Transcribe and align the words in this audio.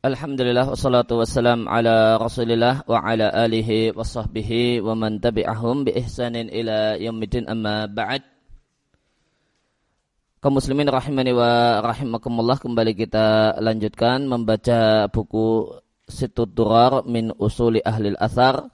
Alhamdulillah 0.00 0.64
wassalatu 0.64 1.20
wassalam 1.20 1.68
ala 1.68 2.16
rasulillah 2.16 2.88
wa 2.88 3.04
ala 3.04 3.28
alihi 3.36 3.92
wa 3.92 4.00
sahbihi 4.00 4.80
wa 4.80 4.96
man 4.96 5.20
tabi'ahum 5.20 5.84
bi 5.84 5.92
ihsanin 5.92 6.48
ila 6.48 6.96
yaumidin 6.96 7.44
amma 7.44 7.84
ba'd 7.84 8.24
kaum 10.40 10.56
muslimin 10.56 10.88
rahimani 10.88 11.36
wa 11.36 11.84
rahimakumullah 11.84 12.56
kembali 12.56 12.96
kita 12.96 13.60
lanjutkan 13.60 14.24
membaca 14.24 15.04
buku 15.12 15.68
Situd 16.08 16.56
Durar 16.56 17.04
min 17.04 17.36
Usuli 17.36 17.84
Ahli 17.84 18.16
Athar 18.16 18.72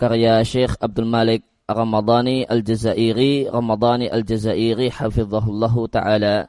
karya 0.00 0.40
Syekh 0.40 0.80
Abdul 0.80 1.04
Malik 1.04 1.44
Ramadhani 1.68 2.48
Al-Jazairi 2.48 3.44
Ramadhani 3.52 4.08
Al-Jazairi 4.08 4.88
hafizahullahu 4.88 5.84
taala 5.92 6.48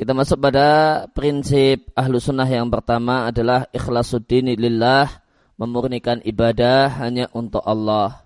kita 0.00 0.16
masuk 0.16 0.40
pada 0.40 1.04
prinsip 1.12 1.92
ahlu 1.92 2.16
sunnah 2.16 2.48
yang 2.48 2.72
pertama 2.72 3.28
adalah 3.28 3.68
ikhlasuddin 3.68 4.48
lillah, 4.56 5.20
memurnikan 5.60 6.24
ibadah 6.24 6.88
hanya 7.04 7.28
untuk 7.36 7.60
Allah. 7.68 8.24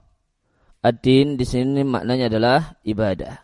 Adin 0.86 1.34
di 1.34 1.42
sini 1.42 1.82
maknanya 1.82 2.30
adalah 2.30 2.78
ibadah. 2.86 3.42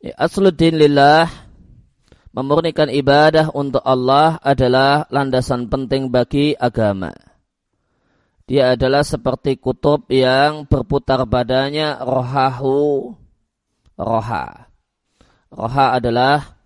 Ya, 0.00 0.16
asluddin 0.16 0.80
lillah, 0.80 1.28
memurnikan 2.32 2.88
ibadah 2.88 3.52
untuk 3.52 3.84
Allah 3.84 4.40
adalah 4.40 5.04
landasan 5.12 5.68
penting 5.68 6.08
bagi 6.08 6.56
agama. 6.56 7.33
Dia 8.44 8.76
adalah 8.76 9.00
seperti 9.00 9.56
kutub 9.56 10.04
yang 10.12 10.68
berputar 10.68 11.24
badannya 11.24 11.96
rohahu 12.04 13.16
roha. 13.96 14.68
Roha 15.48 15.86
adalah 15.96 16.60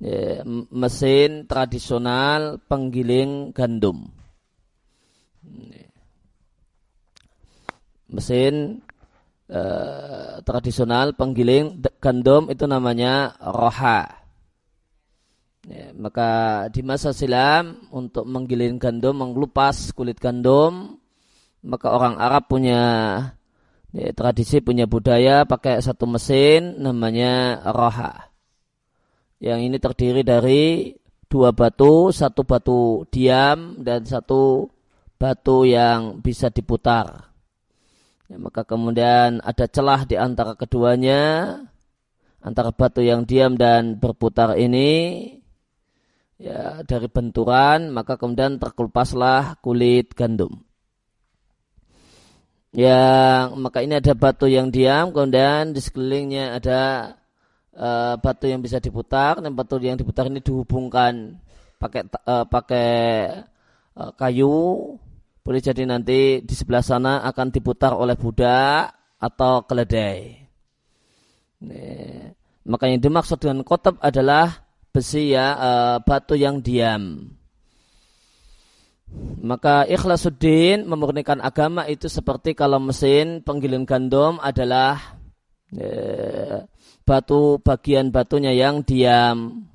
ya, 0.00 0.40
mesin 0.72 1.44
tradisional 1.44 2.56
penggiling 2.64 3.52
gandum. 3.52 4.08
Mesin 8.08 8.80
uh, 9.52 10.40
tradisional 10.40 11.12
penggiling 11.12 11.84
gandum 12.00 12.48
itu 12.48 12.64
namanya 12.64 13.36
roha. 13.44 14.24
Ya, 15.68 15.92
maka 15.92 16.64
di 16.72 16.80
masa 16.80 17.12
silam 17.12 17.84
untuk 17.92 18.24
menggiling 18.24 18.80
gandum, 18.80 19.20
mengelupas 19.20 19.92
kulit 19.92 20.16
gandum, 20.16 20.99
maka 21.60 21.92
orang 21.92 22.16
Arab 22.16 22.48
punya 22.48 22.82
ya, 23.92 24.08
tradisi 24.16 24.64
punya 24.64 24.88
budaya 24.88 25.44
pakai 25.44 25.80
satu 25.84 26.08
mesin 26.08 26.80
namanya 26.80 27.60
roha. 27.70 28.32
Yang 29.40 29.60
ini 29.72 29.76
terdiri 29.80 30.22
dari 30.24 30.64
dua 31.30 31.52
batu 31.54 32.12
satu 32.12 32.42
batu 32.44 33.08
diam 33.08 33.80
dan 33.80 34.04
satu 34.04 34.68
batu 35.20 35.68
yang 35.68 36.20
bisa 36.20 36.48
diputar. 36.48 37.32
Ya, 38.30 38.36
maka 38.38 38.64
kemudian 38.64 39.42
ada 39.42 39.66
celah 39.66 40.06
di 40.06 40.16
antara 40.16 40.54
keduanya 40.54 41.56
antara 42.40 42.72
batu 42.72 43.04
yang 43.04 43.28
diam 43.28 43.52
dan 43.58 44.00
berputar 44.00 44.56
ini 44.56 45.28
ya 46.40 46.80
dari 46.88 47.04
benturan 47.12 47.92
maka 47.92 48.16
kemudian 48.16 48.56
terkelupaslah 48.56 49.60
kulit 49.60 50.16
gandum 50.16 50.69
yang 52.70 53.58
maka 53.58 53.82
ini 53.82 53.98
ada 53.98 54.14
batu 54.14 54.46
yang 54.46 54.70
diam 54.70 55.10
kemudian 55.10 55.74
di 55.74 55.82
sekelilingnya 55.82 56.62
ada 56.62 56.80
uh, 57.74 58.14
batu 58.22 58.46
yang 58.46 58.62
bisa 58.62 58.78
diputar 58.78 59.42
dan 59.42 59.58
batu 59.58 59.82
yang 59.82 59.98
diputar 59.98 60.30
ini 60.30 60.38
dihubungkan 60.38 61.42
pakai 61.82 62.06
uh, 62.28 62.46
pakai 62.46 62.90
uh, 63.98 64.12
kayu. 64.14 64.94
Boleh 65.40 65.58
jadi 65.64 65.82
nanti 65.88 66.44
di 66.44 66.54
sebelah 66.54 66.84
sana 66.84 67.26
akan 67.26 67.48
diputar 67.50 67.96
oleh 67.96 68.14
budak 68.14 68.92
atau 69.18 69.64
keledai. 69.64 70.36
Maka 72.68 72.84
yang 72.86 73.00
dimaksud 73.00 73.40
dengan 73.40 73.64
kotab 73.64 73.98
adalah 74.04 74.68
besi 74.92 75.32
ya 75.32 75.56
uh, 75.56 75.96
batu 76.04 76.36
yang 76.36 76.60
diam 76.60 77.34
maka 79.40 79.88
ikhlasuddin 79.88 80.86
memurnikan 80.86 81.42
agama 81.42 81.88
itu 81.90 82.06
seperti 82.06 82.54
kalau 82.54 82.78
mesin 82.78 83.42
penggiling 83.42 83.82
gandum 83.82 84.38
adalah 84.38 85.18
eh, 85.74 86.62
batu 87.02 87.58
bagian 87.58 88.14
batunya 88.14 88.54
yang 88.54 88.86
diam. 88.86 89.66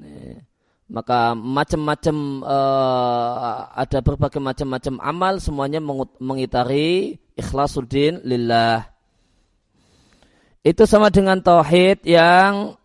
Eh, 0.00 0.40
maka 0.90 1.36
macam-macam 1.36 2.16
eh, 2.46 3.56
ada 3.76 3.98
berbagai 4.00 4.40
macam-macam 4.40 4.94
amal 5.04 5.34
semuanya 5.42 5.84
mengitari 6.18 7.20
ikhlasuddin 7.36 8.24
lillah. 8.24 8.88
Itu 10.64 10.84
sama 10.84 11.08
dengan 11.12 11.40
tauhid 11.40 12.04
yang 12.04 12.79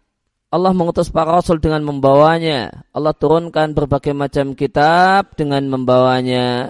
Allah 0.53 0.71
mengutus 0.71 1.09
para 1.09 1.35
rasul 1.35 1.57
dengan 1.57 1.81
membawanya. 1.83 2.85
Allah 2.93 3.11
turunkan 3.17 3.73
berbagai 3.73 4.13
macam 4.13 4.53
kitab 4.53 5.33
dengan 5.33 5.65
membawanya. 5.67 6.69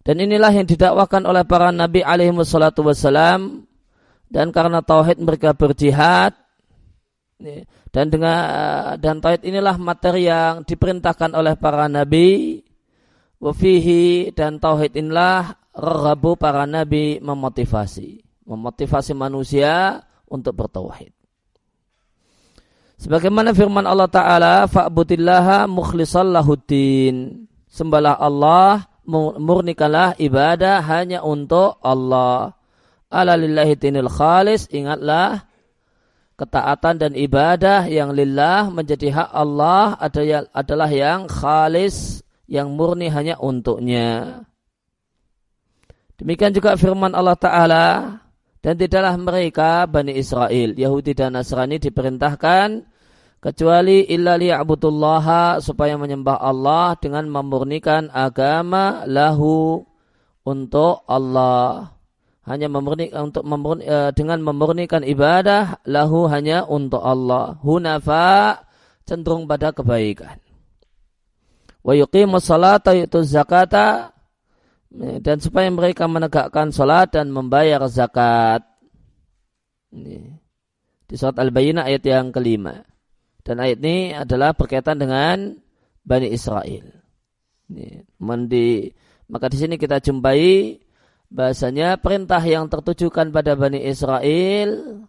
Dan 0.00 0.16
inilah 0.18 0.50
yang 0.50 0.64
didakwakan 0.64 1.28
oleh 1.28 1.44
para 1.44 1.68
nabi 1.70 2.00
alaihi 2.00 2.32
wassalatu 2.32 2.80
wassalam. 2.82 3.68
Dan 4.30 4.50
karena 4.50 4.80
tauhid 4.80 5.20
mereka 5.20 5.52
berjihad. 5.52 6.32
Dan 7.92 8.06
dengan 8.08 8.40
dan 8.98 9.20
tauhid 9.20 9.44
inilah 9.44 9.76
materi 9.76 10.26
yang 10.26 10.64
diperintahkan 10.64 11.36
oleh 11.36 11.54
para 11.60 11.86
nabi. 11.86 12.60
Wafihi 13.40 14.32
dan 14.36 14.60
tauhid 14.60 14.96
inilah 14.96 15.54
rabu 15.76 16.34
para 16.40 16.64
nabi 16.64 17.20
memotivasi. 17.20 18.24
Memotivasi 18.48 19.12
manusia 19.14 20.02
untuk 20.26 20.56
bertauhid. 20.56 21.19
Sebagaimana 23.00 23.56
firman 23.56 23.88
Allah 23.88 24.12
Ta'ala, 24.12 24.68
fa'budillaha 24.68 25.64
mukhlisal 25.64 26.36
lahuddin. 26.36 27.48
Sembahlah 27.64 28.20
Allah, 28.20 28.84
murnikanlah 29.40 30.20
ibadah 30.20 30.84
hanya 30.84 31.24
untuk 31.24 31.80
Allah. 31.80 32.52
Ala 33.08 33.40
lillahi 33.40 33.80
khalis, 34.04 34.68
ingatlah 34.68 35.48
ketaatan 36.36 37.00
dan 37.00 37.12
ibadah 37.16 37.88
yang 37.88 38.12
lillah 38.12 38.68
menjadi 38.68 39.08
hak 39.16 39.30
Allah 39.32 39.96
adalah 40.52 40.92
yang 40.92 41.24
khalis, 41.24 42.20
yang 42.44 42.76
murni 42.76 43.08
hanya 43.08 43.40
untuknya. 43.40 44.44
Demikian 46.20 46.52
juga 46.52 46.76
firman 46.76 47.16
Allah 47.16 47.36
Ta'ala, 47.40 47.86
dan 48.60 48.76
tidaklah 48.76 49.16
mereka 49.16 49.88
Bani 49.88 50.12
Israel, 50.12 50.76
Yahudi 50.76 51.16
dan 51.16 51.32
Nasrani 51.32 51.80
diperintahkan 51.80 52.84
kecuali 53.40 54.04
illa 54.12 54.36
liya'budullaha 54.36 55.64
supaya 55.64 55.96
menyembah 55.96 56.36
Allah 56.36 56.92
dengan 57.00 57.24
memurnikan 57.32 58.12
agama 58.12 59.08
lahu 59.08 59.80
untuk 60.44 61.08
Allah. 61.08 61.96
Hanya 62.44 62.68
memurni 62.68 63.08
untuk 63.16 63.44
memurni, 63.48 63.84
uh, 63.88 64.12
dengan 64.12 64.44
memurnikan 64.44 65.04
ibadah 65.08 65.80
lahu 65.88 66.28
hanya 66.28 66.68
untuk 66.68 67.00
Allah. 67.00 67.56
Hunafa 67.64 68.60
cenderung 69.08 69.48
pada 69.48 69.72
kebaikan. 69.72 70.36
Wa 71.80 71.96
yuqimus 71.96 72.44
salata 72.44 72.92
zakata 73.24 74.12
dan 74.90 75.38
supaya 75.38 75.70
mereka 75.70 76.10
menegakkan 76.10 76.74
salat 76.74 77.14
dan 77.14 77.30
membayar 77.30 77.78
zakat 77.86 78.66
di 79.90 81.14
surat 81.14 81.38
Al-Bayyinah 81.38 81.86
ayat 81.86 82.02
yang 82.06 82.34
kelima 82.34 82.82
dan 83.46 83.62
ayat 83.62 83.78
ini 83.82 84.14
adalah 84.14 84.54
berkaitan 84.54 84.98
dengan 84.98 85.54
Bani 86.02 86.28
Israel. 86.30 86.86
Ini, 87.70 88.02
mandi, 88.18 88.90
maka 89.30 89.46
di 89.46 89.56
sini 89.62 89.78
kita 89.78 90.02
jumpai 90.02 90.74
bahasanya 91.30 92.02
perintah 92.02 92.42
yang 92.42 92.66
tertujukan 92.66 93.30
pada 93.30 93.54
Bani 93.54 93.78
Israel 93.86 95.00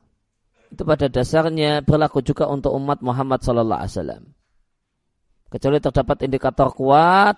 itu 0.71 0.83
pada 0.88 1.11
dasarnya 1.11 1.83
berlaku 1.83 2.23
juga 2.23 2.47
untuk 2.47 2.71
umat 2.77 3.03
Muhammad 3.03 3.44
Sallallahu 3.44 3.81
Alaihi 3.81 3.94
Wasallam. 3.97 4.23
Kecuali 5.51 5.77
terdapat 5.83 6.17
indikator 6.23 6.71
kuat, 6.71 7.35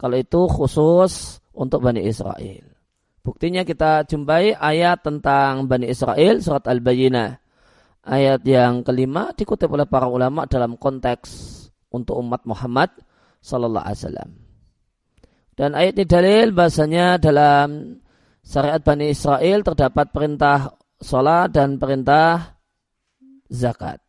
kalau 0.00 0.16
itu 0.16 0.48
khusus 0.48 1.39
untuk 1.54 1.82
Bani 1.82 2.02
Israel. 2.04 2.64
Buktinya 3.20 3.62
kita 3.68 4.08
jumpai 4.08 4.56
ayat 4.56 5.04
tentang 5.04 5.68
Bani 5.68 5.90
Israel, 5.90 6.40
surat 6.40 6.64
Al-Bayyinah 6.64 7.50
ayat 8.06 8.40
yang 8.48 8.80
kelima 8.80 9.32
dikutip 9.36 9.68
oleh 9.68 9.84
para 9.84 10.08
ulama 10.08 10.48
dalam 10.48 10.80
konteks 10.80 11.28
untuk 11.92 12.16
umat 12.24 12.48
Muhammad 12.48 12.88
sallallahu 13.44 13.84
alaihi 13.84 14.00
wasallam. 14.00 14.30
Dan 15.52 15.76
ayat 15.76 16.00
ini 16.00 16.06
dalil 16.08 16.46
bahasanya 16.56 17.20
dalam 17.20 18.00
syariat 18.40 18.80
Bani 18.80 19.12
Israel 19.12 19.60
terdapat 19.60 20.08
perintah 20.08 20.72
sholat 20.96 21.52
dan 21.52 21.76
perintah 21.76 22.56
zakat. 23.52 24.00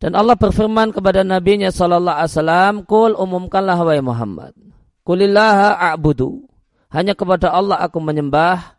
Dan 0.00 0.18
Allah 0.18 0.34
berfirman 0.34 0.90
kepada 0.90 1.22
nabinya 1.22 1.68
sallallahu 1.68 2.16
alaihi 2.16 2.32
wasallam, 2.32 2.74
"Kul 2.88 3.12
umumkanlah 3.14 3.78
wahai 3.84 4.02
Muhammad. 4.02 4.56
Kulillaha 5.02 5.78
a'budu. 5.92 6.46
Hanya 6.92 7.18
kepada 7.18 7.50
Allah 7.50 7.80
aku 7.82 7.98
menyembah 7.98 8.78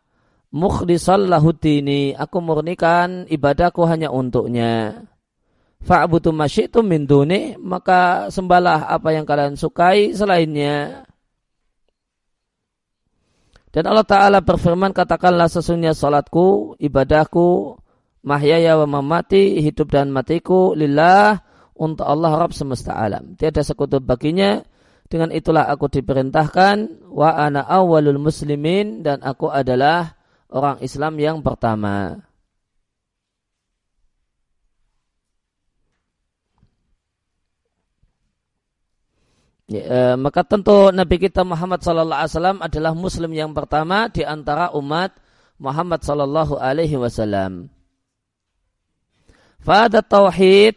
mukhlisal 0.54 1.28
lahudini. 1.28 2.14
Aku 2.16 2.40
murnikan 2.40 3.26
ibadahku 3.28 3.84
hanya 3.90 4.14
untuknya. 4.14 5.04
Fa'budu 5.84 6.32
masyitum 6.32 6.88
min 6.88 7.04
duni, 7.04 7.60
maka 7.60 8.32
sembahlah 8.32 8.88
apa 8.88 9.12
yang 9.12 9.28
kalian 9.28 9.60
sukai 9.60 10.16
selainnya. 10.16 11.04
Dan 13.74 13.90
Allah 13.90 14.06
Ta'ala 14.06 14.40
berfirman, 14.40 14.94
katakanlah 14.96 15.50
sesungguhnya 15.50 15.98
salatku, 15.98 16.78
ibadahku, 16.78 17.76
mahyaya 18.22 18.78
wa 18.80 19.02
mamati, 19.02 19.60
hidup 19.60 19.92
dan 19.92 20.14
matiku, 20.14 20.78
lillah, 20.78 21.42
untuk 21.74 22.06
Allah 22.06 22.32
Rabb 22.38 22.54
semesta 22.54 22.94
alam. 22.94 23.34
Tiada 23.34 23.66
sekutu 23.66 23.98
baginya, 23.98 24.62
dengan 25.14 25.30
itulah 25.30 25.70
aku 25.70 25.94
diperintahkan, 25.94 27.06
wa 27.14 27.38
ana 27.38 27.62
awalul 27.62 28.18
muslimin, 28.18 29.06
dan 29.06 29.22
aku 29.22 29.46
adalah 29.46 30.18
orang 30.50 30.82
Islam 30.82 31.22
yang 31.22 31.38
pertama. 31.46 32.18
Ya, 39.70 39.82
eh, 39.86 40.16
maka 40.18 40.42
tentu 40.42 40.90
Nabi 40.90 41.22
kita 41.22 41.46
Muhammad 41.46 41.86
Sallallahu 41.86 42.20
Alaihi 42.20 42.34
Wasallam 42.34 42.60
adalah 42.66 42.92
Muslim 42.98 43.32
yang 43.38 43.54
pertama 43.54 44.10
di 44.10 44.26
antara 44.26 44.74
umat 44.74 45.14
Muhammad 45.62 46.02
Sallallahu 46.02 46.58
Alaihi 46.58 46.98
Wasallam. 46.98 47.70
Fada 49.62 50.02
tauhid 50.02 50.76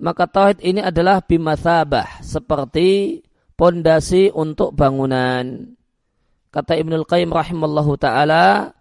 maka 0.00 0.24
tauhid 0.24 0.64
ini 0.64 0.80
adalah 0.80 1.20
bimasabah 1.20 2.24
seperti 2.24 3.20
pondasi 3.60 4.32
untuk 4.32 4.72
bangunan. 4.72 5.76
Kata 6.48 6.80
Ibnul 6.80 7.04
Qayyim 7.04 7.28
rahimallahu 7.28 8.00
taala, 8.00 8.72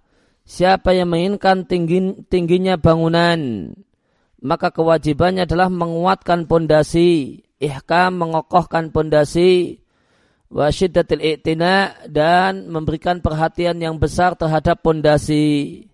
siapa 0.48 0.96
yang 0.96 1.12
menginginkan 1.12 1.68
tinggi, 1.68 2.24
tingginya 2.32 2.80
bangunan, 2.80 3.76
maka 4.40 4.72
kewajibannya 4.72 5.44
adalah 5.44 5.68
menguatkan 5.68 6.48
pondasi, 6.48 7.44
ihkam 7.60 8.24
mengokohkan 8.24 8.96
pondasi, 8.96 9.84
wasyiddatil 10.48 11.22
i'tina 11.22 12.00
dan 12.08 12.72
memberikan 12.72 13.20
perhatian 13.20 13.84
yang 13.84 14.00
besar 14.00 14.40
terhadap 14.40 14.80
pondasi. 14.80 15.86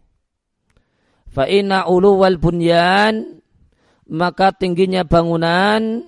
Fa 1.33 1.49
inna 1.49 1.89
ulu 1.89 2.23
wal 2.23 2.39
bunyan 2.39 3.41
maka 4.07 4.53
tingginya 4.53 5.03
bangunan 5.03 6.05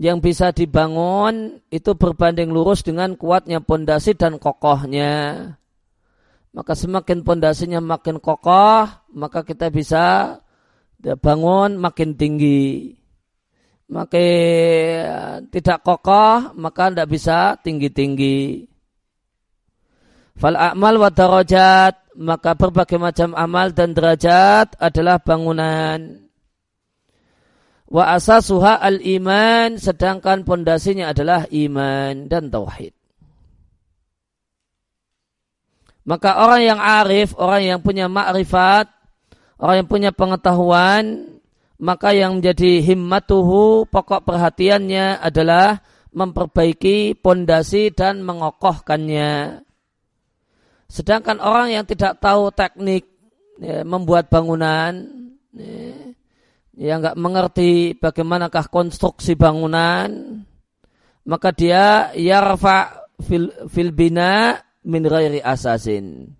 yang 0.00 0.24
bisa 0.24 0.48
dibangun 0.48 1.60
itu 1.68 1.92
berbanding 1.92 2.48
lurus 2.48 2.80
dengan 2.80 3.20
kuatnya 3.20 3.60
pondasi 3.60 4.16
dan 4.16 4.40
kokohnya. 4.40 5.44
Maka 6.56 6.72
semakin 6.72 7.20
pondasinya 7.20 7.84
makin 7.84 8.16
kokoh, 8.16 8.88
maka 9.12 9.44
kita 9.44 9.68
bisa 9.68 10.40
bangun 11.04 11.76
makin 11.76 12.16
tinggi. 12.16 12.96
Makin 13.92 15.52
tidak 15.52 15.84
kokoh, 15.84 16.56
maka 16.56 16.88
tidak 16.88 17.08
bisa 17.12 17.60
tinggi-tinggi. 17.60 18.64
Fal 20.40 20.56
a'mal 20.56 20.96
wa 20.96 21.12
darajat, 21.12 22.16
maka 22.16 22.56
berbagai 22.56 22.96
macam 22.96 23.36
amal 23.36 23.76
dan 23.76 23.92
derajat 23.92 24.80
adalah 24.80 25.20
bangunan 25.20 26.29
Wa 27.90 28.14
asasuha 28.14 28.78
al-iman 28.78 29.74
sedangkan 29.74 30.46
pondasinya 30.46 31.10
adalah 31.10 31.50
iman 31.50 32.30
dan 32.30 32.46
tauhid. 32.46 32.94
Maka 36.06 36.38
orang 36.38 36.62
yang 36.64 36.80
arif, 36.80 37.34
orang 37.34 37.62
yang 37.66 37.80
punya 37.82 38.06
makrifat, 38.06 38.86
orang 39.58 39.84
yang 39.84 39.88
punya 39.90 40.10
pengetahuan, 40.14 41.34
maka 41.82 42.14
yang 42.14 42.38
menjadi 42.38 42.78
himmatuhu, 42.82 43.90
pokok 43.90 44.22
perhatiannya 44.22 45.18
adalah 45.18 45.82
memperbaiki 46.14 47.18
pondasi 47.18 47.90
dan 47.94 48.22
mengokohkannya. 48.22 49.62
Sedangkan 50.90 51.38
orang 51.38 51.70
yang 51.74 51.84
tidak 51.86 52.18
tahu 52.18 52.50
teknik 52.50 53.06
ya, 53.62 53.86
membuat 53.86 54.26
bangunan, 54.26 55.06
ya, 55.54 56.09
yang 56.80 57.04
nggak 57.04 57.20
mengerti 57.20 57.92
bagaimanakah 57.92 58.72
konstruksi 58.72 59.36
bangunan, 59.36 60.40
maka 61.28 61.52
dia 61.52 62.08
yarfa 62.16 63.04
fil, 63.20 63.52
fil 63.68 63.92
bina 63.92 64.56
min 64.88 65.04
ghairi 65.04 65.44
asasin. 65.44 66.32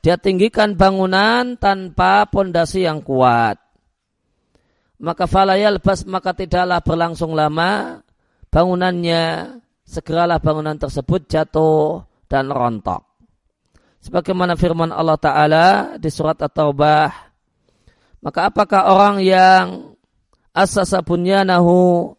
Dia 0.00 0.16
tinggikan 0.16 0.72
bangunan 0.72 1.60
tanpa 1.60 2.24
pondasi 2.32 2.88
yang 2.88 3.04
kuat. 3.04 3.60
Maka 5.04 5.28
falayal 5.28 5.84
bas 5.84 6.08
maka 6.08 6.32
tidaklah 6.32 6.80
berlangsung 6.80 7.36
lama 7.36 8.00
bangunannya 8.48 9.52
segeralah 9.84 10.40
bangunan 10.40 10.80
tersebut 10.80 11.28
jatuh 11.28 12.08
dan 12.24 12.48
rontok. 12.48 13.04
Sebagaimana 14.00 14.56
firman 14.56 14.96
Allah 14.96 15.18
Ta'ala 15.20 15.66
di 16.00 16.08
surat 16.08 16.40
At-Taubah 16.40 17.27
maka 18.18 18.50
apakah 18.50 18.90
orang 18.90 19.22
yang 19.22 19.94
asasa 20.50 21.04
bunyanahu 21.06 22.14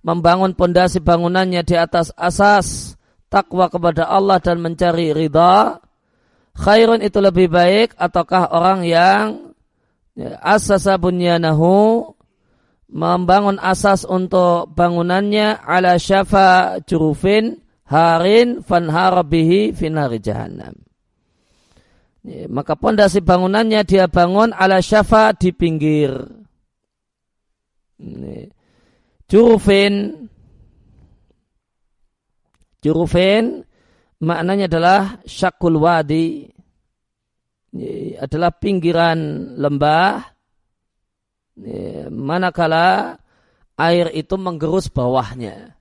membangun 0.00 0.54
pondasi 0.54 1.02
bangunannya 1.02 1.66
di 1.66 1.74
atas 1.76 2.14
asas 2.14 2.94
takwa 3.26 3.66
kepada 3.66 4.06
Allah 4.06 4.38
dan 4.38 4.62
mencari 4.62 5.10
ridha 5.10 5.82
khairun 6.56 7.02
itu 7.02 7.18
lebih 7.20 7.52
baik 7.52 7.92
ataukah 7.98 8.48
orang 8.54 8.86
yang 8.86 9.52
ya, 10.14 10.40
asasa 10.40 10.96
bunyanahu 10.96 12.14
membangun 12.86 13.58
asas 13.58 14.06
untuk 14.06 14.70
bangunannya 14.72 15.58
ala 15.58 15.98
syafa 15.98 16.78
jurufin 16.86 17.60
harin 17.90 18.62
fanharabihi 18.62 19.74
finari 19.74 20.22
jahannam 20.22 20.85
maka 22.26 22.74
pondasi 22.74 23.22
bangunannya 23.22 23.86
dia 23.86 24.10
bangun 24.10 24.50
ala 24.50 24.82
syafa 24.82 25.30
di 25.30 25.54
pinggir. 25.54 26.10
Jurufin. 29.30 30.26
Jurufin 32.82 33.62
maknanya 34.18 34.66
adalah 34.66 35.22
syakul 35.22 35.78
wadi. 35.78 36.50
Ya, 37.70 38.26
adalah 38.26 38.50
pinggiran 38.58 39.18
lembah. 39.54 40.26
Ya, 41.62 42.10
manakala 42.10 43.16
air 43.78 44.10
itu 44.12 44.34
menggerus 44.34 44.90
bawahnya. 44.90 45.78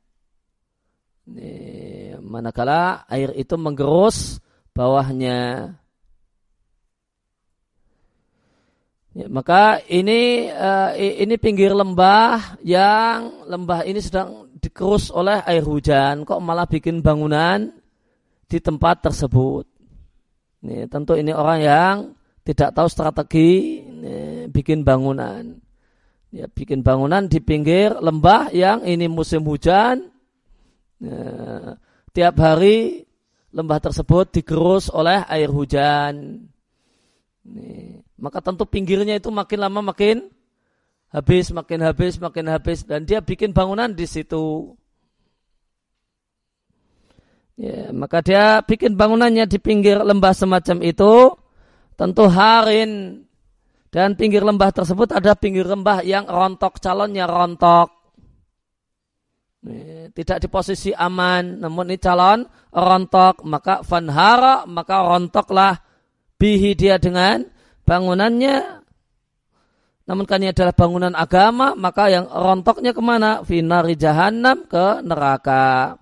Manakala 2.22 3.10
air 3.10 3.34
itu 3.34 3.58
menggerus 3.58 4.38
bawahnya. 4.78 5.74
Ya, 9.16 9.32
maka 9.32 9.80
ini 9.88 10.52
uh, 10.52 10.92
ini 11.00 11.40
pinggir 11.40 11.72
lembah 11.72 12.60
yang 12.60 13.48
lembah 13.48 13.88
ini 13.88 14.04
sedang 14.04 14.52
dikerus 14.60 15.08
oleh 15.08 15.40
air 15.48 15.64
hujan, 15.64 16.28
kok 16.28 16.44
malah 16.44 16.68
bikin 16.68 17.00
bangunan 17.00 17.72
di 18.44 18.60
tempat 18.60 19.08
tersebut. 19.08 19.64
Ini, 20.68 20.92
tentu 20.92 21.16
ini 21.16 21.32
orang 21.32 21.60
yang 21.64 21.96
tidak 22.44 22.76
tahu 22.76 22.92
strategi 22.92 23.80
ini, 23.88 24.52
bikin 24.52 24.84
bangunan. 24.84 25.64
Ya, 26.36 26.52
bikin 26.52 26.84
bangunan 26.84 27.32
di 27.32 27.40
pinggir 27.40 27.96
lembah 27.96 28.52
yang 28.52 28.84
ini 28.84 29.08
musim 29.08 29.48
hujan. 29.48 30.12
Ya, 31.00 31.80
tiap 32.12 32.36
hari 32.44 33.08
lembah 33.56 33.80
tersebut 33.80 34.36
digerus 34.36 34.92
oleh 34.92 35.24
air 35.32 35.48
hujan. 35.48 36.44
Ini, 37.48 38.04
maka 38.16 38.40
tentu 38.40 38.64
pinggirnya 38.64 39.20
itu 39.20 39.28
makin 39.28 39.60
lama 39.60 39.92
makin 39.92 40.32
habis, 41.12 41.52
makin 41.52 41.80
habis, 41.84 42.20
makin 42.20 42.48
habis. 42.52 42.84
Dan 42.88 43.04
dia 43.04 43.20
bikin 43.20 43.52
bangunan 43.52 43.92
di 43.92 44.08
situ. 44.08 44.76
Ya, 47.56 47.92
maka 47.96 48.20
dia 48.20 48.60
bikin 48.64 49.00
bangunannya 49.00 49.48
di 49.48 49.60
pinggir 49.60 50.04
lembah 50.04 50.36
semacam 50.36 50.78
itu. 50.84 51.32
Tentu 51.96 52.28
harin. 52.28 53.24
Dan 53.88 54.20
pinggir 54.20 54.44
lembah 54.44 54.76
tersebut 54.76 55.16
ada 55.16 55.40
pinggir 55.40 55.64
lembah 55.64 56.04
yang 56.04 56.28
rontok, 56.28 56.84
calonnya 56.84 57.24
rontok. 57.24 57.96
Tidak 60.12 60.38
di 60.44 60.48
posisi 60.52 60.92
aman, 60.92 61.64
namun 61.64 61.88
ini 61.88 61.98
calon 62.00 62.44
rontok. 62.76 63.48
Maka 63.48 63.88
fanhara, 63.88 64.68
maka 64.68 65.00
rontoklah 65.00 65.80
bihi 66.36 66.76
dia 66.76 67.00
dengan 67.00 67.55
bangunannya 67.86 68.86
namun 70.06 70.26
ini 70.30 70.54
adalah 70.54 70.74
bangunan 70.78 71.14
agama, 71.18 71.74
maka 71.74 72.14
yang 72.14 72.30
rontoknya 72.30 72.94
ke 72.94 73.02
mana? 73.02 73.42
Finari 73.42 73.98
jahanam 73.98 74.70
ke 74.70 75.02
neraka. 75.02 75.98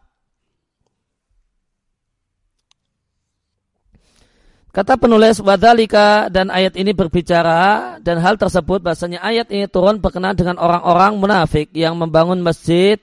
Kata 4.74 4.98
penulis 4.98 5.38
wadalika 5.40 6.34
dan 6.34 6.50
ayat 6.50 6.74
ini 6.76 6.98
berbicara 6.98 8.02
dan 8.02 8.18
hal 8.18 8.42
tersebut 8.42 8.82
bahasanya 8.82 9.22
ayat 9.22 9.54
ini 9.54 9.70
turun 9.70 10.02
berkenaan 10.02 10.34
dengan 10.34 10.58
orang-orang 10.58 11.14
munafik 11.22 11.70
yang 11.78 11.94
membangun 11.94 12.42
masjid 12.42 12.98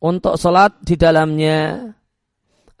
untuk 0.00 0.40
sholat 0.40 0.72
di 0.80 0.96
dalamnya. 0.96 1.92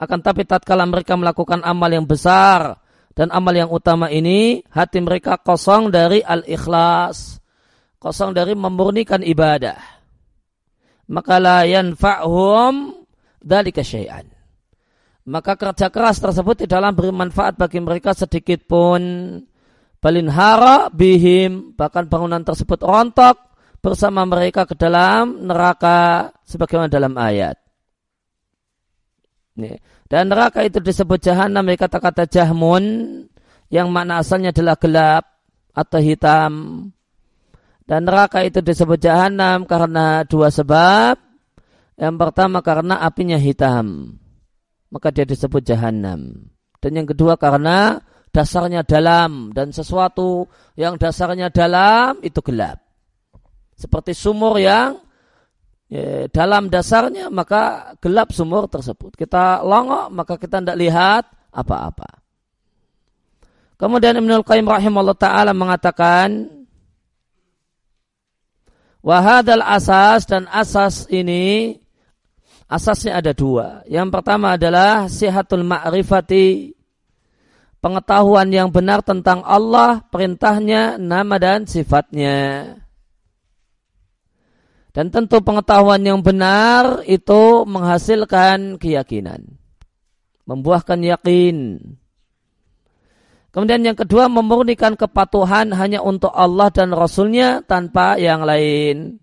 Akan 0.00 0.24
tapi 0.24 0.48
tatkala 0.48 0.88
mereka 0.88 1.12
melakukan 1.14 1.60
amal 1.60 1.92
yang 1.92 2.08
besar 2.08 2.80
dan 3.20 3.28
amal 3.36 3.52
yang 3.52 3.68
utama 3.68 4.08
ini, 4.08 4.64
hati 4.72 4.96
mereka 5.04 5.36
kosong 5.36 5.92
dari 5.92 6.24
al-ikhlas. 6.24 7.36
Kosong 8.00 8.32
dari 8.32 8.56
memurnikan 8.56 9.20
ibadah. 9.20 9.76
Maka 11.12 11.36
la 11.36 11.68
yanfa'hum 11.68 12.96
dhalika 13.44 13.84
syai'an. 13.84 14.24
Maka 15.28 15.52
kerja 15.60 15.92
keras 15.92 16.16
tersebut 16.16 16.64
tidaklah 16.64 16.96
beri 16.96 17.12
manfaat 17.12 17.60
bagi 17.60 17.76
mereka 17.84 18.16
sedikit 18.16 18.64
pun. 18.64 19.02
Balin 20.00 20.32
hara 20.32 20.88
bihim, 20.88 21.76
bahkan 21.76 22.08
bangunan 22.08 22.40
tersebut 22.40 22.80
rontok 22.80 23.36
bersama 23.84 24.24
mereka 24.24 24.64
ke 24.64 24.72
dalam 24.72 25.44
neraka 25.44 26.32
sebagaimana 26.48 26.88
dalam 26.88 27.12
ayat. 27.20 27.60
Dan 30.10 30.26
neraka 30.26 30.66
itu 30.66 30.82
disebut 30.82 31.22
jahanam 31.22 31.62
dari 31.62 31.78
kata-kata 31.78 32.26
jahmun 32.26 32.82
yang 33.70 33.94
makna 33.94 34.18
asalnya 34.18 34.50
adalah 34.50 34.74
gelap 34.74 35.24
atau 35.70 36.02
hitam. 36.02 36.52
Dan 37.86 38.10
neraka 38.10 38.42
itu 38.42 38.58
disebut 38.58 38.98
jahanam 38.98 39.62
karena 39.70 40.26
dua 40.26 40.50
sebab. 40.50 41.14
Yang 41.94 42.16
pertama 42.18 42.58
karena 42.58 42.98
apinya 43.06 43.38
hitam. 43.38 44.18
Maka 44.90 45.14
dia 45.14 45.22
disebut 45.22 45.62
jahanam. 45.62 46.50
Dan 46.82 46.90
yang 46.98 47.06
kedua 47.06 47.38
karena 47.38 48.02
dasarnya 48.34 48.82
dalam 48.82 49.54
dan 49.54 49.70
sesuatu 49.70 50.50
yang 50.74 50.98
dasarnya 50.98 51.54
dalam 51.54 52.18
itu 52.26 52.42
gelap. 52.42 52.82
Seperti 53.78 54.14
sumur 54.14 54.58
yang 54.58 54.98
ya, 55.90 56.30
dalam 56.30 56.70
dasarnya 56.70 57.28
maka 57.28 57.92
gelap 57.98 58.30
sumur 58.30 58.70
tersebut. 58.70 59.18
Kita 59.18 59.66
longok 59.66 60.06
maka 60.14 60.34
kita 60.38 60.62
tidak 60.62 60.78
lihat 60.78 61.24
apa-apa. 61.50 62.22
Kemudian 63.76 64.22
Ibnul 64.22 64.46
Qayyim 64.46 64.68
rahimahullah 64.70 65.18
ta'ala 65.18 65.52
mengatakan 65.52 66.60
Wahadal 69.00 69.64
asas 69.64 70.28
dan 70.28 70.44
asas 70.52 71.08
ini 71.08 71.72
asasnya 72.68 73.16
ada 73.16 73.32
dua. 73.32 73.80
Yang 73.88 74.08
pertama 74.12 74.60
adalah 74.60 75.08
sihatul 75.08 75.64
ma'rifati 75.64 76.76
pengetahuan 77.80 78.52
yang 78.52 78.68
benar 78.68 79.00
tentang 79.00 79.40
Allah, 79.40 80.04
perintahnya, 80.12 81.00
nama 81.00 81.40
dan 81.40 81.64
sifatnya. 81.64 82.36
Dan 84.90 85.14
tentu 85.14 85.38
pengetahuan 85.38 86.02
yang 86.02 86.18
benar 86.18 87.06
itu 87.06 87.62
menghasilkan 87.62 88.74
keyakinan. 88.74 89.46
Membuahkan 90.50 90.98
yakin. 90.98 91.78
Kemudian 93.54 93.82
yang 93.86 93.98
kedua 93.98 94.26
memurnikan 94.26 94.98
kepatuhan 94.98 95.70
hanya 95.74 96.02
untuk 96.02 96.30
Allah 96.34 96.70
dan 96.74 96.90
Rasulnya 96.90 97.62
tanpa 97.62 98.18
yang 98.18 98.42
lain. 98.42 99.22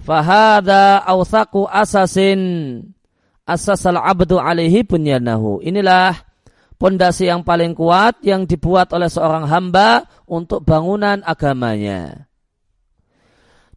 Fahada 0.00 1.04
awthaku 1.04 1.68
asasin 1.68 2.40
asasal 3.44 4.00
abdu 4.00 4.40
alaihi 4.40 4.84
bunyanahu. 4.84 5.60
Inilah 5.64 6.16
pondasi 6.80 7.28
yang 7.28 7.44
paling 7.44 7.76
kuat 7.76 8.20
yang 8.24 8.48
dibuat 8.48 8.92
oleh 8.96 9.08
seorang 9.08 9.48
hamba 9.48 10.08
untuk 10.24 10.64
bangunan 10.64 11.20
agamanya 11.24 12.28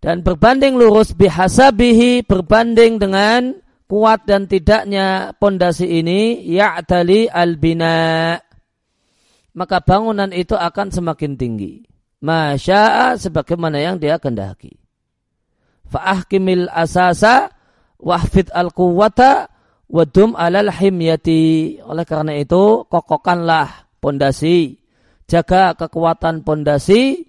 dan 0.03 0.21
berbanding 0.21 0.77
lurus 0.77 1.13
bihasabihi 1.17 2.25
berbanding 2.25 3.01
dengan 3.01 3.57
kuat 3.87 4.27
dan 4.27 4.45
tidaknya 4.45 5.33
pondasi 5.37 5.87
ini 5.87 6.43
ya'tali 6.45 7.31
albina. 7.31 8.37
Maka 9.57 9.81
bangunan 9.81 10.29
itu 10.29 10.53
akan 10.53 10.93
semakin 10.93 11.33
tinggi. 11.33 11.81
Masya'a 12.21 13.17
sebagaimana 13.17 13.81
yang 13.81 13.97
dia 13.97 14.21
kendaki 14.21 14.87
fa'ahkimil 15.89 16.67
asasa 16.71 17.51
wahfid 17.97 18.51
al 18.51 18.69
quwwata 18.75 19.49
wadum 19.87 20.35
alal 20.35 20.69
himyati. 20.69 21.79
Oleh 21.83 22.03
karena 22.03 22.35
itu 22.37 22.85
kokokanlah 22.87 23.97
pondasi. 24.03 24.77
Jaga 25.27 25.75
kekuatan 25.75 26.47
pondasi 26.47 27.27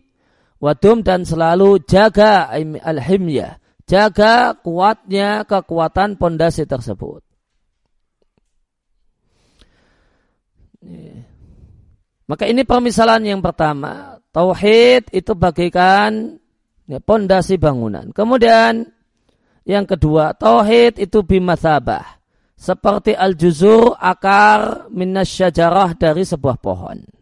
Wadum 0.58 1.06
dan 1.06 1.22
selalu 1.22 1.86
jaga 1.86 2.50
al-himyah. 2.82 3.62
Jaga 3.88 4.58
kuatnya 4.58 5.48
kekuatan 5.48 6.20
pondasi 6.20 6.68
tersebut. 6.68 7.24
Maka 12.28 12.44
ini 12.44 12.68
permisalan 12.68 13.24
yang 13.24 13.40
pertama. 13.40 14.20
Tauhid 14.28 15.08
itu 15.16 15.32
bagikan 15.32 16.36
pondasi 17.06 17.56
bangunan. 17.56 18.12
Kemudian 18.12 18.84
yang 19.64 19.88
kedua, 19.88 20.36
tauhid 20.36 21.00
itu 21.00 21.24
bimathabah. 21.24 22.20
Seperti 22.58 23.14
al-juzur 23.14 23.96
akar 23.96 24.90
minas 24.90 25.30
syajarah 25.30 25.94
dari 25.94 26.26
sebuah 26.26 26.58
pohon. 26.60 27.17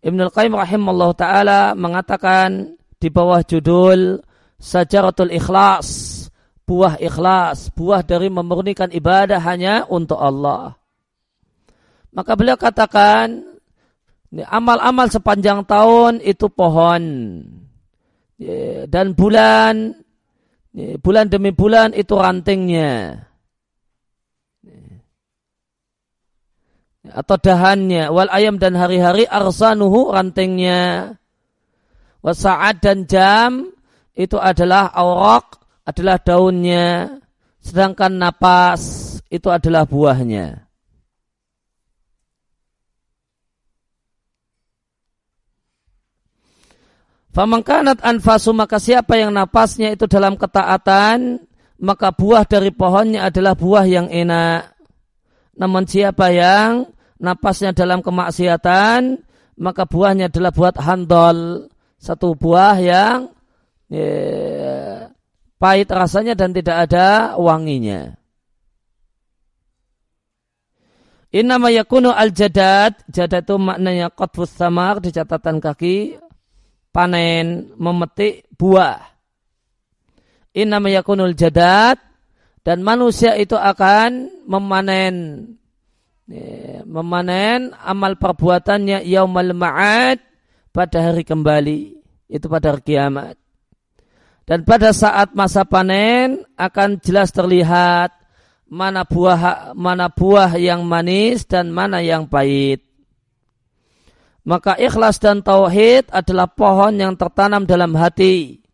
Ibnu 0.00 0.32
Qayyim 0.32 0.56
rahimahullah 0.56 1.10
taala 1.12 1.60
mengatakan 1.76 2.76
di 2.96 3.08
bawah 3.12 3.44
judul 3.44 4.20
Sajaratul 4.60 5.32
Ikhlas, 5.32 5.88
buah 6.68 7.00
ikhlas, 7.00 7.72
buah 7.72 8.04
dari 8.04 8.28
memurnikan 8.28 8.92
ibadah 8.92 9.40
hanya 9.40 9.88
untuk 9.88 10.20
Allah. 10.20 10.76
Maka 12.12 12.36
beliau 12.36 12.60
katakan 12.60 13.40
amal-amal 14.46 15.08
sepanjang 15.08 15.64
tahun 15.64 16.20
itu 16.20 16.46
pohon 16.52 17.02
dan 18.86 19.06
bulan 19.16 19.96
bulan 21.00 21.26
demi 21.28 21.50
bulan 21.50 21.96
itu 21.96 22.14
rantingnya. 22.14 23.29
Atau 27.12 27.36
dahannya. 27.36 28.08
Wal 28.10 28.30
ayam 28.30 28.56
dan 28.56 28.78
hari-hari 28.78 29.26
arsanuhu 29.26 30.10
rantingnya. 30.14 31.14
Wasaat 32.20 32.84
dan 32.84 33.08
jam 33.08 33.72
itu 34.12 34.36
adalah 34.36 34.92
aurak 34.92 35.60
adalah 35.84 36.20
daunnya. 36.20 37.18
Sedangkan 37.60 38.16
napas 38.16 39.16
itu 39.28 39.48
adalah 39.52 39.84
buahnya. 39.84 40.70
Famangkanat 47.30 48.02
anfasu 48.02 48.50
maka 48.50 48.82
siapa 48.82 49.14
yang 49.14 49.30
napasnya 49.30 49.94
itu 49.94 50.10
dalam 50.10 50.34
ketaatan 50.34 51.38
maka 51.78 52.10
buah 52.10 52.42
dari 52.42 52.74
pohonnya 52.74 53.30
adalah 53.30 53.54
buah 53.54 53.86
yang 53.86 54.10
enak. 54.10 54.74
Namun 55.56 55.86
siapa 55.86 56.34
yang 56.34 56.90
napasnya 57.20 57.76
dalam 57.76 58.00
kemaksiatan, 58.00 59.20
maka 59.60 59.84
buahnya 59.84 60.32
adalah 60.32 60.50
buat 60.50 60.76
handol. 60.80 61.68
Satu 62.00 62.32
buah 62.32 62.80
yang 62.80 63.28
ya, 63.92 65.12
pahit 65.60 65.88
rasanya 65.92 66.32
dan 66.32 66.56
tidak 66.56 66.88
ada 66.88 67.36
wanginya. 67.36 68.16
Innama 71.30 71.68
yakunu 71.70 72.10
al-jadad. 72.10 72.96
Jadad 73.06 73.44
itu 73.46 73.54
maknanya 73.60 74.10
qatfus 74.10 74.50
samar 74.50 74.98
di 74.98 75.12
catatan 75.12 75.60
kaki. 75.62 76.18
Panen, 76.90 77.76
memetik 77.78 78.50
buah. 78.58 78.98
Innama 80.50 80.90
yakunul 80.90 81.38
jadad 81.38 81.94
dan 82.66 82.82
manusia 82.82 83.38
itu 83.38 83.54
akan 83.54 84.42
memanen 84.50 85.14
memanen 86.86 87.74
amal 87.82 88.14
perbuatannya 88.14 89.02
yaumal 89.02 89.50
ma'ad 89.50 90.22
pada 90.70 91.10
hari 91.10 91.26
kembali 91.26 91.78
itu 92.30 92.46
pada 92.46 92.74
hari 92.74 92.82
kiamat 92.86 93.36
dan 94.46 94.62
pada 94.62 94.94
saat 94.94 95.34
masa 95.34 95.66
panen 95.66 96.46
akan 96.54 97.02
jelas 97.02 97.34
terlihat 97.34 98.14
mana 98.70 99.02
buah 99.02 99.74
mana 99.74 100.06
buah 100.06 100.54
yang 100.54 100.86
manis 100.86 101.42
dan 101.50 101.74
mana 101.74 101.98
yang 101.98 102.30
pahit 102.30 102.90
Maka 104.40 104.72
ikhlas 104.80 105.20
dan 105.20 105.44
tauhid 105.44 106.08
adalah 106.08 106.48
pohon 106.48 106.96
yang 106.96 107.12
tertanam 107.14 107.68
dalam 107.68 107.92
hati. 107.92 108.64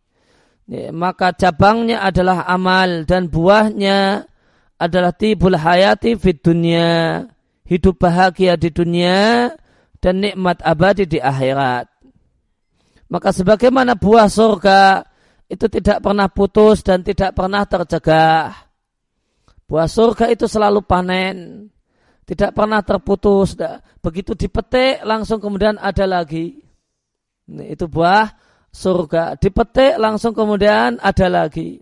Ya, 0.67 0.91
maka 0.91 1.35
cabangnya 1.35 2.03
adalah 2.03 2.47
amal 2.47 3.03
dan 3.07 3.27
buahnya 3.27 4.27
adalah 4.79 5.11
tibul 5.15 5.55
hayati 5.55 6.15
fit 6.15 6.39
dunia. 6.39 7.23
Hidup 7.67 7.99
bahagia 7.99 8.55
di 8.55 8.71
dunia 8.71 9.51
dan 9.99 10.23
nikmat 10.23 10.63
abadi 10.63 11.03
di 11.03 11.19
akhirat. 11.19 11.91
Maka 13.11 13.35
sebagaimana 13.35 13.99
buah 13.99 14.31
surga 14.31 15.03
itu 15.51 15.67
tidak 15.67 15.99
pernah 15.99 16.27
putus 16.31 16.79
dan 16.83 17.03
tidak 17.03 17.35
pernah 17.35 17.67
tercegah. 17.67 18.51
Buah 19.67 19.87
surga 19.87 20.31
itu 20.31 20.47
selalu 20.47 20.83
panen. 20.83 21.67
Tidak 22.27 22.51
pernah 22.51 22.83
terputus. 22.83 23.55
Begitu 23.99 24.35
dipetik 24.35 25.03
langsung 25.03 25.39
kemudian 25.39 25.79
ada 25.79 26.03
lagi. 26.07 26.59
Itu 27.47 27.87
buah 27.87 28.27
surga. 28.71 29.39
Dipetik 29.39 29.95
langsung 29.95 30.35
kemudian 30.35 30.99
ada 30.99 31.27
lagi. 31.27 31.79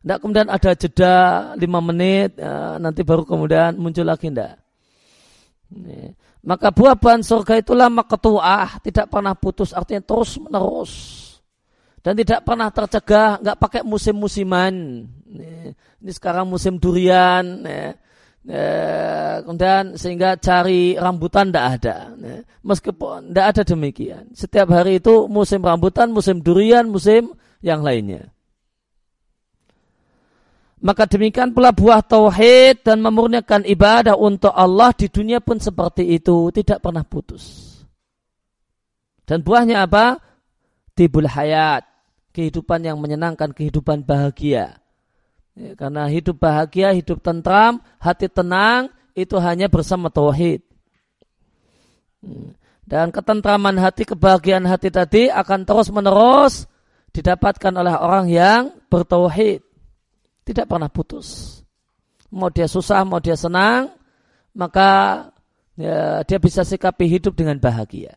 Tidak 0.00 0.18
kemudian 0.22 0.48
ada 0.48 0.70
jeda 0.78 1.16
lima 1.60 1.82
menit, 1.84 2.38
ya, 2.40 2.80
nanti 2.80 3.04
baru 3.04 3.26
kemudian 3.26 3.76
muncul 3.76 4.06
lagi 4.06 4.32
tidak. 4.32 4.56
Maka 6.40 6.72
buah-buahan 6.72 7.22
surga 7.22 7.60
itulah 7.60 7.86
maketuah, 7.92 8.82
tidak 8.82 9.06
pernah 9.12 9.36
putus, 9.38 9.70
artinya 9.70 10.02
terus 10.02 10.40
menerus. 10.40 10.92
Dan 12.00 12.16
tidak 12.16 12.48
pernah 12.48 12.72
tercegah, 12.72 13.36
nggak 13.44 13.58
pakai 13.60 13.82
musim-musiman. 13.84 15.04
Ini 16.00 16.10
sekarang 16.16 16.48
musim 16.48 16.80
durian, 16.80 17.60
kemudian 19.44 20.00
sehingga 20.00 20.40
cari 20.40 20.96
rambutan 20.96 21.52
tidak 21.52 21.66
ada. 21.76 21.96
Meskipun 22.64 23.30
tidak 23.30 23.46
ada 23.52 23.62
demikian. 23.68 24.24
Setiap 24.32 24.72
hari 24.72 24.96
itu 24.96 25.28
musim 25.28 25.60
rambutan, 25.60 26.08
musim 26.08 26.40
durian, 26.40 26.88
musim 26.88 27.36
yang 27.60 27.84
lainnya. 27.84 28.32
Maka 30.80 31.04
demikian 31.04 31.52
pula 31.52 31.76
buah 31.76 32.00
tauhid 32.00 32.88
dan 32.88 33.04
memurnikan 33.04 33.60
ibadah 33.68 34.16
untuk 34.16 34.48
Allah 34.48 34.96
di 34.96 35.12
dunia 35.12 35.36
pun 35.44 35.60
seperti 35.60 36.08
itu, 36.16 36.48
tidak 36.56 36.80
pernah 36.80 37.04
putus. 37.04 37.68
Dan 39.28 39.44
buahnya 39.44 39.84
apa? 39.84 40.16
Tibul 40.96 41.28
hayat, 41.28 41.84
kehidupan 42.32 42.80
yang 42.80 42.96
menyenangkan, 42.96 43.52
kehidupan 43.52 44.08
bahagia. 44.08 44.80
Ya, 45.52 45.76
karena 45.76 46.08
hidup 46.08 46.40
bahagia, 46.40 46.96
hidup 46.96 47.20
tentram, 47.20 47.84
hati 48.00 48.32
tenang, 48.32 48.88
itu 49.12 49.36
hanya 49.36 49.68
bersama 49.68 50.08
tauhid. 50.08 50.64
Hmm. 52.24 52.56
Dan 52.88 53.14
ketentraman 53.14 53.78
hati, 53.78 54.02
kebahagiaan 54.02 54.66
hati 54.66 54.90
tadi 54.90 55.30
akan 55.30 55.62
terus 55.62 55.94
menerus 55.94 56.66
didapatkan 57.14 57.70
oleh 57.70 57.94
orang 57.94 58.26
yang 58.26 58.62
bertauhid. 58.90 59.69
Tidak 60.44 60.66
pernah 60.66 60.90
putus. 60.90 61.60
Mau 62.30 62.48
dia 62.48 62.70
susah, 62.70 63.02
mau 63.02 63.18
dia 63.18 63.34
senang, 63.34 63.90
maka 64.54 64.90
ya, 65.74 66.22
dia 66.22 66.38
bisa 66.38 66.62
sikapi 66.62 67.10
hidup 67.10 67.34
dengan 67.34 67.58
bahagia. 67.58 68.14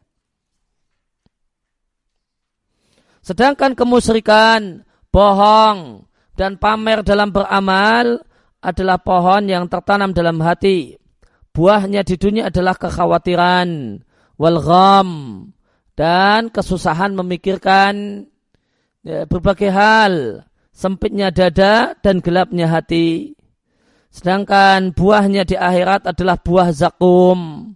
Sedangkan 3.23 3.73
kemusyrikan, 3.73 4.83
bohong, 5.09 6.03
dan 6.35 6.59
pamer 6.59 7.05
dalam 7.05 7.31
beramal 7.31 8.19
adalah 8.59 8.99
pohon 8.99 9.47
yang 9.47 9.65
tertanam 9.71 10.11
dalam 10.11 10.43
hati. 10.43 10.99
Buahnya 11.53 12.01
di 12.01 12.17
dunia 12.17 12.49
adalah 12.49 12.73
kekhawatiran, 12.73 14.01
walgham, 14.35 15.09
dan 15.93 16.49
kesusahan 16.49 17.13
memikirkan 17.13 18.25
ya, 19.05 19.29
berbagai 19.29 19.69
hal 19.69 20.43
sempitnya 20.73 21.29
dada 21.29 21.93
dan 22.01 22.19
gelapnya 22.19 22.67
hati. 22.67 23.37
Sedangkan 24.09 24.93
buahnya 24.93 25.45
di 25.45 25.55
akhirat 25.57 26.09
adalah 26.09 26.37
buah 26.41 26.69
zakum. 26.73 27.71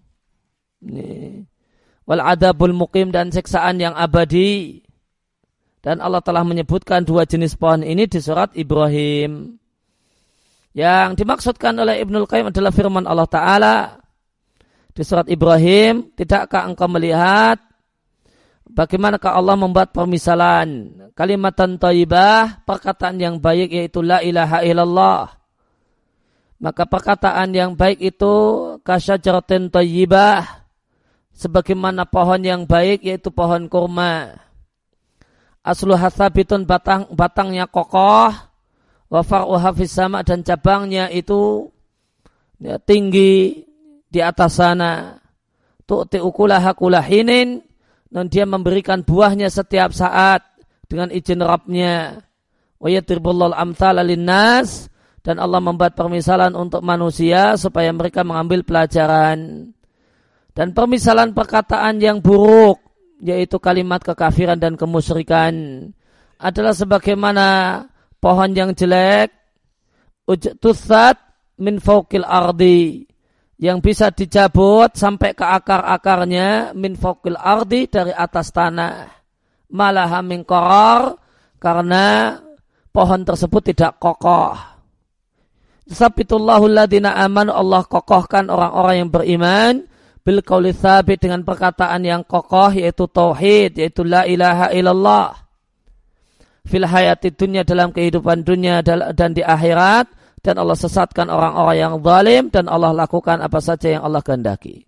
Ini. 0.81 1.45
Wal 2.05 2.21
adabul 2.21 2.73
mukim 2.73 3.13
dan 3.13 3.29
seksaan 3.29 3.77
yang 3.77 3.93
abadi. 3.93 4.81
Dan 5.81 6.03
Allah 6.03 6.19
telah 6.19 6.43
menyebutkan 6.43 7.05
dua 7.07 7.23
jenis 7.23 7.55
pohon 7.55 7.85
ini 7.85 8.09
di 8.09 8.19
surat 8.19 8.51
Ibrahim. 8.57 9.55
Yang 10.77 11.09
dimaksudkan 11.23 11.73
oleh 11.79 12.01
Ibnul 12.05 12.29
Qayyim 12.29 12.53
adalah 12.53 12.69
firman 12.69 13.09
Allah 13.09 13.29
Ta'ala. 13.29 13.77
Di 14.93 15.01
surat 15.01 15.25
Ibrahim, 15.29 16.13
tidakkah 16.13 16.69
engkau 16.69 16.89
melihat 16.89 17.61
bagaimanakah 18.77 19.33
Allah 19.33 19.57
membuat 19.57 19.89
permisalan? 19.89 20.93
Kalimatan 21.17 21.81
thayyibah 21.81 22.61
perkataan 22.61 23.17
yang 23.17 23.41
baik 23.41 23.73
yaitu 23.73 24.05
la 24.05 24.21
ilaha 24.21 24.61
illallah. 24.61 25.33
Maka 26.61 26.85
perkataan 26.85 27.57
yang 27.57 27.73
baik 27.73 27.97
itu 27.97 28.33
kasyajaratin 28.85 29.73
thayyibah 29.73 30.45
sebagaimana 31.33 32.05
pohon 32.05 32.41
yang 32.45 32.69
baik 32.69 33.01
yaitu 33.01 33.33
pohon 33.33 33.65
kurma. 33.65 34.45
Aslu 35.65 35.97
hasabitun 35.97 36.69
batang 36.69 37.09
batangnya 37.09 37.65
kokoh 37.65 38.29
wa 39.07 39.21
far'uha 39.25 39.73
sama 39.89 40.21
dan 40.21 40.45
cabangnya 40.45 41.09
itu 41.09 41.73
ya, 42.61 42.77
tinggi 42.77 43.65
di 44.07 44.19
atas 44.21 44.61
sana. 44.61 45.17
Tu'ti 45.87 46.19
ukulaha 46.19 46.75
kulahinin 46.75 47.66
dan 48.07 48.31
dia 48.31 48.47
memberikan 48.47 49.03
buahnya 49.03 49.51
setiap 49.51 49.91
saat 49.91 50.43
dengan 50.87 51.11
izin 51.11 51.43
Rabbnya. 51.43 52.23
Wa 52.77 52.87
yadribullahu 52.93 53.57
amthala 53.57 54.05
dan 55.27 55.35
Allah 55.43 55.59
membuat 55.59 55.97
permisalan 55.97 56.55
untuk 56.55 56.79
manusia 56.85 57.59
supaya 57.59 57.91
mereka 57.91 58.23
mengambil 58.23 58.63
pelajaran. 58.63 59.71
Dan 60.55 60.73
permisalan 60.73 61.35
perkataan 61.35 61.99
yang 61.99 62.23
buruk 62.23 62.79
yaitu 63.21 63.57
kalimat 63.57 63.99
kekafiran 64.01 64.61
dan 64.61 64.77
kemusyrikan 64.77 65.53
adalah 66.37 66.73
sebagaimana 66.73 67.47
pohon 68.21 68.53
yang 68.53 68.77
jelek 68.77 69.33
ujtusat 70.29 71.17
min 71.57 71.81
fawqil 71.81 72.25
ardi 72.25 73.06
yang 73.57 73.81
bisa 73.81 74.13
dicabut 74.13 74.93
sampai 74.93 75.33
ke 75.33 75.41
akar-akarnya 75.41 76.77
min 76.77 76.93
fokil 76.93 77.37
ardi 77.37 77.89
dari 77.89 78.13
atas 78.13 78.53
tanah. 78.53 79.09
Malah 79.73 80.21
mingkoror 80.23 81.17
karena 81.57 82.37
pohon 82.93 83.21
tersebut 83.25 83.73
tidak 83.73 83.97
kokoh. 83.97 84.55
Sabitullahu 85.87 86.69
ladina 86.69 87.17
aman 87.17 87.47
Allah 87.49 87.83
kokohkan 87.87 88.51
orang-orang 88.51 88.95
yang 89.05 89.09
beriman 89.09 89.73
bil 90.19 90.43
qawli 90.43 90.75
thabit 90.75 91.23
dengan 91.23 91.47
perkataan 91.47 92.03
yang 92.03 92.21
kokoh 92.27 92.75
yaitu 92.75 93.07
tauhid 93.07 93.79
yaitu 93.79 94.03
la 94.03 94.27
ilaha 94.27 94.67
illallah 94.75 95.47
fil 96.67 96.83
hayati 96.83 97.31
dunia 97.31 97.63
dalam 97.63 97.95
kehidupan 97.95 98.43
dunia 98.43 98.83
dan 98.83 99.31
di 99.31 99.39
akhirat 99.39 100.11
dan 100.41 100.55
Allah 100.61 100.77
sesatkan 100.77 101.27
orang-orang 101.27 101.77
yang 101.77 101.93
zalim 101.99 102.43
dan 102.53 102.65
Allah 102.69 102.93
lakukan 102.93 103.41
apa 103.41 103.59
saja 103.59 103.97
yang 103.97 104.03
Allah 104.05 104.21
kehendaki. 104.21 104.85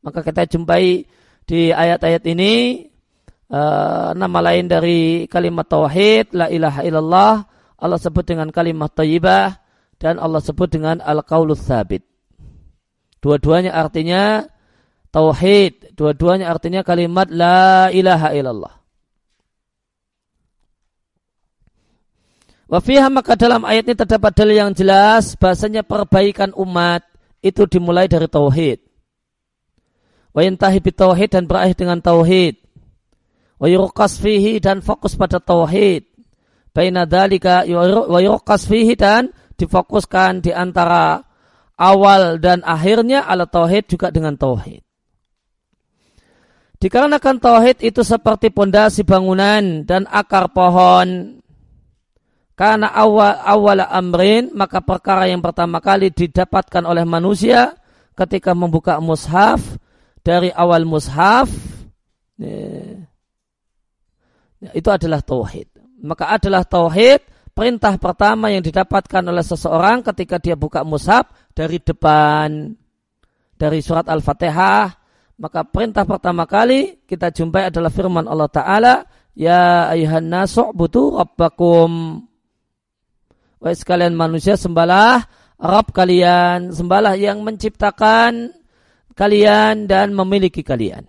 Maka 0.00 0.22
kita 0.22 0.46
jumpai 0.46 1.04
di 1.46 1.70
ayat-ayat 1.74 2.22
ini 2.26 2.86
uh, 3.50 4.14
nama 4.14 4.38
lain 4.52 4.70
dari 4.70 5.26
kalimat 5.26 5.66
tauhid 5.66 6.34
la 6.34 6.46
ilaha 6.50 6.80
illallah 6.86 7.32
Allah 7.76 7.98
sebut 8.00 8.24
dengan 8.24 8.48
kalimat 8.48 8.88
thayyibah 8.96 9.60
dan 10.00 10.16
Allah 10.16 10.40
sebut 10.40 10.68
dengan 10.68 11.00
al-qaulus 11.00 11.60
sabit. 11.64 12.04
Dua-duanya 13.20 13.76
artinya 13.76 14.44
tauhid, 15.12 15.96
dua-duanya 15.96 16.52
artinya 16.52 16.80
kalimat 16.84 17.28
la 17.28 17.88
ilaha 17.92 18.32
illallah. 18.32 18.75
Wafiha 22.66 23.06
maka 23.14 23.38
dalam 23.38 23.62
ayat 23.62 23.86
ini 23.86 23.94
terdapat 23.94 24.34
dalil 24.34 24.58
yang 24.58 24.72
jelas 24.74 25.38
bahasanya 25.38 25.86
perbaikan 25.86 26.50
umat 26.58 27.06
itu 27.38 27.62
dimulai 27.70 28.10
dari 28.10 28.26
tauhid. 28.26 28.82
Wa 30.34 30.42
yantahi 30.42 30.82
tauhid 30.82 31.30
dan 31.30 31.46
berakhir 31.46 31.78
dengan 31.78 32.02
tauhid. 32.02 32.58
Wa 33.62 33.70
yurqas 33.70 34.18
fihi 34.18 34.58
dan 34.58 34.82
fokus 34.82 35.14
pada 35.14 35.38
tauhid. 35.38 36.10
Baina 36.74 37.06
dalika 37.06 37.62
wa 37.64 38.18
yurqas 38.18 38.66
fihi 38.66 38.98
dan 38.98 39.30
difokuskan 39.56 40.42
di 40.42 40.50
antara 40.50 41.22
awal 41.78 42.42
dan 42.42 42.66
akhirnya 42.66 43.24
ala 43.24 43.46
tauhid 43.46 43.94
juga 43.94 44.10
dengan 44.10 44.34
tauhid. 44.34 44.82
Dikarenakan 46.76 47.40
tauhid 47.40 47.80
itu 47.80 48.04
seperti 48.04 48.52
pondasi 48.52 49.06
bangunan 49.06 49.86
dan 49.88 50.04
akar 50.10 50.52
pohon 50.52 51.40
karena 52.56 52.88
awal 52.90 53.36
awal 53.44 53.78
amrin 53.84 54.48
maka 54.56 54.80
perkara 54.80 55.28
yang 55.28 55.44
pertama 55.44 55.78
kali 55.84 56.08
didapatkan 56.08 56.82
oleh 56.88 57.04
manusia 57.04 57.76
ketika 58.16 58.56
membuka 58.56 58.96
mushaf 58.96 59.60
dari 60.24 60.48
awal 60.50 60.88
mushaf 60.88 61.52
Ya, 64.56 64.72
itu 64.72 64.88
adalah 64.88 65.20
tauhid. 65.20 65.68
Maka 66.00 66.32
adalah 66.36 66.64
tauhid 66.64 67.24
perintah 67.56 67.96
pertama 67.96 68.52
yang 68.52 68.60
didapatkan 68.60 69.22
oleh 69.24 69.44
seseorang 69.44 70.04
ketika 70.12 70.36
dia 70.36 70.56
buka 70.56 70.84
mushaf 70.84 71.28
dari 71.56 71.80
depan 71.80 72.76
dari 73.56 73.80
surat 73.80 74.04
Al-Fatihah 74.04 74.92
maka 75.40 75.64
perintah 75.64 76.04
pertama 76.04 76.44
kali 76.44 77.00
kita 77.08 77.32
jumpai 77.32 77.72
adalah 77.72 77.88
firman 77.88 78.28
Allah 78.28 78.50
Ta'ala 78.52 78.94
Ya 79.36 79.88
ayuhan 79.92 80.32
butuh 80.72 81.20
rabbakum 81.20 82.20
Wahai 83.62 83.76
sekalian 83.76 84.12
manusia 84.12 84.54
sembahlah 84.60 85.24
Rabb 85.56 85.96
kalian 85.96 86.76
Sembahlah 86.76 87.16
yang 87.16 87.40
menciptakan 87.40 88.52
kalian 89.16 89.88
dan 89.88 90.12
memiliki 90.12 90.60
kalian 90.60 91.08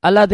Allah 0.00 0.24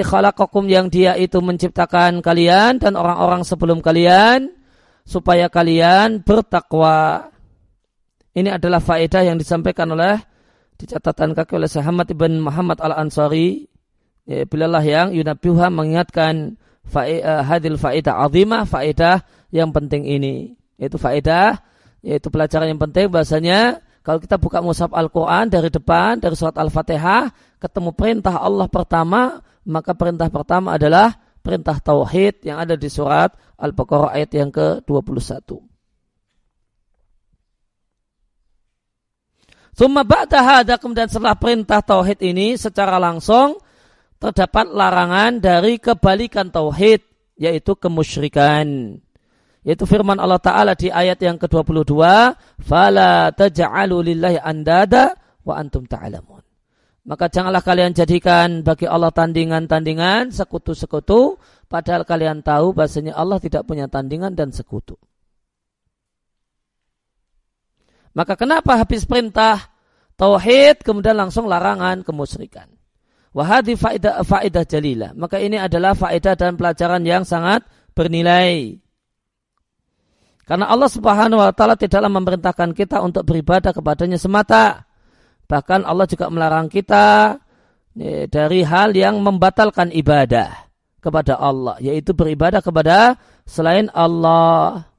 yang 0.71 0.87
dia 0.87 1.19
itu 1.19 1.43
menciptakan 1.43 2.23
kalian 2.23 2.79
dan 2.79 2.95
orang-orang 2.95 3.43
sebelum 3.43 3.83
kalian 3.83 4.55
supaya 5.03 5.51
kalian 5.51 6.23
bertakwa. 6.23 7.31
Ini 8.31 8.63
adalah 8.63 8.79
faedah 8.79 9.27
yang 9.27 9.43
disampaikan 9.43 9.91
oleh 9.91 10.23
di 10.79 10.87
catatan 10.87 11.35
kaki 11.35 11.59
oleh 11.59 11.71
Muhammad 11.83 12.07
ibn 12.15 12.33
Muhammad 12.39 12.79
al 12.79 12.95
Ansari. 12.95 13.67
Ya, 14.23 14.47
bilalah 14.47 14.83
yang 14.87 15.11
Yunabiha 15.11 15.67
mengingatkan 15.71 16.59
faedah, 16.87 17.43
hadil 17.43 17.75
faedah 17.75 18.23
azimah, 18.23 18.71
faedah 18.71 19.27
yang 19.51 19.75
penting 19.75 20.07
ini. 20.07 20.55
Yaitu 20.77 21.01
faedah, 21.01 21.61
yaitu 22.05 22.29
pelajaran 22.29 22.71
yang 22.71 22.81
penting 22.81 23.09
bahasanya 23.09 23.81
kalau 24.07 24.23
kita 24.23 24.39
buka 24.39 24.63
mushaf 24.63 24.95
Al-Quran 24.95 25.51
dari 25.51 25.67
depan, 25.67 26.23
dari 26.23 26.39
surat 26.39 26.55
Al-Fatihah, 26.55 27.35
ketemu 27.59 27.91
perintah 27.91 28.39
Allah 28.39 28.71
pertama, 28.71 29.43
maka 29.67 29.99
perintah 29.99 30.31
pertama 30.31 30.79
adalah 30.79 31.19
perintah 31.43 31.83
tauhid 31.83 32.47
yang 32.47 32.63
ada 32.63 32.79
di 32.79 32.87
surat 32.87 33.35
Al-Baqarah 33.59 34.15
ayat 34.15 34.31
yang 34.31 34.55
ke-21. 34.55 35.59
Summa 39.77 40.09
ba'da 40.09 40.41
hada 40.41 40.81
kemudian 40.81 41.11
setelah 41.11 41.37
perintah 41.37 41.85
tauhid 41.85 42.23
ini 42.25 42.57
secara 42.57 42.97
langsung 42.97 43.61
terdapat 44.17 44.73
larangan 44.73 45.37
dari 45.37 45.77
kebalikan 45.77 46.49
tauhid 46.49 47.05
yaitu 47.37 47.77
kemusyrikan. 47.77 48.97
Yaitu 49.67 49.83
firman 49.83 50.23
Allah 50.23 50.39
Ta'ala 50.39 50.79
di 50.79 50.95
ayat 50.95 51.19
yang 51.19 51.43
ke-22, 51.43 51.99
"Fala 52.63 53.35
taj'alu 53.35 54.15
lillahi 54.15 54.39
andada 54.39 55.19
wa 55.43 55.59
antum 55.59 55.91
ta'lamun." 55.91 56.39
Maka 57.07 57.27
janganlah 57.27 57.67
kalian 57.67 57.91
jadikan 57.91 58.63
bagi 58.63 58.87
Allah 58.87 59.11
tandingan-tandingan, 59.11 60.31
sekutu-sekutu, 60.31 61.35
padahal 61.67 62.07
kalian 62.07 62.47
tahu 62.47 62.79
bahasanya 62.79 63.19
Allah 63.19 63.43
tidak 63.43 63.67
punya 63.67 63.91
tandingan 63.91 64.39
dan 64.39 64.55
sekutu. 64.55 64.95
Maka 68.15 68.39
kenapa 68.39 68.79
habis 68.79 69.03
perintah 69.03 69.67
tauhid 70.15 70.87
kemudian 70.87 71.19
langsung 71.19 71.51
larangan 71.51 72.07
kemusyrikan? 72.07 72.71
Wahadi 73.35 73.75
faidah 73.75 74.23
faidah 74.23 74.65
jalilah. 74.65 75.11
Maka 75.13 75.43
ini 75.43 75.61
adalah 75.61 75.93
faidah 75.93 76.39
dan 76.39 76.55
pelajaran 76.55 77.03
yang 77.05 77.27
sangat 77.27 77.67
bernilai. 77.93 78.86
Karena 80.47 80.71
Allah 80.71 80.87
Subhanahu 80.87 81.43
wa 81.43 81.51
taala 81.51 81.75
tidaklah 81.75 82.07
memerintahkan 82.07 82.71
kita 82.71 83.03
untuk 83.03 83.27
beribadah 83.27 83.75
kepadanya 83.75 84.15
semata, 84.15 84.87
Bahkan 85.47 85.87
Allah 85.87 86.07
juga 86.11 86.27
melarang 86.27 86.67
kita 86.67 87.39
dari 88.29 88.61
hal 88.67 88.93
yang 88.93 89.23
membatalkan 89.23 89.95
ibadah 89.95 90.69
kepada 90.99 91.39
Allah, 91.39 91.79
yaitu 91.79 92.13
beribadah 92.13 92.59
kepada 92.59 93.15
selain 93.47 93.87
Allah. 93.95 94.91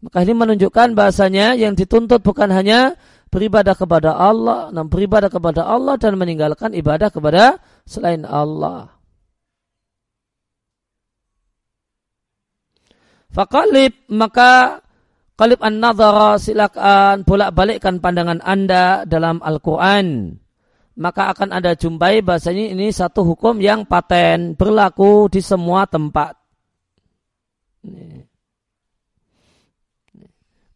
Maka 0.00 0.24
ini 0.24 0.32
menunjukkan 0.32 0.96
bahasanya 0.96 1.58
yang 1.58 1.76
dituntut 1.76 2.24
bukan 2.24 2.48
hanya 2.54 2.94
beribadah 3.28 3.74
kepada 3.76 4.16
Allah, 4.16 4.72
namun 4.72 4.88
beribadah 4.88 5.28
kepada 5.28 5.66
Allah 5.66 5.98
dan 6.00 6.16
meninggalkan 6.16 6.72
ibadah 6.72 7.10
kepada 7.12 7.58
selain 7.84 8.24
Allah. 8.24 8.96
Fakalib 13.30 13.94
maka 14.10 14.82
Qalib 15.40 15.64
an-nadhara 15.64 16.36
silakan 16.36 17.24
bolak-balikkan 17.24 17.96
pandangan 18.04 18.44
Anda 18.44 19.08
dalam 19.08 19.40
Al-Quran. 19.40 20.36
Maka 21.00 21.32
akan 21.32 21.56
Anda 21.56 21.72
jumpai 21.80 22.20
bahasanya 22.20 22.76
ini 22.76 22.92
satu 22.92 23.24
hukum 23.24 23.56
yang 23.56 23.88
paten, 23.88 24.52
berlaku 24.52 25.32
di 25.32 25.40
semua 25.40 25.88
tempat. 25.88 26.36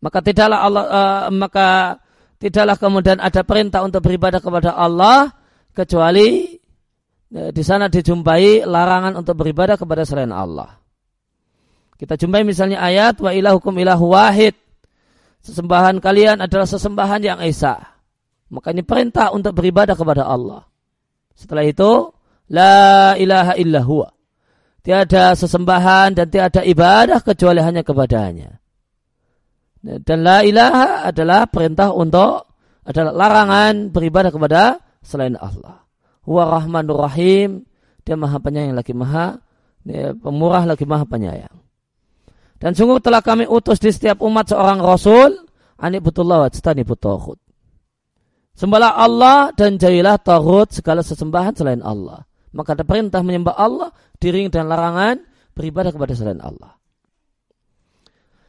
Maka 0.00 0.18
tidaklah 0.24 0.64
Allah, 0.64 0.84
uh, 0.88 1.22
maka 1.28 2.00
tidaklah 2.40 2.80
kemudian 2.80 3.20
ada 3.20 3.44
perintah 3.44 3.84
untuk 3.84 4.00
beribadah 4.00 4.40
kepada 4.40 4.72
Allah 4.72 5.28
kecuali 5.76 6.56
uh, 7.36 7.52
di 7.52 7.60
sana 7.60 7.92
dijumpai 7.92 8.64
larangan 8.64 9.20
untuk 9.20 9.44
beribadah 9.44 9.76
kepada 9.76 10.08
selain 10.08 10.32
Allah. 10.32 10.83
Kita 12.04 12.20
jumpai 12.20 12.44
misalnya 12.44 12.84
ayat 12.84 13.16
wa 13.16 13.32
ilahukum 13.32 13.72
ilahu 13.80 14.12
wahid. 14.12 14.52
Sesembahan 15.40 16.04
kalian 16.04 16.44
adalah 16.44 16.68
sesembahan 16.68 17.20
yang 17.24 17.40
esa. 17.40 17.80
Maka 18.52 18.76
ini 18.76 18.84
perintah 18.84 19.32
untuk 19.32 19.56
beribadah 19.56 19.96
kepada 19.96 20.28
Allah. 20.28 20.68
Setelah 21.32 21.64
itu, 21.64 22.12
la 22.52 23.16
ilaha 23.16 23.56
illa 23.56 23.80
huwa. 23.80 24.12
Tiada 24.84 25.32
sesembahan 25.32 26.12
dan 26.12 26.28
tiada 26.28 26.60
ibadah 26.60 27.24
kecuali 27.24 27.64
hanya 27.64 27.80
kepadanya. 27.80 28.60
Dan 29.80 30.20
la 30.20 30.44
ilaha 30.44 31.08
adalah 31.08 31.48
perintah 31.48 31.88
untuk 31.96 32.52
adalah 32.84 33.16
larangan 33.16 33.88
beribadah 33.88 34.28
kepada 34.28 34.76
selain 35.00 35.40
Allah. 35.40 35.88
Huwa 36.28 36.52
rahmanur 36.52 37.08
rahim. 37.08 37.64
Dia 38.04 38.20
maha 38.20 38.36
penyayang 38.44 38.76
lagi 38.76 38.92
maha 38.92 39.40
pemurah 40.20 40.68
lagi 40.68 40.84
maha 40.84 41.08
penyayang. 41.08 41.63
Dan 42.58 42.72
sungguh 42.72 43.02
telah 43.02 43.20
kami 43.20 43.44
utus 43.44 43.82
di 43.82 43.90
setiap 43.90 44.22
umat 44.24 44.48
seorang 44.48 44.80
rasul, 44.80 45.34
anibutullah 45.78 46.48
wajtani 46.48 46.86
butohud. 46.86 47.36
Sembahlah 48.54 48.94
Allah 48.94 49.50
dan 49.50 49.74
jadilah 49.74 50.14
tauhid 50.22 50.70
segala 50.78 51.02
sesembahan 51.02 51.58
selain 51.58 51.82
Allah. 51.82 52.22
Maka 52.54 52.78
ada 52.78 52.86
perintah 52.86 53.18
menyembah 53.26 53.58
Allah, 53.58 53.90
diri 54.22 54.46
dan 54.46 54.70
larangan 54.70 55.18
beribadah 55.58 55.90
kepada 55.90 56.14
selain 56.14 56.38
Allah. 56.38 56.78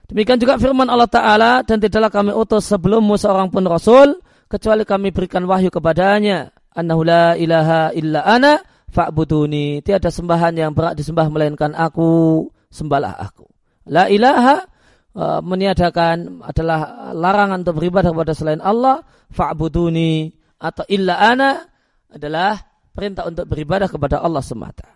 Demikian 0.06 0.38
juga 0.38 0.62
firman 0.62 0.86
Allah 0.86 1.10
Ta'ala, 1.10 1.66
dan 1.66 1.82
tidaklah 1.82 2.14
kami 2.14 2.30
utus 2.38 2.70
sebelummu 2.70 3.18
seorang 3.18 3.50
pun 3.50 3.66
Rasul, 3.66 4.22
kecuali 4.46 4.86
kami 4.86 5.10
berikan 5.10 5.50
wahyu 5.50 5.74
kepadanya. 5.74 6.54
Annahu 6.78 7.02
la 7.02 7.34
ilaha 7.34 7.90
illa 7.98 8.22
ana 8.22 8.62
fa'buduni. 8.94 9.82
Tiada 9.82 10.14
sembahan 10.14 10.54
yang 10.54 10.78
berat 10.78 11.02
disembah 11.02 11.26
melainkan 11.34 11.74
aku, 11.74 12.46
sembahlah 12.70 13.18
aku. 13.18 13.55
La 13.86 14.10
ilaha 14.10 14.66
uh, 15.14 15.40
meniadakan 15.46 16.42
adalah 16.42 17.12
larangan 17.14 17.62
untuk 17.62 17.78
beribadah 17.82 18.10
kepada 18.12 18.34
selain 18.34 18.62
Allah. 18.62 19.06
Fa'buduni 19.30 20.32
atau 20.62 20.86
illa 20.90 21.18
ana 21.18 21.66
adalah 22.10 22.62
perintah 22.96 23.28
untuk 23.28 23.46
beribadah 23.46 23.90
kepada 23.92 24.22
Allah 24.24 24.42
semata. 24.42 24.88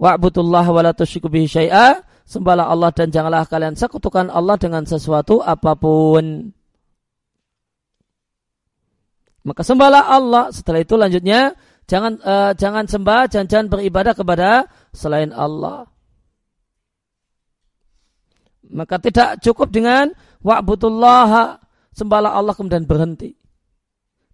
Wa'budullah 0.00 0.64
wa 0.64 0.80
la 0.80 0.92
tusyriku 0.94 1.28
bihi 1.28 1.46
syai'a. 1.48 2.00
Sembahlah 2.30 2.70
Allah 2.70 2.94
dan 2.94 3.10
janganlah 3.10 3.42
kalian 3.50 3.74
sekutukan 3.74 4.30
Allah 4.30 4.54
dengan 4.54 4.86
sesuatu 4.86 5.42
apa 5.42 5.74
pun. 5.74 6.54
Maka 9.42 9.62
sembahlah 9.66 10.04
Allah. 10.06 10.44
Setelah 10.54 10.78
itu 10.78 10.94
lanjutnya 10.94 11.58
jangan 11.90 12.22
uh, 12.22 12.52
jangan 12.54 12.86
sembah 12.86 13.26
jangan, 13.26 13.46
jangan 13.50 13.66
beribadah 13.66 14.14
kepada 14.14 14.70
selain 14.94 15.34
Allah. 15.34 15.90
Maka 18.70 19.02
tidak 19.02 19.42
cukup 19.42 19.68
dengan 19.74 20.14
wa'budullah 20.40 21.58
sembahlah 21.90 22.32
Allah 22.34 22.54
kemudian 22.54 22.86
berhenti. 22.86 23.34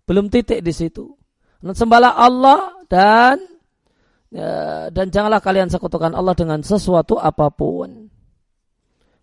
Belum 0.06 0.28
titik 0.28 0.60
di 0.60 0.72
situ. 0.72 1.16
Sembahlah 1.64 2.14
Allah 2.14 2.78
dan 2.86 3.42
ya, 4.30 4.86
dan 4.92 5.10
janganlah 5.10 5.42
kalian 5.42 5.72
sekutukan 5.72 6.14
Allah 6.14 6.36
dengan 6.36 6.62
sesuatu 6.62 7.18
apa 7.18 7.50
pun. 7.50 8.06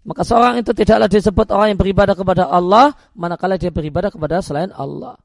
Maka 0.03 0.27
seorang 0.27 0.59
itu 0.59 0.75
tidaklah 0.75 1.07
disebut 1.07 1.47
orang 1.55 1.71
yang 1.71 1.79
beribadah 1.79 2.11
kepada 2.17 2.51
Allah 2.51 2.91
manakala 3.15 3.55
dia 3.55 3.71
beribadah 3.71 4.11
kepada 4.11 4.43
selain 4.43 4.75
Allah. 4.75 5.15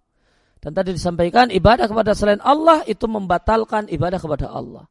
Dan 0.62 0.74
tadi 0.74 0.94
disampaikan 0.94 1.51
ibadah 1.51 1.90
kepada 1.90 2.14
selain 2.14 2.38
Allah 2.42 2.87
itu 2.87 3.07
membatalkan 3.11 3.90
ibadah 3.90 4.22
kepada 4.22 4.46
Allah. 4.51 4.87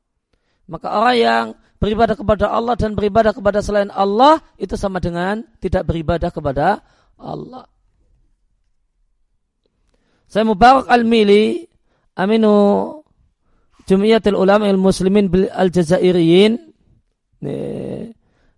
Maka 0.68 0.88
orang 0.92 1.16
yang 1.16 1.46
beribadah 1.78 2.16
kepada 2.18 2.50
Allah 2.50 2.74
dan 2.74 2.98
beribadah 2.98 3.34
kepada 3.34 3.62
selain 3.62 3.94
Allah 3.94 4.42
itu 4.58 4.74
sama 4.74 4.98
dengan 4.98 5.46
tidak 5.62 5.86
beribadah 5.86 6.30
kepada 6.34 6.82
Allah. 7.18 7.66
Saya 10.28 10.44
Mubarak 10.44 10.92
Al-Mili 10.92 11.64
Aminu 12.18 12.92
Jumiyatul 13.88 14.36
Ulama 14.36 14.68
Muslimin 14.76 15.32
Al-Jazairiyin 15.48 16.60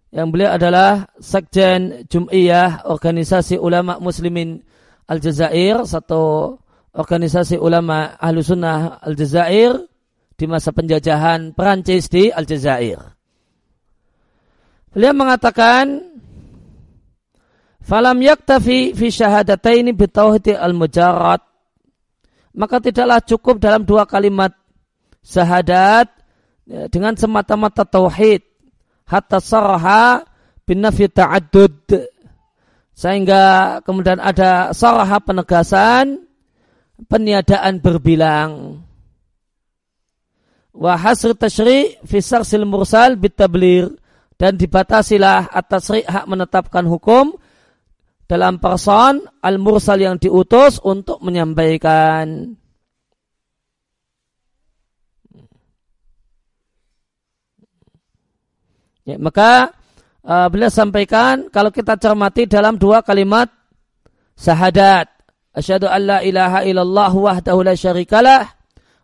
yang 0.09 0.27
beliau 0.33 0.49
adalah 0.57 1.05
Sekjen 1.21 2.09
Jum'iyah 2.09 2.89
Organisasi 2.89 3.61
Ulama 3.61 4.01
Muslimin 4.01 4.65
Al-Jazair 5.05 5.85
satu 5.85 6.57
organisasi 6.93 7.57
ulama 7.57 8.17
Ahlu 8.17 8.45
Sunnah 8.45 9.01
Al-Jazair 9.01 9.88
di 10.39 10.47
masa 10.47 10.71
penjajahan 10.71 11.51
Perancis 11.51 12.07
di 12.07 12.31
Al-Jazair. 12.31 13.19
Beliau 14.95 15.11
mengatakan 15.11 16.09
Falam 17.89 18.21
yaktafi 18.21 18.93
fi 18.93 19.07
syahadataini 19.09 19.97
bitauhidi 19.97 20.53
al-mujarrad. 20.53 21.41
Maka 22.53 22.77
tidaklah 22.85 23.17
cukup 23.25 23.57
dalam 23.57 23.81
dua 23.81 24.05
kalimat 24.05 24.53
syahadat 25.25 26.05
ya, 26.69 26.85
dengan 26.85 27.17
semata-mata 27.17 27.89
tauhid. 27.89 28.45
Hatta 29.09 29.41
saraha 29.41 30.21
bin 30.69 30.85
nafi 30.85 31.09
ta'addud. 31.09 31.97
Sehingga 32.93 33.79
kemudian 33.81 34.21
ada 34.21 34.69
saraha 34.69 35.17
penegasan 35.17 36.29
peniadaan 37.09 37.81
berbilang 37.81 38.83
wa 40.79 40.95
hasr 40.95 41.35
tashri 41.35 41.99
fi 42.07 42.23
sarsil 42.23 42.63
mursal 42.63 43.19
bitablir 43.19 43.91
dan 44.39 44.55
dibatasilah 44.55 45.51
atas 45.51 45.91
hak 45.91 46.23
menetapkan 46.23 46.87
hukum 46.87 47.35
dalam 48.23 48.63
person 48.63 49.19
al-mursal 49.43 49.99
yang 49.99 50.15
diutus 50.15 50.79
untuk 50.79 51.19
menyampaikan. 51.19 52.55
Ya, 59.03 59.17
maka 59.17 59.73
uh, 60.23 60.47
beliau 60.47 60.69
sampaikan 60.69 61.49
kalau 61.49 61.73
kita 61.73 61.97
cermati 61.97 62.45
dalam 62.45 62.77
dua 62.79 63.03
kalimat 63.03 63.51
syahadat. 64.37 65.09
Asyhadu 65.51 65.89
an 65.89 66.01
la 66.05 66.19
ilaha 66.21 66.61
illallah 66.63 67.11
wahdahu 67.11 67.65
la 67.65 67.73
syarikalah 67.73 68.58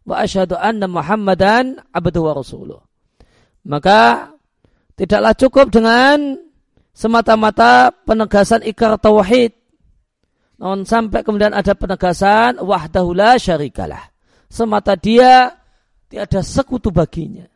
wa 0.06 0.22
asyhadu 0.22 0.56
anna 0.56 0.86
Muhammadan 0.86 1.82
abduhu 1.90 2.30
wa 2.30 2.34
rasuluh. 2.38 2.80
Maka 3.66 4.32
tidaklah 4.94 5.34
cukup 5.34 5.74
dengan 5.74 6.38
semata-mata 6.94 7.92
penegasan 8.06 8.62
ikrar 8.64 9.02
tauhid. 9.02 9.52
Namun 10.62 10.88
sampai 10.88 11.26
kemudian 11.26 11.52
ada 11.52 11.76
penegasan 11.76 12.62
wahdahu 12.62 13.12
la 13.12 13.36
syarikalah. 13.36 14.14
Semata 14.48 14.96
dia 14.96 15.52
tiada 16.08 16.40
sekutu 16.46 16.94
baginya. 16.94 17.50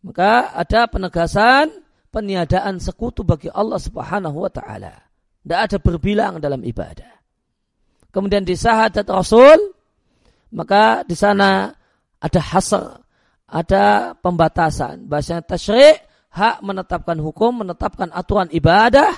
Maka 0.00 0.54
ada 0.56 0.88
penegasan 0.88 1.68
peniadaan 2.08 2.80
sekutu 2.80 3.26
bagi 3.26 3.52
Allah 3.52 3.76
Subhanahu 3.76 4.46
wa 4.46 4.48
taala. 4.48 4.94
Tidak 5.42 5.58
ada 5.58 5.76
berbilang 5.76 6.40
dalam 6.40 6.64
ibadah. 6.64 7.12
Kemudian 8.08 8.46
di 8.46 8.56
sahadat 8.56 9.04
Rasul 9.04 9.77
maka 10.54 11.04
di 11.04 11.14
sana 11.14 11.72
ada 12.18 12.40
hasr, 12.40 12.98
ada 13.48 14.12
pembatasan. 14.18 15.06
Bahasanya 15.06 15.44
tasyri' 15.44 15.96
hak 16.32 16.60
menetapkan 16.64 17.18
hukum, 17.18 17.64
menetapkan 17.64 18.12
aturan 18.12 18.48
ibadah 18.52 19.12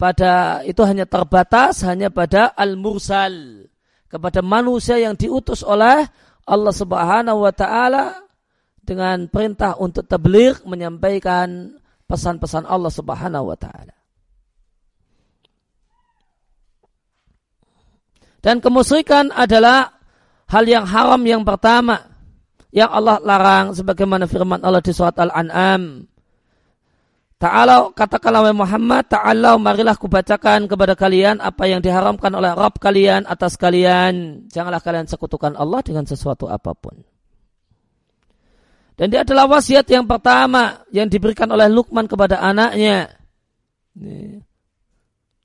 pada 0.00 0.64
itu 0.64 0.80
hanya 0.82 1.04
terbatas 1.04 1.84
hanya 1.84 2.08
pada 2.08 2.48
al-mursal 2.56 3.64
kepada 4.08 4.40
manusia 4.40 4.96
yang 4.96 5.14
diutus 5.14 5.60
oleh 5.60 6.08
Allah 6.48 6.72
Subhanahu 6.72 7.44
wa 7.44 7.52
taala 7.52 8.24
dengan 8.80 9.28
perintah 9.28 9.76
untuk 9.76 10.08
tabligh 10.08 10.64
menyampaikan 10.64 11.76
pesan-pesan 12.08 12.64
Allah 12.64 12.88
Subhanahu 12.88 13.52
wa 13.52 13.58
taala. 13.60 13.97
Dan 18.38 18.62
kemusyrikan 18.62 19.34
adalah 19.34 19.98
hal 20.46 20.64
yang 20.64 20.86
haram 20.86 21.20
yang 21.26 21.42
pertama 21.42 22.08
yang 22.70 22.88
Allah 22.92 23.18
larang 23.24 23.74
sebagaimana 23.74 24.28
firman 24.28 24.60
Allah 24.62 24.84
di 24.84 24.92
surat 24.92 25.16
Al-An'am. 25.18 26.04
Ta'ala 27.38 27.94
katakanlah 27.94 28.50
Muhammad, 28.50 29.06
ta'ala 29.06 29.54
marilah 29.62 29.94
kubacakan 29.94 30.66
kepada 30.66 30.98
kalian 30.98 31.38
apa 31.38 31.70
yang 31.70 31.78
diharamkan 31.78 32.34
oleh 32.34 32.50
Rabb 32.50 32.82
kalian 32.82 33.30
atas 33.30 33.54
kalian. 33.54 34.46
Janganlah 34.50 34.82
kalian 34.82 35.06
sekutukan 35.06 35.54
Allah 35.54 35.78
dengan 35.86 36.02
sesuatu 36.02 36.50
apa 36.50 36.74
pun. 36.74 36.98
Dan 38.98 39.14
dia 39.14 39.22
adalah 39.22 39.46
wasiat 39.46 39.86
yang 39.86 40.10
pertama 40.10 40.82
yang 40.90 41.06
diberikan 41.06 41.46
oleh 41.54 41.70
Lukman 41.70 42.10
kepada 42.10 42.42
anaknya. 42.42 43.06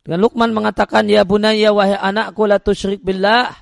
Dengan 0.04 0.20
Lukman 0.20 0.52
mengatakan, 0.52 1.08
Ya 1.08 1.24
bunaya 1.24 1.72
wahai 1.72 1.96
anakku 1.96 2.44
la 2.44 2.60
tusyrik 2.60 3.00
billah. 3.00 3.56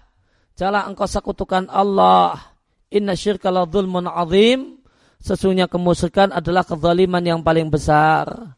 Janganlah 0.58 0.90
engkau 0.90 1.06
sekutukan 1.06 1.70
Allah. 1.70 2.42
Inna 2.90 3.14
syirka 3.14 3.54
la 3.54 3.70
dhulmun 3.70 4.10
azim. 4.10 4.82
Sesungguhnya 5.22 5.70
kemusyrikan 5.70 6.34
adalah 6.34 6.66
kezaliman 6.66 7.22
yang 7.22 7.46
paling 7.46 7.70
besar. 7.70 8.58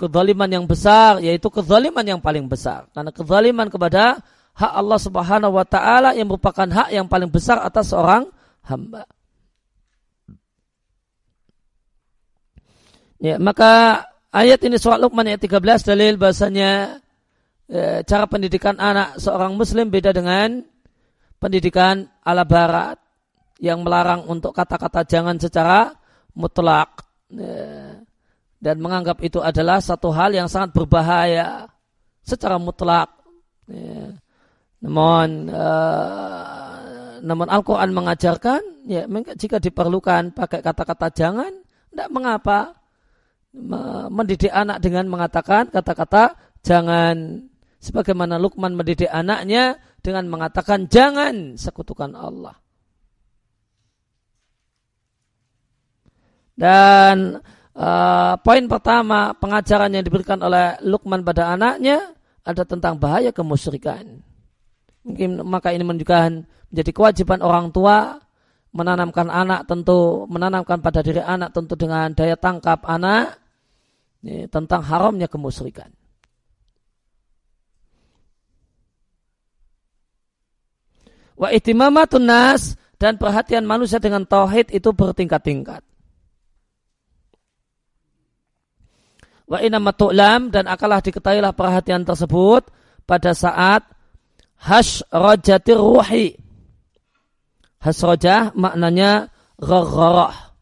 Kezaliman 0.00 0.48
yang 0.48 0.64
besar, 0.64 1.20
yaitu 1.20 1.52
kezaliman 1.52 2.04
yang 2.04 2.20
paling 2.24 2.48
besar. 2.48 2.88
Karena 2.96 3.12
kezaliman 3.12 3.68
kepada 3.68 4.24
hak 4.56 4.72
Allah 4.72 4.98
subhanahu 5.00 5.52
wa 5.52 5.66
ta'ala 5.68 6.16
yang 6.16 6.32
merupakan 6.32 6.64
hak 6.64 6.96
yang 6.96 7.04
paling 7.04 7.28
besar 7.28 7.60
atas 7.60 7.92
seorang 7.92 8.24
hamba. 8.64 9.04
Ya, 13.20 13.36
maka 13.36 14.04
ayat 14.34 14.60
ini 14.66 14.76
surat 14.82 14.98
Luqman 14.98 15.30
ayat 15.30 15.46
13 15.46 15.62
dalil 15.86 16.18
bahasanya 16.18 16.98
ya, 17.70 18.02
cara 18.02 18.26
pendidikan 18.26 18.74
anak 18.82 19.22
seorang 19.22 19.54
muslim 19.54 19.88
beda 19.88 20.10
dengan 20.10 20.66
pendidikan 21.38 22.10
ala 22.26 22.42
barat 22.42 22.98
yang 23.62 23.86
melarang 23.86 24.26
untuk 24.26 24.50
kata-kata 24.50 25.06
jangan 25.06 25.38
secara 25.38 25.94
mutlak 26.34 27.06
ya, 27.30 28.02
dan 28.58 28.76
menganggap 28.82 29.22
itu 29.22 29.38
adalah 29.38 29.78
satu 29.78 30.10
hal 30.10 30.34
yang 30.34 30.50
sangat 30.50 30.74
berbahaya 30.74 31.70
secara 32.26 32.58
mutlak. 32.58 33.12
Ya. 33.70 34.18
Namun 34.84 35.48
namun 37.24 37.48
Al-Quran 37.48 37.96
mengajarkan 37.96 38.60
ya 38.84 39.08
jika 39.38 39.56
diperlukan 39.56 40.36
pakai 40.36 40.60
kata-kata 40.60 41.08
jangan 41.08 41.52
tidak 41.88 42.08
mengapa 42.12 42.83
mendidik 44.10 44.50
anak 44.50 44.82
dengan 44.82 45.06
mengatakan 45.06 45.70
kata-kata 45.70 46.34
jangan 46.66 47.46
sebagaimana 47.78 48.40
Lukman 48.42 48.74
mendidik 48.74 49.06
anaknya 49.06 49.78
dengan 50.02 50.26
mengatakan 50.26 50.90
jangan 50.90 51.54
sekutukan 51.54 52.12
Allah. 52.18 52.58
Dan 56.54 57.42
uh, 57.74 58.34
poin 58.42 58.64
pertama 58.70 59.34
pengajaran 59.38 59.90
yang 59.94 60.04
diberikan 60.06 60.38
oleh 60.42 60.78
Lukman 60.82 61.22
pada 61.22 61.54
anaknya 61.54 62.14
ada 62.42 62.62
tentang 62.66 62.98
bahaya 62.98 63.30
kemusyrikan. 63.30 64.22
Mungkin 65.04 65.42
maka 65.44 65.70
ini 65.74 65.82
menunjukkan 65.84 66.30
menjadi 66.72 66.90
kewajiban 66.94 67.40
orang 67.44 67.70
tua 67.70 68.18
menanamkan 68.74 69.30
anak 69.30 69.70
tentu 69.70 70.26
menanamkan 70.26 70.82
pada 70.82 71.04
diri 71.04 71.22
anak 71.22 71.54
tentu 71.54 71.78
dengan 71.78 72.10
daya 72.10 72.34
tangkap 72.34 72.82
anak 72.82 73.43
ini, 74.24 74.48
tentang 74.48 74.80
haramnya 74.80 75.28
kemusyrikan. 75.28 75.92
Wa 81.36 81.52
ihtimamatun 81.52 82.24
nas 82.24 82.80
dan 82.96 83.20
perhatian 83.20 83.68
manusia 83.68 84.00
dengan 84.00 84.24
tauhid 84.24 84.72
itu 84.72 84.88
bertingkat-tingkat. 84.96 85.84
Wa 89.44 89.60
inamatu'lam 89.60 90.48
dan 90.48 90.64
akalah 90.72 91.04
diketahuilah 91.04 91.52
perhatian 91.52 92.08
tersebut 92.08 92.64
pada 93.04 93.36
saat 93.36 93.84
hash 94.56 95.04
rojatir 95.12 95.76
ruhi. 95.76 96.40
rojah 97.84 98.56
maknanya 98.56 99.28
ghargharah. 99.60 100.56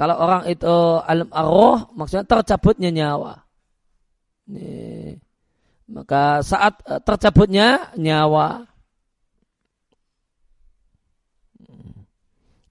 Kalau 0.00 0.16
orang 0.16 0.48
itu 0.48 0.76
alam 1.04 1.28
arroh, 1.28 1.92
maksudnya 1.92 2.24
tercabutnya 2.24 2.88
nyawa. 2.88 3.36
Ini. 4.48 5.12
Maka 5.92 6.40
saat 6.40 6.80
eh, 6.88 7.04
tercabutnya 7.04 7.92
nyawa. 8.00 8.64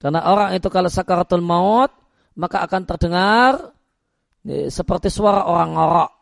Karena 0.02 0.26
orang 0.26 0.58
itu 0.58 0.66
kalau 0.74 0.90
sakaratul 0.90 1.44
maut, 1.44 1.94
maka 2.34 2.66
akan 2.66 2.82
terdengar 2.82 3.78
ini, 4.42 4.66
seperti 4.66 5.06
suara 5.06 5.46
orang 5.46 5.70
ngorok. 5.70 6.12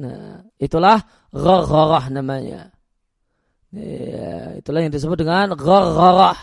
Nah, 0.00 0.40
itulah 0.56 0.96
ghargharah 1.28 2.08
namanya. 2.08 2.72
Ya, 3.68 4.56
itulah 4.56 4.80
yang 4.80 4.96
disebut 4.96 5.20
dengan 5.20 5.52
gharrarah. 5.52 6.40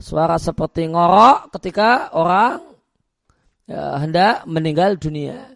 Suara 0.00 0.40
seperti 0.40 0.88
ngorok 0.88 1.52
ketika 1.60 2.16
orang 2.16 2.75
ya, 3.66 4.00
hendak 4.00 4.46
meninggal 4.46 4.96
dunia. 4.96 5.52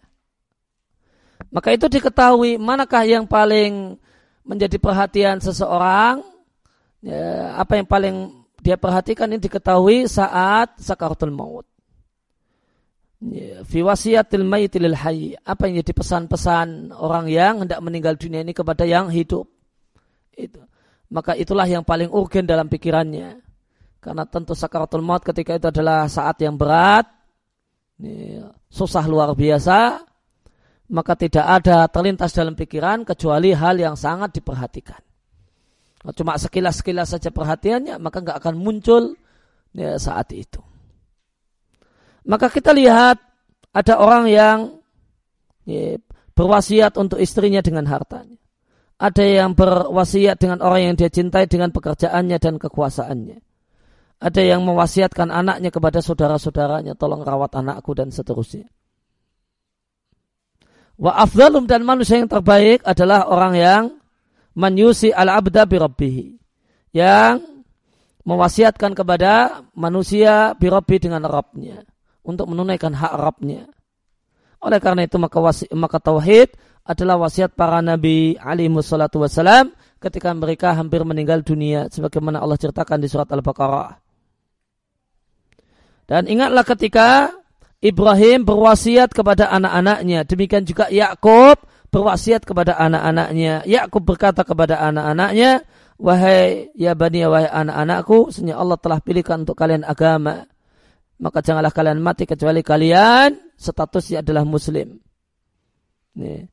Maka 1.51 1.75
itu 1.75 1.89
diketahui 1.91 2.55
manakah 2.55 3.03
yang 3.03 3.27
paling 3.27 3.99
menjadi 4.47 4.77
perhatian 4.79 5.43
seseorang, 5.43 6.23
ya, 7.03 7.57
apa 7.59 7.81
yang 7.81 7.87
paling 7.87 8.15
dia 8.61 8.77
perhatikan 8.77 9.27
ini 9.33 9.41
diketahui 9.41 10.05
saat 10.05 10.77
sakaratul 10.77 11.33
maut. 11.33 11.65
Ya, 13.21 13.61
fi 13.65 13.81
mayyitil 13.81 14.97
hayy. 14.97 15.37
Apa 15.45 15.69
yang 15.69 15.81
jadi 15.85 15.93
pesan-pesan 15.93 16.93
orang 16.93 17.29
yang 17.29 17.65
hendak 17.65 17.77
meninggal 17.81 18.17
dunia 18.17 18.41
ini 18.41 18.53
kepada 18.53 18.85
yang 18.85 19.13
hidup. 19.13 19.45
Itu. 20.33 20.61
Maka 21.11 21.37
itulah 21.37 21.69
yang 21.69 21.85
paling 21.85 22.09
urgen 22.09 22.49
dalam 22.49 22.65
pikirannya. 22.65 23.43
Karena 24.01 24.25
tentu 24.25 24.57
sakaratul 24.57 25.05
maut 25.05 25.21
ketika 25.21 25.53
itu 25.53 25.69
adalah 25.69 26.09
saat 26.09 26.41
yang 26.41 26.57
berat, 26.57 27.05
ini, 28.01 28.41
susah 28.73 29.05
luar 29.05 29.37
biasa, 29.37 30.01
maka 30.89 31.13
tidak 31.13 31.45
ada 31.45 31.85
terlintas 31.87 32.33
dalam 32.33 32.57
pikiran 32.57 33.05
kecuali 33.05 33.53
hal 33.53 33.77
yang 33.77 33.93
sangat 33.93 34.33
diperhatikan. 34.33 34.99
Cuma 36.17 36.33
sekilas-sekilas 36.33 37.13
saja 37.13 37.29
perhatiannya, 37.29 38.01
maka 38.01 38.25
nggak 38.25 38.37
akan 38.41 38.55
muncul 38.57 39.13
ya, 39.77 40.01
saat 40.01 40.33
itu. 40.33 40.57
Maka 42.25 42.49
kita 42.49 42.73
lihat 42.73 43.21
ada 43.69 43.93
orang 44.01 44.25
yang 44.25 44.57
ya, 45.69 46.01
berwasiat 46.33 46.97
untuk 46.97 47.21
istrinya 47.21 47.61
dengan 47.61 47.85
hartanya. 47.85 48.41
Ada 49.01 49.45
yang 49.45 49.57
berwasiat 49.57 50.37
dengan 50.37 50.61
orang 50.61 50.93
yang 50.93 50.95
dia 50.97 51.09
cintai 51.09 51.49
dengan 51.49 51.73
pekerjaannya 51.73 52.37
dan 52.37 52.57
kekuasaannya. 52.61 53.50
Ada 54.21 54.41
yang 54.45 54.61
mewasiatkan 54.61 55.33
anaknya 55.33 55.73
kepada 55.73 55.97
saudara-saudaranya, 55.97 56.93
tolong 56.93 57.25
rawat 57.25 57.57
anakku 57.57 57.97
dan 57.97 58.13
seterusnya. 58.13 58.69
Wa 61.01 61.25
afdalum 61.25 61.65
dan 61.65 61.81
manusia 61.81 62.21
yang 62.21 62.29
terbaik 62.29 62.85
adalah 62.85 63.25
orang 63.25 63.53
yang 63.57 63.83
menyusi 64.53 65.09
al-abda 65.09 65.65
birabbihi. 65.65 66.37
Yang 66.93 67.41
mewasiatkan 68.21 68.93
kepada 68.93 69.65
manusia 69.73 70.53
birabbi 70.53 71.01
dengan 71.01 71.25
Rabbnya. 71.25 71.81
Untuk 72.21 72.45
menunaikan 72.45 72.93
hak 72.93 73.13
Rabbnya. 73.17 73.65
Oleh 74.61 74.77
karena 74.77 75.09
itu 75.09 75.17
maka, 75.17 75.41
wasi, 75.41 75.65
maka 75.73 75.97
tauhid 75.97 76.53
adalah 76.85 77.17
wasiat 77.17 77.57
para 77.57 77.81
nabi 77.81 78.37
alaihi 78.37 78.69
wassalam 78.69 79.73
ketika 80.01 80.29
mereka 80.33 80.77
hampir 80.77 81.01
meninggal 81.01 81.41
dunia 81.41 81.89
sebagaimana 81.89 82.41
Allah 82.41 82.57
ceritakan 82.61 83.01
di 83.01 83.09
surat 83.09 83.29
Al-Baqarah. 83.29 84.00
Dan 86.11 86.27
ingatlah 86.27 86.67
ketika 86.67 87.31
Ibrahim 87.79 88.43
berwasiat 88.43 89.15
kepada 89.15 89.47
anak-anaknya. 89.47 90.27
Demikian 90.27 90.67
juga 90.67 90.91
Yakub 90.91 91.63
berwasiat 91.87 92.43
kepada 92.43 92.75
anak-anaknya. 92.75 93.63
Yakub 93.63 94.03
berkata 94.03 94.43
kepada 94.43 94.83
anak-anaknya, 94.83 95.63
Wahai 96.01 96.73
ya 96.73 96.97
bani 96.97 97.21
wahai 97.29 97.45
anak-anakku, 97.45 98.33
sesungguhnya 98.33 98.57
Allah 98.57 98.77
telah 98.81 98.99
pilihkan 98.99 99.45
untuk 99.47 99.55
kalian 99.55 99.87
agama. 99.87 100.43
Maka 101.21 101.45
janganlah 101.45 101.69
kalian 101.69 102.01
mati 102.01 102.25
kecuali 102.25 102.65
kalian 102.65 103.53
statusnya 103.53 104.25
adalah 104.25 104.41
muslim. 104.41 104.97
Nih. 106.17 106.49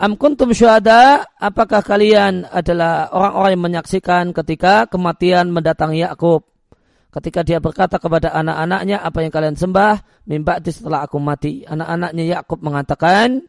Am 0.00 0.16
syuhada, 0.52 1.28
apakah 1.36 1.84
kalian 1.84 2.48
adalah 2.48 3.12
orang-orang 3.12 3.52
yang 3.54 3.64
menyaksikan 3.70 4.24
ketika 4.32 4.88
kematian 4.88 5.52
mendatangi 5.52 6.04
Yakub? 6.04 6.55
Ketika 7.16 7.40
dia 7.40 7.58
berkata 7.58 7.96
kepada 7.96 8.28
anak-anaknya 8.36 9.00
apa 9.00 9.24
yang 9.24 9.32
kalian 9.32 9.56
sembah? 9.56 10.24
Mimba 10.28 10.60
setelah 10.60 11.08
aku 11.08 11.16
mati. 11.16 11.64
Anak-anaknya 11.64 12.24
Yakub 12.36 12.60
mengatakan 12.60 13.40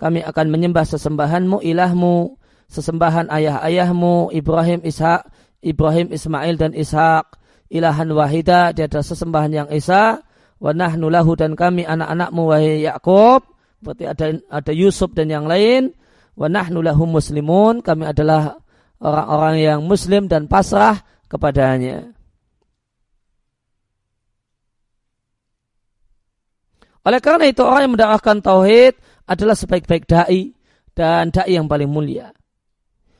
kami 0.00 0.24
akan 0.24 0.46
menyembah 0.48 0.88
sesembahanmu 0.88 1.60
ilahmu 1.60 2.40
sesembahan 2.72 3.28
ayah-ayahmu 3.28 4.32
Ibrahim 4.32 4.80
Ishak 4.82 5.28
Ibrahim 5.64 6.12
Ismail 6.12 6.54
dan 6.56 6.72
Ishak. 6.72 7.40
Ilahan 7.72 8.08
wahida 8.12 8.70
dia 8.76 8.86
adalah 8.86 9.04
sesembahan 9.04 9.50
yang 9.52 9.68
esa. 9.72 10.20
Wa 10.60 10.70
nahnu 10.72 11.10
lahu 11.12 11.34
dan 11.34 11.56
kami 11.58 11.84
anak-anakmu 11.84 12.42
wahai 12.44 12.84
Yakub. 12.84 13.44
Berarti 13.84 14.04
ada 14.08 14.26
ada 14.48 14.72
Yusuf 14.72 15.12
dan 15.16 15.32
yang 15.32 15.44
lain. 15.48 15.92
Wa 16.36 16.46
nahnu 16.46 16.84
lahu 16.84 17.08
muslimun. 17.08 17.80
Kami 17.80 18.04
adalah 18.08 18.60
orang-orang 19.00 19.56
yang 19.60 19.80
muslim 19.84 20.30
dan 20.30 20.46
pasrah 20.46 21.02
kepadanya 21.26 22.13
Oleh 27.04 27.20
karena 27.20 27.44
itu 27.48 27.60
orang 27.60 27.88
yang 27.88 27.94
mendakwahkan 27.94 28.40
tauhid 28.40 28.96
adalah 29.28 29.56
sebaik-baik 29.56 30.08
dai 30.08 30.56
dan 30.96 31.28
dai 31.28 31.52
yang 31.52 31.68
paling 31.68 31.88
mulia. 31.88 32.32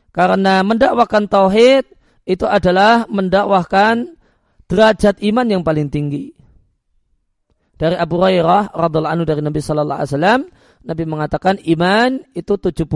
Karena 0.09 0.65
mendakwahkan 0.65 1.29
tauhid 1.29 1.85
itu 2.25 2.49
adalah 2.49 3.05
mendakwahkan 3.13 4.17
derajat 4.65 5.21
iman 5.21 5.47
yang 5.47 5.61
paling 5.61 5.93
tinggi. 5.93 6.33
Dari 7.75 7.99
Abu 7.99 8.17
Hurairah 8.17 8.73
radhiallahu 8.73 9.13
anhu 9.13 9.27
dari 9.27 9.43
Nabi 9.45 9.61
sallallahu 9.61 9.99
alaihi 10.01 10.13
wasallam, 10.15 10.41
Nabi 10.85 11.05
mengatakan 11.05 11.55
iman 11.77 12.11
itu 12.33 12.55
70 12.57 12.87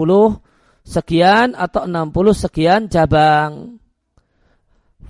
sekian 0.81 1.53
atau 1.53 1.85
60 1.85 2.09
sekian 2.33 2.89
cabang. 2.89 3.77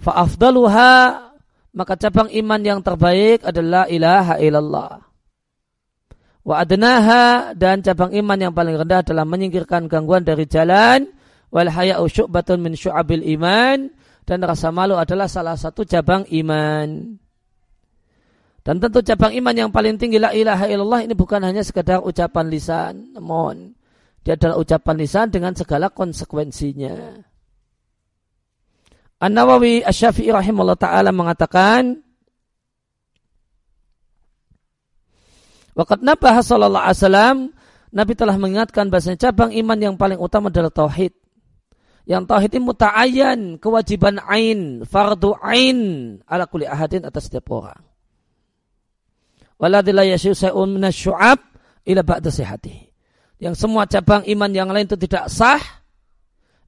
Fa'afdaluha 0.02 0.94
maka 1.70 1.94
cabang 1.96 2.34
iman 2.34 2.62
yang 2.66 2.80
terbaik 2.82 3.46
adalah 3.46 3.86
ilaha 3.86 4.42
illallah. 4.42 5.09
Wa 6.50 6.66
adnaha 6.66 7.54
dan 7.54 7.86
cabang 7.86 8.10
iman 8.10 8.34
yang 8.34 8.54
paling 8.58 8.74
rendah 8.74 9.06
adalah 9.06 9.22
menyingkirkan 9.22 9.86
gangguan 9.86 10.26
dari 10.26 10.50
jalan. 10.50 11.06
Wal 11.54 11.70
haya'u 11.70 12.10
syu'batun 12.10 12.58
min 12.58 12.74
syu'abil 12.74 13.22
iman. 13.38 13.86
Dan 14.26 14.42
rasa 14.42 14.74
malu 14.74 14.98
adalah 14.98 15.30
salah 15.30 15.54
satu 15.54 15.86
cabang 15.86 16.26
iman. 16.26 17.22
Dan 18.66 18.76
tentu 18.82 19.06
cabang 19.06 19.38
iman 19.38 19.54
yang 19.54 19.70
paling 19.70 20.02
tinggi 20.02 20.18
la 20.18 20.34
ilaha 20.34 20.66
illallah 20.66 21.06
ini 21.06 21.14
bukan 21.14 21.46
hanya 21.46 21.62
sekedar 21.62 22.02
ucapan 22.02 22.50
lisan. 22.50 23.14
Namun 23.14 23.78
dia 24.26 24.34
adalah 24.34 24.58
ucapan 24.58 24.96
lisan 25.06 25.30
dengan 25.30 25.54
segala 25.54 25.94
konsekuensinya. 25.94 27.14
An-Nawawi 29.22 29.86
Asy-Syafi'i 29.86 30.34
rahimahullah 30.34 30.82
taala 30.82 31.14
mengatakan 31.14 32.09
Waqat 35.80 36.04
nabah 36.04 36.44
sallallahu 36.44 36.84
alaihi 36.84 37.00
wasallam 37.00 37.38
Nabi 37.90 38.14
telah 38.14 38.36
mengingatkan 38.36 38.92
bahasanya 38.92 39.32
cabang 39.32 39.56
iman 39.56 39.80
yang 39.80 39.96
paling 39.96 40.20
utama 40.20 40.52
adalah 40.52 40.70
tauhid. 40.70 41.16
Yang 42.06 42.24
tauhid 42.26 42.52
ini 42.58 42.62
muta'ayyan, 42.66 43.40
kewajiban 43.62 44.20
ain, 44.28 44.84
fardu 44.86 45.40
ain 45.42 45.80
ala 46.28 46.46
kulli 46.52 46.68
ahadin 46.68 47.06
atas 47.08 47.32
setiap 47.32 47.50
orang. 47.50 47.82
Waladhi 49.58 49.92
la 49.96 50.06
yasyu 50.06 50.36
minasyu'ab 50.54 51.40
ila 51.88 52.02
ba'da 52.06 52.30
sihati. 52.30 52.90
Yang 53.40 53.56
semua 53.58 53.88
cabang 53.88 54.28
iman 54.28 54.52
yang 54.52 54.70
lain 54.70 54.86
itu 54.86 55.00
tidak 55.00 55.32
sah 55.32 55.62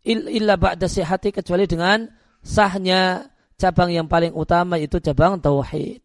illa 0.07 0.55
ba'da 0.57 0.89
sihati 0.89 1.29
kecuali 1.35 1.69
dengan 1.69 2.09
sahnya 2.41 3.29
cabang 3.59 3.93
yang 3.93 4.09
paling 4.09 4.33
utama 4.33 4.81
itu 4.81 4.97
cabang 4.97 5.37
tauhid 5.37 6.01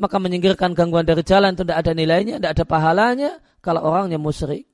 maka 0.00 0.16
menyingkirkan 0.16 0.72
gangguan 0.72 1.04
dari 1.04 1.20
jalan 1.20 1.52
itu 1.52 1.60
tidak 1.60 1.84
ada 1.84 1.92
nilainya, 1.92 2.40
tidak 2.40 2.52
ada 2.56 2.64
pahalanya 2.64 3.30
kalau 3.60 3.84
orangnya 3.84 4.16
musyrik. 4.16 4.64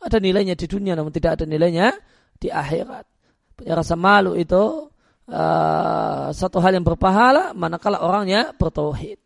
Ada 0.00 0.16
nilainya 0.16 0.56
di 0.56 0.64
dunia 0.64 0.96
namun 0.96 1.12
tidak 1.12 1.36
ada 1.36 1.44
nilainya 1.44 1.92
di 2.40 2.48
akhirat. 2.48 3.04
Punya 3.52 3.72
rasa 3.76 4.00
malu 4.00 4.32
itu 4.32 4.88
uh, 5.28 6.26
satu 6.32 6.56
hal 6.64 6.72
yang 6.72 6.84
berpahala 6.88 7.52
manakala 7.52 8.00
orangnya 8.00 8.56
bertauhid. 8.56 9.20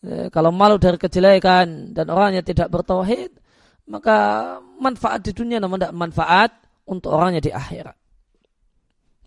E, 0.00 0.32
kalau 0.32 0.48
malu 0.48 0.80
dari 0.80 0.96
kejelekan 0.96 1.92
dan 1.92 2.08
orangnya 2.08 2.40
tidak 2.40 2.72
bertauhid, 2.72 3.36
maka 3.90 4.16
manfaat 4.80 5.20
di 5.20 5.36
dunia 5.36 5.60
namun 5.60 5.76
tidak 5.76 5.92
manfaat 5.92 6.50
untuk 6.88 7.12
orangnya 7.12 7.44
di 7.44 7.52
akhirat. 7.52 7.96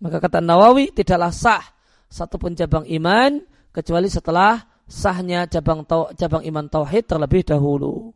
Maka 0.02 0.18
kata 0.18 0.42
Nawawi 0.42 0.90
tidaklah 0.90 1.30
sah 1.30 1.62
satu 2.10 2.42
pun 2.42 2.58
cabang 2.58 2.84
iman 2.90 3.38
kecuali 3.70 4.10
setelah 4.10 4.73
sahnya 4.84 5.48
cabang 5.48 5.84
tau, 5.88 6.12
cabang 6.12 6.44
iman 6.44 6.66
tauhid 6.68 7.04
terlebih 7.08 7.42
dahulu. 7.44 8.12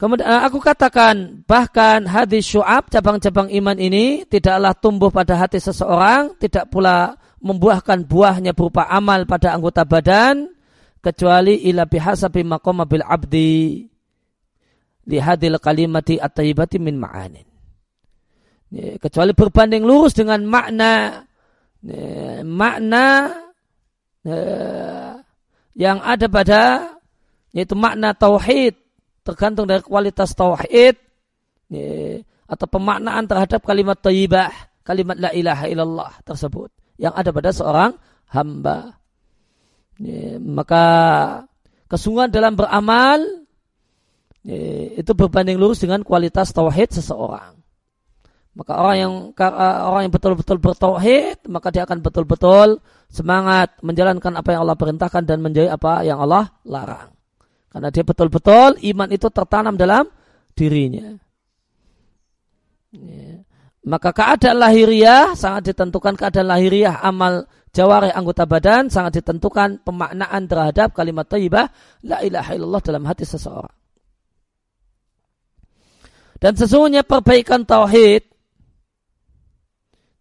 Kemudian 0.00 0.24
eh, 0.24 0.42
aku 0.48 0.64
katakan 0.64 1.44
bahkan 1.44 2.08
hadis 2.08 2.48
syu'ab 2.48 2.88
cabang-cabang 2.88 3.52
iman 3.52 3.76
ini 3.76 4.24
tidaklah 4.24 4.72
tumbuh 4.72 5.12
pada 5.12 5.36
hati 5.36 5.60
seseorang, 5.60 6.40
tidak 6.40 6.72
pula 6.72 7.20
membuahkan 7.44 8.08
buahnya 8.08 8.56
berupa 8.56 8.88
amal 8.88 9.28
pada 9.28 9.52
anggota 9.52 9.84
badan 9.84 10.48
kecuali 11.04 11.68
ila 11.68 11.84
bihasabi 11.84 12.44
maqama 12.48 12.88
bil 12.88 13.04
abdi 13.04 13.84
lihadil 15.04 15.60
kalimati 15.60 16.16
at-tayyibati 16.16 16.80
min 16.80 16.96
ma'anin. 16.96 17.48
Kecuali 19.04 19.36
berbanding 19.36 19.84
lurus 19.84 20.16
dengan 20.16 20.40
makna 20.48 21.24
ya, 21.84 22.44
makna 22.44 23.34
ya, 24.24 24.42
yang 25.76 25.98
ada 26.00 26.26
pada 26.28 26.62
yaitu 27.50 27.74
makna 27.74 28.14
tauhid 28.14 28.78
tergantung 29.26 29.68
dari 29.68 29.82
kualitas 29.84 30.32
tauhid 30.32 30.96
ya, 31.70 32.20
atau 32.50 32.66
pemaknaan 32.66 33.30
terhadap 33.30 33.62
kalimat 33.62 33.98
thayyibah, 34.00 34.50
kalimat 34.82 35.14
la 35.14 35.30
ilaha 35.30 35.64
illallah 35.70 36.10
tersebut 36.26 36.72
yang 36.98 37.14
ada 37.14 37.30
pada 37.30 37.50
seorang 37.54 37.92
hamba. 38.32 38.98
Ya, 40.00 40.40
maka 40.40 40.84
kesungguhan 41.86 42.32
dalam 42.32 42.56
beramal 42.56 43.20
ya, 44.42 44.60
itu 44.96 45.12
berbanding 45.12 45.60
lurus 45.60 45.84
dengan 45.84 46.00
kualitas 46.00 46.50
tauhid 46.56 46.96
seseorang. 46.96 47.59
Maka 48.60 48.76
orang 48.76 48.96
yang 49.00 49.12
orang 49.88 50.00
yang 50.04 50.12
betul-betul 50.12 50.60
bertauhid, 50.60 51.48
maka 51.48 51.72
dia 51.72 51.88
akan 51.88 52.04
betul-betul 52.04 52.84
semangat 53.08 53.72
menjalankan 53.80 54.36
apa 54.36 54.52
yang 54.52 54.68
Allah 54.68 54.76
perintahkan 54.76 55.24
dan 55.24 55.40
menjauhi 55.40 55.72
apa 55.72 56.04
yang 56.04 56.20
Allah 56.20 56.52
larang. 56.68 57.08
Karena 57.72 57.88
dia 57.88 58.04
betul-betul 58.04 58.76
iman 58.84 59.08
itu 59.08 59.32
tertanam 59.32 59.80
dalam 59.80 60.12
dirinya. 60.52 61.16
Ya. 62.92 63.40
Maka 63.80 64.12
keadaan 64.12 64.60
lahiriah 64.60 65.32
sangat 65.32 65.72
ditentukan 65.72 66.20
keadaan 66.20 66.52
lahiriah 66.52 67.00
amal 67.00 67.48
jawari 67.72 68.12
anggota 68.12 68.44
badan 68.44 68.92
sangat 68.92 69.24
ditentukan 69.24 69.80
pemaknaan 69.88 70.44
terhadap 70.44 70.92
kalimat 70.92 71.24
thayyibah 71.24 71.72
la 72.04 72.20
ilaha 72.20 72.52
illallah 72.52 72.82
dalam 72.84 73.08
hati 73.08 73.24
seseorang. 73.24 73.72
Dan 76.44 76.60
sesungguhnya 76.60 77.08
perbaikan 77.08 77.64
tauhid 77.64 78.29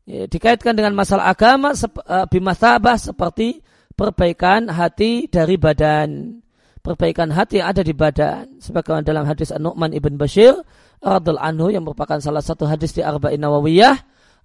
ya, 0.10 0.26
dikaitkan 0.26 0.74
dengan 0.74 0.98
masalah 0.98 1.30
agama 1.30 1.78
uh, 1.78 2.26
bimasabah 2.26 2.98
seperti 2.98 3.62
perbaikan 3.94 4.66
hati 4.74 5.30
dari 5.30 5.62
badan. 5.62 6.42
Perbaikan 6.82 7.30
hati 7.30 7.62
yang 7.62 7.70
ada 7.70 7.86
di 7.86 7.94
badan. 7.94 8.58
Sebagaimana 8.58 9.06
dalam 9.06 9.30
hadis 9.30 9.54
An-Nu'man 9.54 9.94
ibn 9.94 10.18
Bashir 10.18 10.58
radul 10.98 11.38
anhu 11.38 11.70
yang 11.70 11.86
merupakan 11.86 12.18
salah 12.18 12.42
satu 12.42 12.66
hadis 12.66 12.98
di 12.98 13.06
Arba'in 13.06 13.38
Nawawiyah. 13.38 13.96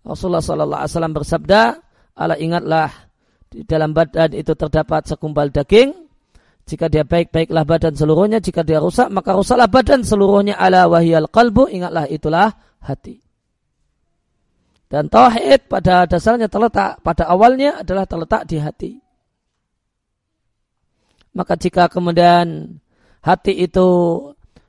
Rasulullah 0.04 0.44
sallallahu 0.44 0.84
alaihi 0.84 0.92
wasallam 0.92 1.14
bersabda, 1.16 1.60
"Ala 2.12 2.36
ingatlah 2.36 2.92
di 3.48 3.62
dalam 3.64 3.96
badan 3.96 4.34
itu 4.34 4.52
terdapat 4.58 5.08
sekumpal 5.08 5.48
daging. 5.48 5.94
Jika 6.64 6.90
dia 6.90 7.06
baik, 7.06 7.30
baiklah 7.30 7.62
badan 7.62 7.94
seluruhnya. 7.94 8.42
Jika 8.42 8.66
dia 8.66 8.82
rusak, 8.82 9.08
maka 9.14 9.32
rusaklah 9.32 9.70
badan 9.70 10.02
seluruhnya. 10.02 10.58
Ala 10.58 10.90
wahyal 10.90 11.30
qalbu, 11.30 11.70
ingatlah 11.70 12.10
itulah 12.10 12.50
hati. 12.82 13.23
Dan 14.88 15.08
tauhid 15.08 15.66
pada 15.66 16.04
dasarnya 16.04 16.46
terletak 16.46 17.00
pada 17.00 17.26
awalnya 17.26 17.80
adalah 17.82 18.04
terletak 18.04 18.46
di 18.46 18.56
hati. 18.60 18.92
Maka 21.34 21.58
jika 21.58 21.90
kemudian 21.90 22.78
hati 23.24 23.58
itu 23.58 23.88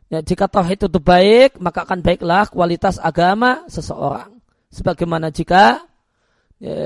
ya, 0.09 0.25
jika 0.25 0.49
tauhid 0.49 0.89
itu 0.89 0.99
baik, 0.99 1.61
maka 1.61 1.85
akan 1.85 2.01
baiklah 2.01 2.49
kualitas 2.49 2.97
agama 2.97 3.67
seseorang. 3.69 4.33
Sebagaimana 4.73 5.29
jika 5.29 5.85
ya, 6.57 6.79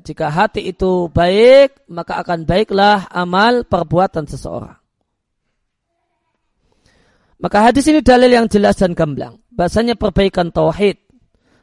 jika 0.00 0.26
hati 0.32 0.72
itu 0.72 1.12
baik, 1.12 1.84
maka 1.90 2.22
akan 2.22 2.48
baiklah 2.48 3.10
amal 3.12 3.66
perbuatan 3.68 4.24
seseorang. 4.24 4.78
Maka 7.38 7.70
hadis 7.70 7.86
ini 7.86 8.02
dalil 8.02 8.34
yang 8.34 8.46
jelas 8.50 8.80
dan 8.80 8.98
gamblang. 8.98 9.38
Bahasanya 9.54 9.94
perbaikan 9.94 10.50
tauhid 10.50 11.07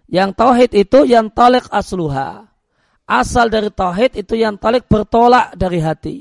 yang 0.05 0.33
tauhid 0.33 0.71
itu 0.77 1.05
yang 1.09 1.33
talik 1.33 1.65
asluha. 1.73 2.45
Asal 3.05 3.53
dari 3.53 3.69
tauhid 3.69 4.17
itu 4.17 4.33
yang 4.33 4.57
talik 4.57 4.89
bertolak 4.89 5.53
dari 5.53 5.77
hati. 5.81 6.17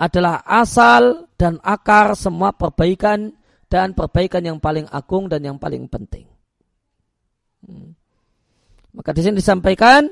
Adalah 0.00 0.40
asal 0.46 1.28
dan 1.36 1.60
akar 1.60 2.16
semua 2.16 2.54
perbaikan 2.54 3.34
dan 3.68 3.92
perbaikan 3.92 4.40
yang 4.40 4.58
paling 4.62 4.88
agung 4.88 5.28
dan 5.28 5.44
yang 5.44 5.60
paling 5.60 5.84
penting. 5.90 6.24
Hmm. 7.64 7.92
Maka 8.96 9.12
di 9.12 9.20
sini 9.20 9.36
disampaikan 9.36 10.08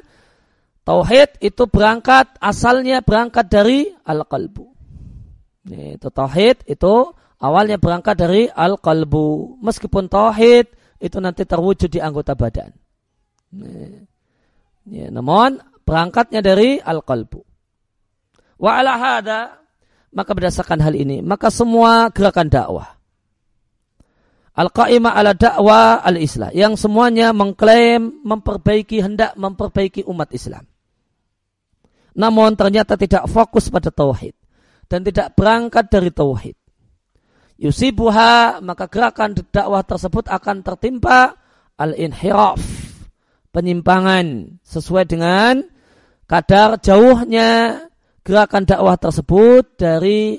tauhid 0.84 1.40
itu 1.40 1.64
berangkat 1.64 2.36
asalnya 2.38 3.00
berangkat 3.00 3.48
dari 3.48 3.88
al-qalbu. 4.04 4.68
Itu 5.66 6.08
tauhid 6.12 6.68
itu 6.68 6.94
awalnya 7.40 7.80
berangkat 7.80 8.14
dari 8.20 8.42
al-qalbu. 8.52 9.58
Meskipun 9.64 10.12
tauhid 10.12 10.75
itu 10.96 11.18
nanti 11.20 11.44
terwujud 11.44 11.92
di 11.92 12.00
anggota 12.00 12.32
badan. 12.32 12.72
Ya, 14.86 15.06
namun 15.12 15.60
berangkatnya 15.84 16.40
dari 16.40 16.80
al-qalbu. 16.80 17.40
Wa 18.56 18.80
ala 18.80 18.96
hada, 18.96 19.40
maka 20.16 20.30
berdasarkan 20.32 20.80
hal 20.80 20.96
ini, 20.96 21.20
maka 21.20 21.52
semua 21.52 22.08
gerakan 22.08 22.48
dakwah. 22.48 22.88
Al-qa'imah 24.56 25.12
ala 25.12 25.36
dakwah 25.36 26.00
al-islah. 26.00 26.48
Yang 26.56 26.88
semuanya 26.88 27.36
mengklaim 27.36 28.24
memperbaiki, 28.24 29.04
hendak 29.04 29.36
memperbaiki 29.36 30.08
umat 30.08 30.32
Islam. 30.32 30.64
Namun 32.16 32.56
ternyata 32.56 32.96
tidak 32.96 33.28
fokus 33.28 33.68
pada 33.68 33.92
tauhid. 33.92 34.32
Dan 34.86 35.04
tidak 35.04 35.36
berangkat 35.36 35.90
dari 35.92 36.08
tauhid 36.14 36.56
yusibuha 37.56 38.60
maka 38.60 38.84
gerakan 38.88 39.32
dakwah 39.48 39.80
tersebut 39.80 40.28
akan 40.28 40.60
tertimpa 40.60 41.36
al-inhiraf 41.80 42.60
penyimpangan 43.52 44.60
sesuai 44.60 45.04
dengan 45.08 45.64
kadar 46.28 46.76
jauhnya 46.80 47.80
gerakan 48.20 48.68
dakwah 48.68 49.00
tersebut 49.00 49.80
dari 49.80 50.36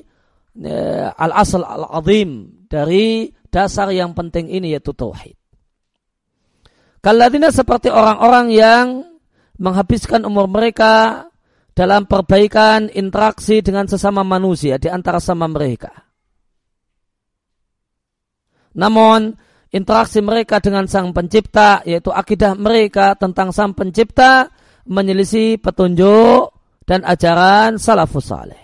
eh, 0.61 1.07
al-asal 1.17 1.65
al-azim 1.65 2.61
dari 2.69 3.33
dasar 3.49 3.89
yang 3.89 4.13
penting 4.13 4.51
ini 4.51 4.75
yaitu 4.75 4.93
tauhid. 4.93 5.33
Kaladina 7.01 7.49
seperti 7.49 7.87
orang-orang 7.87 8.51
yang 8.51 8.85
menghabiskan 9.57 10.27
umur 10.27 10.45
mereka 10.51 11.25
dalam 11.71 12.05
perbaikan 12.05 12.91
interaksi 12.91 13.63
dengan 13.63 13.87
sesama 13.87 14.21
manusia 14.21 14.75
di 14.77 14.91
antara 14.91 15.21
sama 15.23 15.47
mereka 15.47 16.06
namun 18.77 19.33
interaksi 19.73 20.21
mereka 20.21 20.61
dengan 20.61 20.85
sang 20.85 21.11
pencipta 21.11 21.81
yaitu 21.83 22.13
akidah 22.13 22.53
mereka 22.53 23.17
tentang 23.17 23.51
sang 23.51 23.73
pencipta 23.73 24.47
menyelisih 24.87 25.59
petunjuk 25.59 26.53
dan 26.87 27.03
ajaran 27.03 27.75
salafus 27.75 28.31
saleh. 28.31 28.61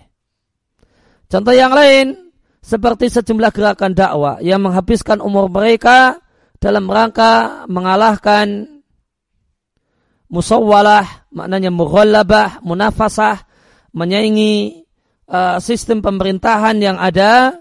Contoh 1.28 1.51
yang 1.51 1.74
lain 1.76 2.32
seperti 2.64 3.11
sejumlah 3.11 3.51
gerakan 3.51 3.91
dakwah 3.91 4.39
yang 4.39 4.64
menghabiskan 4.64 5.20
umur 5.20 5.51
mereka 5.51 6.22
dalam 6.64 6.88
rangka 6.88 7.66
mengalahkan 7.68 8.80
musawwalah 10.32 11.28
maknanya 11.36 11.74
mughallabah, 11.74 12.64
munafasah, 12.64 13.43
menyaingi 13.91 14.86
uh, 15.28 15.59
sistem 15.59 15.99
pemerintahan 15.99 16.80
yang 16.80 16.95
ada 16.95 17.59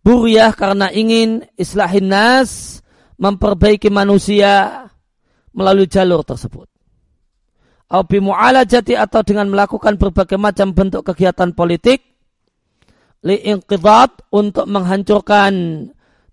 Buryah 0.00 0.56
karena 0.56 0.88
ingin 0.88 1.44
islahin 1.60 2.08
nas 2.08 2.80
memperbaiki 3.20 3.92
manusia 3.92 4.86
melalui 5.52 5.84
jalur 5.84 6.24
tersebut. 6.24 6.66
Aubi 7.90 8.22
mu'alajati 8.22 8.94
atau 8.96 9.20
dengan 9.26 9.50
melakukan 9.50 9.98
berbagai 9.98 10.38
macam 10.38 10.72
bentuk 10.72 11.02
kegiatan 11.04 11.52
politik 11.52 12.06
liinqidat 13.20 14.32
untuk 14.32 14.64
menghancurkan 14.64 15.52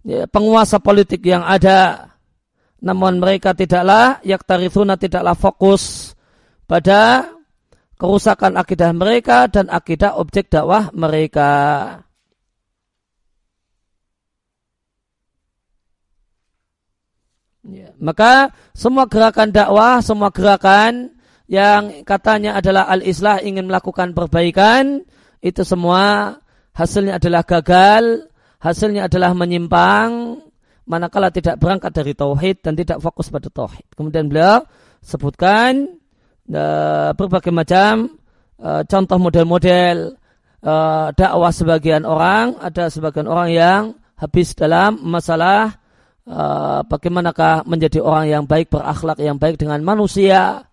ya, 0.06 0.24
penguasa 0.32 0.80
politik 0.80 1.26
yang 1.28 1.44
ada 1.44 2.14
namun 2.80 3.18
mereka 3.18 3.58
tidaklah 3.58 4.22
yaktarithuna 4.22 4.96
tidaklah 5.02 5.34
fokus 5.34 6.14
pada 6.70 7.26
kerusakan 7.98 8.54
akidah 8.56 8.94
mereka 8.94 9.50
dan 9.50 9.68
akidah 9.74 10.16
objek 10.22 10.54
dakwah 10.54 10.94
mereka. 10.94 11.50
Ya. 17.68 17.92
Maka 18.00 18.56
semua 18.72 19.12
gerakan 19.12 19.52
dakwah, 19.52 20.00
semua 20.00 20.32
gerakan 20.32 21.12
yang 21.52 22.04
katanya 22.08 22.56
adalah 22.60 22.88
al-islah 22.88 23.44
ingin 23.44 23.68
melakukan 23.68 24.16
perbaikan, 24.16 25.04
itu 25.44 25.62
semua 25.68 26.36
hasilnya 26.72 27.20
adalah 27.20 27.44
gagal, 27.44 28.28
hasilnya 28.64 29.12
adalah 29.12 29.36
menyimpang, 29.36 30.40
manakala 30.88 31.28
tidak 31.28 31.60
berangkat 31.60 31.92
dari 31.92 32.16
tauhid 32.16 32.64
dan 32.64 32.74
tidak 32.80 33.04
fokus 33.04 33.28
pada 33.28 33.52
tauhid. 33.52 33.84
Kemudian 33.96 34.32
beliau 34.32 34.64
sebutkan 35.04 36.00
uh, 36.52 37.12
berbagai 37.16 37.52
macam 37.52 38.16
uh, 38.64 38.84
contoh 38.88 39.20
model-model 39.20 40.16
uh, 40.64 41.12
dakwah 41.12 41.52
sebagian 41.52 42.08
orang, 42.08 42.56
ada 42.64 42.88
sebagian 42.88 43.28
orang 43.28 43.50
yang 43.52 43.82
habis 44.18 44.56
dalam 44.56 44.98
masalah 45.04 45.78
uh, 46.28 46.84
bagaimanakah 46.86 47.64
menjadi 47.66 48.04
orang 48.04 48.26
yang 48.28 48.44
baik 48.44 48.70
berakhlak 48.70 49.18
yang 49.24 49.40
baik 49.40 49.58
dengan 49.58 49.82
manusia. 49.82 50.68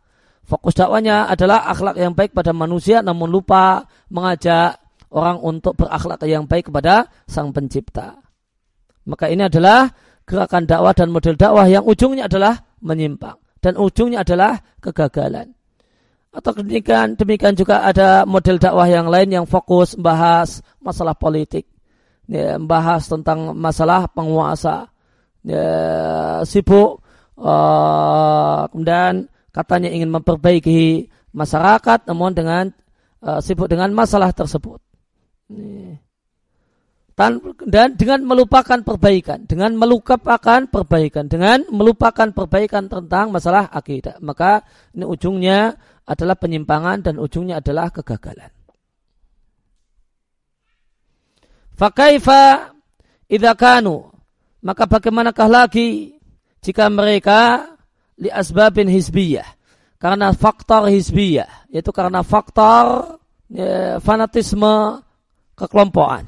Fokus 0.44 0.76
dakwanya 0.76 1.24
adalah 1.24 1.64
akhlak 1.72 1.96
yang 1.96 2.12
baik 2.12 2.36
pada 2.36 2.52
manusia 2.52 3.00
namun 3.00 3.32
lupa 3.32 3.88
mengajak 4.12 4.76
orang 5.08 5.40
untuk 5.40 5.72
berakhlak 5.80 6.20
yang 6.28 6.44
baik 6.44 6.68
kepada 6.68 7.08
sang 7.24 7.54
pencipta. 7.54 8.20
Maka 9.08 9.32
ini 9.32 9.48
adalah 9.48 9.88
gerakan 10.28 10.68
dakwah 10.68 10.92
dan 10.92 11.08
model 11.08 11.36
dakwah 11.38 11.64
yang 11.64 11.84
ujungnya 11.86 12.28
adalah 12.28 12.60
menyimpang 12.84 13.40
dan 13.64 13.80
ujungnya 13.80 14.20
adalah 14.20 14.60
kegagalan. 14.84 15.56
Atau 16.34 16.50
demikian, 16.60 17.14
demikian 17.14 17.54
juga 17.54 17.86
ada 17.86 18.26
model 18.26 18.58
dakwah 18.58 18.90
yang 18.90 19.06
lain 19.06 19.30
yang 19.30 19.46
fokus 19.46 19.94
membahas 19.94 20.60
masalah 20.82 21.14
politik, 21.14 21.64
ya, 22.26 22.58
membahas 22.58 23.06
tentang 23.06 23.54
masalah 23.54 24.10
penguasa, 24.10 24.90
ya, 25.44 25.68
sibuk, 26.48 27.04
uh, 27.38 28.66
kemudian 28.72 29.28
katanya 29.52 29.92
ingin 29.92 30.10
memperbaiki 30.10 31.12
masyarakat, 31.30 32.08
namun 32.08 32.32
dengan 32.32 32.64
uh, 33.22 33.38
sibuk 33.44 33.68
dengan 33.68 33.92
masalah 33.92 34.32
tersebut. 34.32 34.80
Dan 37.14 37.94
dengan 37.94 38.26
melupakan 38.26 38.82
perbaikan, 38.82 39.46
dengan 39.46 39.78
melupakan 39.78 40.66
perbaikan, 40.66 41.30
dengan 41.30 41.62
melupakan 41.70 42.26
perbaikan 42.34 42.90
tentang 42.90 43.30
masalah 43.30 43.70
akidah, 43.70 44.18
maka 44.18 44.66
ini 44.90 45.06
ujungnya 45.06 45.78
adalah 46.02 46.34
penyimpangan 46.34 47.06
dan 47.06 47.14
ujungnya 47.22 47.62
adalah 47.62 47.94
kegagalan. 47.94 48.50
Fakaifa 51.74 52.74
idza 53.30 53.52
kanu 53.58 54.13
maka 54.64 54.88
bagaimanakah 54.88 55.46
lagi 55.46 56.16
jika 56.64 56.88
mereka 56.88 57.68
li 58.16 58.32
asbabin 58.32 58.88
hizbiyah 58.88 59.44
karena 60.00 60.32
faktor 60.32 60.88
hizbiyah 60.88 61.68
yaitu 61.68 61.92
karena 61.92 62.24
faktor 62.24 63.16
ya, 63.52 64.00
fanatisme 64.00 65.04
kekelompokan. 65.54 66.24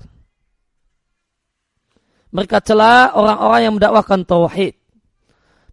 Mereka 2.37 2.61
celah 2.61 3.17
orang-orang 3.17 3.61
yang 3.65 3.75
mendakwahkan 3.81 4.29
tauhid 4.29 4.77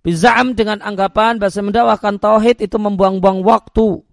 Bizam 0.03 0.51
dengan 0.51 0.83
anggapan 0.83 1.39
bahasa 1.39 1.63
mendakwahkan 1.63 2.19
tauhid 2.19 2.59
itu 2.59 2.75
membuang-buang 2.75 3.39
waktu. 3.39 4.03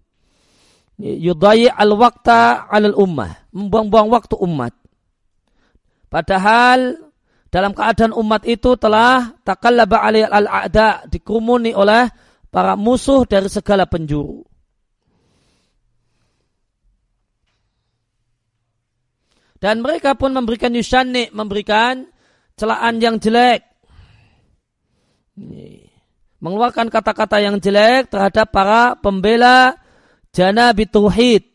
Yudayi 1.03 1.67
al-wakta 1.67 2.71
al 2.71 2.95
ummah. 2.95 3.51
Membuang-buang 3.51 4.07
waktu 4.07 4.39
umat. 4.39 4.71
Padahal 6.07 7.10
dalam 7.51 7.75
keadaan 7.75 8.15
umat 8.15 8.47
itu 8.47 8.79
telah 8.79 9.35
takallaba 9.43 10.07
alih 10.07 10.25
al-a'da 10.27 11.05
dikurmuni 11.11 11.75
oleh 11.75 12.07
para 12.49 12.79
musuh 12.79 13.27
dari 13.27 13.51
segala 13.51 13.91
penjuru. 13.91 14.47
Dan 19.61 19.85
mereka 19.85 20.17
pun 20.17 20.33
memberikan 20.33 20.73
yusanni, 20.73 21.29
memberikan 21.37 22.09
celaan 22.57 22.97
yang 22.97 23.21
jelek 23.21 23.71
mengeluarkan 26.41 26.89
kata-kata 26.89 27.39
yang 27.41 27.61
jelek 27.61 28.09
terhadap 28.09 28.49
para 28.51 28.97
pembela 28.99 29.77
jana 30.33 30.73
bituhid. 30.73 31.47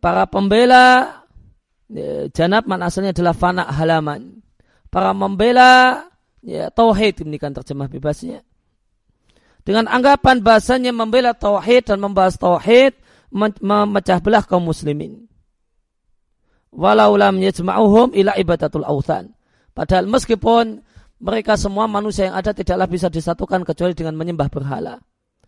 Para 0.00 0.24
pembela 0.28 1.24
janab 2.32 2.64
mana 2.64 2.88
asalnya 2.88 3.12
adalah 3.12 3.34
fana 3.36 3.64
halaman. 3.68 4.40
Para 4.88 5.12
pembela 5.12 6.06
ya, 6.40 6.70
tauhid 6.70 7.26
ini 7.26 7.36
kan 7.36 7.52
terjemah 7.52 7.90
bebasnya. 7.90 8.46
Dengan 9.66 9.90
anggapan 9.90 10.38
bahasanya 10.40 10.94
membela 10.94 11.34
tauhid 11.34 11.90
dan 11.90 11.98
membahas 11.98 12.38
tauhid 12.38 12.94
memecah 13.34 14.22
belah 14.22 14.46
kaum 14.46 14.62
muslimin. 14.62 15.26
Walau 16.70 17.18
lam 17.18 17.42
yajma'uhum 17.42 18.14
ila 18.14 18.38
ibadatul 18.38 18.86
authan. 18.86 19.34
Padahal 19.74 20.06
meskipun 20.06 20.86
mereka 21.18 21.56
semua 21.56 21.88
manusia 21.88 22.30
yang 22.30 22.36
ada 22.36 22.52
tidaklah 22.52 22.86
bisa 22.86 23.08
disatukan 23.08 23.64
kecuali 23.64 23.96
dengan 23.96 24.14
menyembah 24.14 24.46
berhala. 24.52 25.02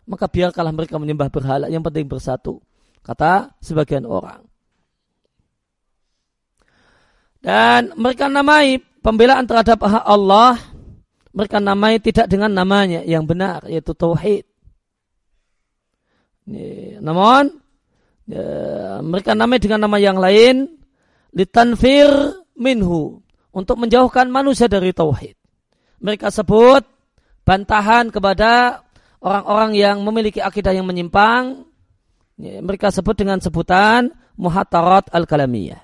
Maka 0.08 0.24
biarkanlah 0.24 0.72
mereka 0.72 0.96
menyembah 0.96 1.28
berhala, 1.28 1.68
yang 1.68 1.84
penting 1.84 2.08
bersatu. 2.08 2.64
Kata 3.04 3.52
sebagian 3.60 4.08
orang. 4.08 4.40
Dan 7.44 7.92
mereka 7.94 8.26
namai 8.26 8.80
pembelaan 9.00 9.44
terhadap 9.48 9.82
Allah, 9.84 10.58
mereka 11.32 11.58
namai 11.58 11.98
tidak 12.02 12.26
dengan 12.26 12.52
namanya 12.52 13.02
yang 13.02 13.24
benar, 13.24 13.66
yaitu 13.66 13.92
Tauhid. 13.94 14.44
Namun, 16.98 17.52
ya, 18.24 18.44
mereka 19.04 19.36
namai 19.36 19.60
dengan 19.60 19.84
nama 19.84 20.00
yang 20.00 20.16
lain, 20.16 20.66
litanfir 21.36 22.08
minhu, 22.56 23.20
untuk 23.52 23.76
menjauhkan 23.80 24.32
manusia 24.32 24.70
dari 24.70 24.92
Tauhid 24.96 25.38
mereka 25.98 26.30
sebut 26.30 26.86
bantahan 27.42 28.10
kepada 28.14 28.82
orang-orang 29.18 29.70
yang 29.74 29.96
memiliki 30.06 30.38
akidah 30.38 30.70
yang 30.70 30.86
menyimpang. 30.86 31.66
Ya, 32.38 32.62
mereka 32.62 32.94
sebut 32.94 33.18
dengan 33.18 33.42
sebutan 33.42 34.14
muhatarat 34.38 35.10
al-kalamiyah. 35.10 35.82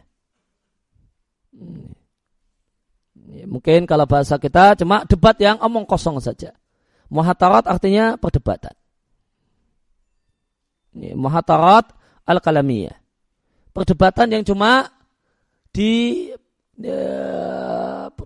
Mungkin 3.44 3.84
kalau 3.84 4.08
bahasa 4.08 4.40
kita 4.40 4.76
cuma 4.80 5.04
debat 5.04 5.36
yang 5.38 5.60
omong 5.60 5.84
kosong 5.84 6.18
saja. 6.18 6.56
Muhatarat 7.12 7.68
artinya 7.68 8.16
perdebatan. 8.16 8.72
Ya, 10.94 11.12
muhatarat 11.18 11.90
al-kalamiyah. 12.24 12.96
Perdebatan 13.74 14.30
yang 14.30 14.42
cuma 14.46 14.88
di 15.74 16.30
ya, 16.78 17.02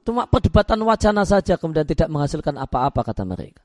cuma 0.05 0.29
perdebatan 0.29 0.77
wacana 0.85 1.25
saja 1.25 1.57
kemudian 1.57 1.89
tidak 1.89 2.13
menghasilkan 2.13 2.61
apa-apa 2.61 3.01
kata 3.01 3.25
mereka. 3.25 3.65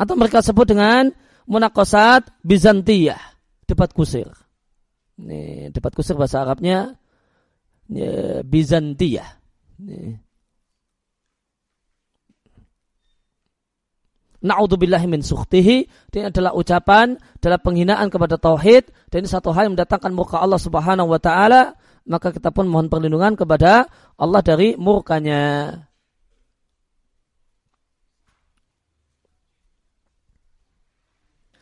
Atau 0.00 0.16
mereka 0.16 0.40
sebut 0.40 0.64
dengan 0.64 1.12
munakosat 1.44 2.32
Bizantiyah, 2.40 3.20
debat 3.68 3.92
kusir. 3.92 4.32
Ini 5.20 5.68
debat 5.76 5.92
kusir 5.92 6.16
bahasa 6.16 6.40
Arabnya 6.40 6.96
ya, 7.92 8.40
Bizantiyah. 8.40 9.30
Ini. 9.84 10.29
Na'udzubillahi 14.40 15.04
min 15.04 15.20
sukhtihi. 15.20 15.76
Ini 16.16 16.32
adalah 16.32 16.56
ucapan, 16.56 17.20
adalah 17.40 17.60
penghinaan 17.60 18.08
kepada 18.08 18.40
tauhid. 18.40 18.88
Dan 19.12 19.24
ini 19.24 19.28
satu 19.28 19.52
hal 19.52 19.68
yang 19.68 19.76
mendatangkan 19.76 20.12
muka 20.16 20.40
Allah 20.40 20.56
subhanahu 20.56 21.12
wa 21.12 21.20
ta'ala 21.20 21.76
maka 22.10 22.32
kita 22.32 22.50
pun 22.50 22.66
mohon 22.66 22.88
perlindungan 22.88 23.36
kepada 23.36 23.86
Allah 24.16 24.40
dari 24.40 24.74
murkanya. 24.74 25.76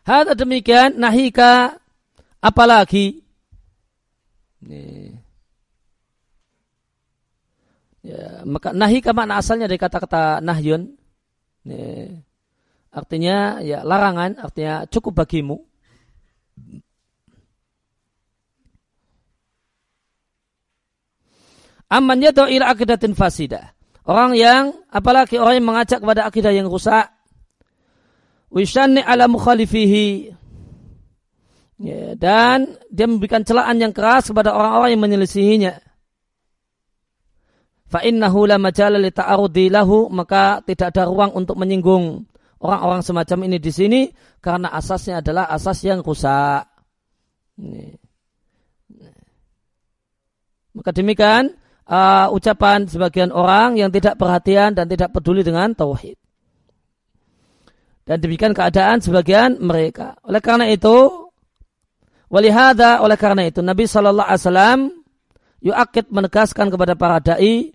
Hal 0.09 0.33
demikian 0.33 0.97
nahika 0.97 1.77
apalagi 2.41 3.21
Ya, 8.09 8.41
maka 8.49 8.73
nahika 8.73 9.13
makna 9.13 9.37
asalnya 9.37 9.69
dari 9.69 9.77
kata-kata 9.77 10.41
nahyun. 10.41 10.97
Nih. 11.69 12.25
Artinya 12.89 13.61
ya 13.61 13.85
larangan, 13.85 14.41
artinya 14.41 14.89
cukup 14.89 15.25
bagimu. 15.25 15.61
Aman 21.89 22.21
yadu 22.21 22.45
ila 22.49 22.69
akidatin 22.69 23.17
fasidah. 23.17 23.73
Orang 24.09 24.37
yang, 24.37 24.73
apalagi 24.89 25.37
orang 25.37 25.61
yang 25.61 25.69
mengajak 25.69 26.01
kepada 26.01 26.25
akidah 26.25 26.53
yang 26.53 26.69
rusak. 26.69 27.13
Wishanni 28.49 29.05
ala 29.05 29.29
mukhalifihi. 29.29 30.33
Ya, 31.79 32.17
dan 32.17 32.81
dia 32.91 33.07
memberikan 33.07 33.45
celaan 33.45 33.79
yang 33.79 33.93
keras 33.93 34.33
kepada 34.33 34.57
orang-orang 34.57 34.97
yang 34.97 35.03
menyelisihinya. 35.05 35.75
Fa 37.89 38.05
innahu 38.05 38.45
la 38.45 38.61
majala 38.61 39.01
lahu 39.01 40.13
maka 40.13 40.61
tidak 40.65 40.93
ada 40.93 41.09
ruang 41.09 41.33
untuk 41.33 41.57
menyinggung 41.57 42.29
orang-orang 42.59 43.03
semacam 43.07 43.39
ini 43.47 43.59
di 43.63 43.71
sini 43.71 44.01
karena 44.43 44.71
asasnya 44.75 45.23
adalah 45.23 45.47
asas 45.51 45.79
yang 45.87 46.03
rusak. 46.03 46.67
Maka 50.75 50.91
demikian 50.95 51.59
uh, 51.91 52.31
ucapan 52.31 52.87
sebagian 52.87 53.35
orang 53.35 53.79
yang 53.79 53.91
tidak 53.91 54.15
perhatian 54.15 54.75
dan 54.79 54.87
tidak 54.87 55.11
peduli 55.11 55.43
dengan 55.43 55.75
tauhid. 55.75 56.15
Dan 58.07 58.25
demikian 58.25 58.57
keadaan 58.57 59.05
sebagian 59.05 59.61
mereka. 59.61 60.17
Oleh 60.25 60.41
karena 60.41 60.65
itu, 60.73 61.29
walihada 62.33 63.05
oleh 63.05 63.21
karena 63.21 63.45
itu 63.45 63.61
Nabi 63.61 63.85
Shallallahu 63.85 64.25
Alaihi 64.25 64.43
Wasallam 64.49 64.81
yuakid 65.61 66.09
menegaskan 66.09 66.73
kepada 66.73 66.97
para 66.97 67.21
dai 67.21 67.75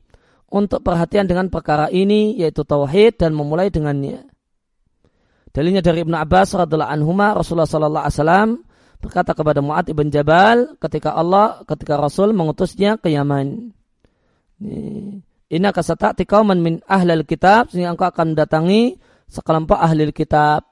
untuk 0.49 0.81
perhatian 0.81 1.29
dengan 1.29 1.53
perkara 1.53 1.89
ini 1.93 2.33
yaitu 2.37 2.65
tauhid 2.65 3.21
dan 3.21 3.37
memulai 3.37 3.69
dengannya. 3.69 4.32
Dalilnya 5.53 5.85
dari 5.85 6.01
Ibnu 6.01 6.17
Abbas 6.17 6.57
radhiallahu 6.57 6.89
anhu 6.89 7.13
Rasulullah 7.13 7.69
sallallahu 7.69 8.03
alaihi 8.09 8.17
wasallam 8.17 8.49
berkata 8.97 9.37
kepada 9.37 9.61
Mu'ad 9.61 9.85
ibn 9.93 10.09
Jabal 10.09 10.79
ketika 10.81 11.13
Allah 11.13 11.61
ketika 11.69 11.93
Rasul 12.01 12.33
mengutusnya 12.33 12.97
ke 12.97 13.13
Yaman. 13.13 13.69
Inna 15.53 15.69
kasata'ti 15.69 16.25
kauman 16.25 16.57
min 16.57 16.81
ahlil 16.89 17.21
kitab 17.21 17.69
sehingga 17.69 17.93
engkau 17.93 18.09
akan 18.09 18.33
mendatangi 18.33 18.97
sekelompok 19.29 19.77
ahli 19.77 20.09
kitab. 20.09 20.65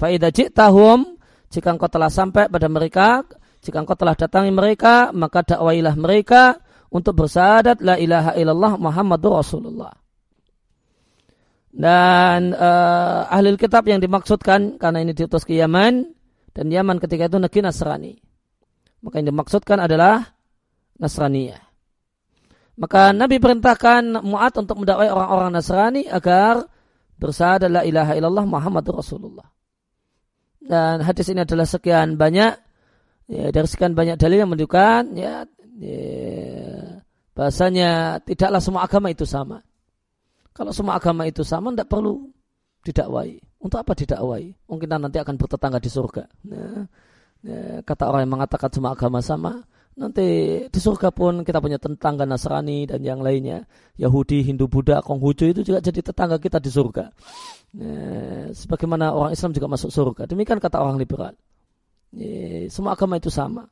Faidah 0.00 0.32
tahum 0.32 1.20
jika 1.52 1.76
engkau 1.76 1.92
telah 1.92 2.08
sampai 2.08 2.48
pada 2.48 2.72
mereka, 2.72 3.20
jika 3.60 3.84
engkau 3.84 4.00
telah 4.00 4.16
datangi 4.16 4.48
mereka, 4.48 5.12
maka 5.12 5.44
dakwailah 5.44 5.92
mereka 6.00 6.56
untuk 6.88 7.20
bersadat 7.20 7.84
la 7.84 8.00
ilaha 8.00 8.32
illallah 8.40 8.80
Muhammadur 8.80 9.44
Rasulullah. 9.44 9.92
Dan 11.74 12.54
uh, 12.54 13.26
ahli 13.26 13.58
kitab 13.58 13.82
yang 13.90 13.98
dimaksudkan 13.98 14.78
karena 14.78 15.02
ini 15.02 15.10
diutus 15.10 15.42
ke 15.42 15.58
Yaman 15.58 16.06
dan 16.54 16.70
Yaman 16.70 17.02
ketika 17.02 17.26
itu 17.26 17.42
negeri 17.42 17.66
Nasrani. 17.66 18.14
Maka 19.02 19.18
yang 19.18 19.34
dimaksudkan 19.34 19.82
adalah 19.82 20.22
Nasraniyah. 21.02 21.58
Maka 22.78 23.10
Nabi 23.10 23.42
perintahkan 23.42 24.22
Mu'ad 24.22 24.54
untuk 24.62 24.86
mendakwai 24.86 25.10
orang-orang 25.10 25.50
Nasrani 25.50 26.06
agar 26.06 26.62
bersadat 27.18 27.66
la 27.66 27.82
ilaha 27.82 28.14
illallah 28.14 28.46
Muhammadur 28.46 29.02
Rasulullah. 29.02 29.46
Dan 30.62 31.02
hadis 31.02 31.26
ini 31.26 31.42
adalah 31.42 31.66
sekian 31.66 32.14
banyak 32.14 32.54
ya, 33.28 33.50
dari 33.50 33.68
sekian 33.68 33.98
banyak 33.98 34.16
dalil 34.16 34.46
yang 34.46 34.50
menunjukkan 34.50 35.02
ya 35.18 35.44
ya, 35.78 37.02
bahasanya 37.34 38.22
tidaklah 38.22 38.62
semua 38.62 38.86
agama 38.86 39.10
itu 39.10 39.26
sama. 39.26 39.60
Kalau 40.54 40.70
semua 40.70 40.94
agama 41.02 41.26
itu 41.26 41.42
sama, 41.42 41.74
tidak 41.74 41.90
perlu 41.90 42.30
didakwai. 42.86 43.42
Untuk 43.58 43.82
apa 43.82 43.92
didakwai? 43.98 44.54
Mungkin 44.70 44.86
nanti 44.86 45.18
akan 45.18 45.34
bertetangga 45.34 45.82
di 45.82 45.90
surga. 45.90 46.24
Nah, 46.46 46.86
ya, 47.42 47.82
kata 47.82 48.06
orang 48.06 48.22
yang 48.22 48.32
mengatakan 48.38 48.70
semua 48.70 48.94
agama 48.94 49.18
sama, 49.18 49.66
nanti 49.98 50.26
di 50.70 50.80
surga 50.80 51.10
pun 51.10 51.42
kita 51.42 51.58
punya 51.58 51.82
tetangga 51.82 52.22
Nasrani 52.22 52.86
dan 52.86 53.02
yang 53.02 53.18
lainnya. 53.18 53.66
Yahudi, 53.98 54.46
Hindu, 54.46 54.70
Buddha, 54.70 55.02
Konghucu 55.02 55.50
itu 55.50 55.66
juga 55.66 55.82
jadi 55.82 56.06
tetangga 56.06 56.38
kita 56.38 56.62
di 56.62 56.70
surga. 56.70 57.04
Nah, 57.74 58.54
sebagaimana 58.54 59.10
orang 59.10 59.34
Islam 59.34 59.50
juga 59.50 59.66
masuk 59.66 59.90
surga. 59.90 60.30
Demikian 60.30 60.62
kata 60.62 60.78
orang 60.78 61.00
liberal. 61.00 61.34
Ya, 62.14 62.70
semua 62.70 62.94
agama 62.94 63.18
itu 63.18 63.26
sama. 63.26 63.66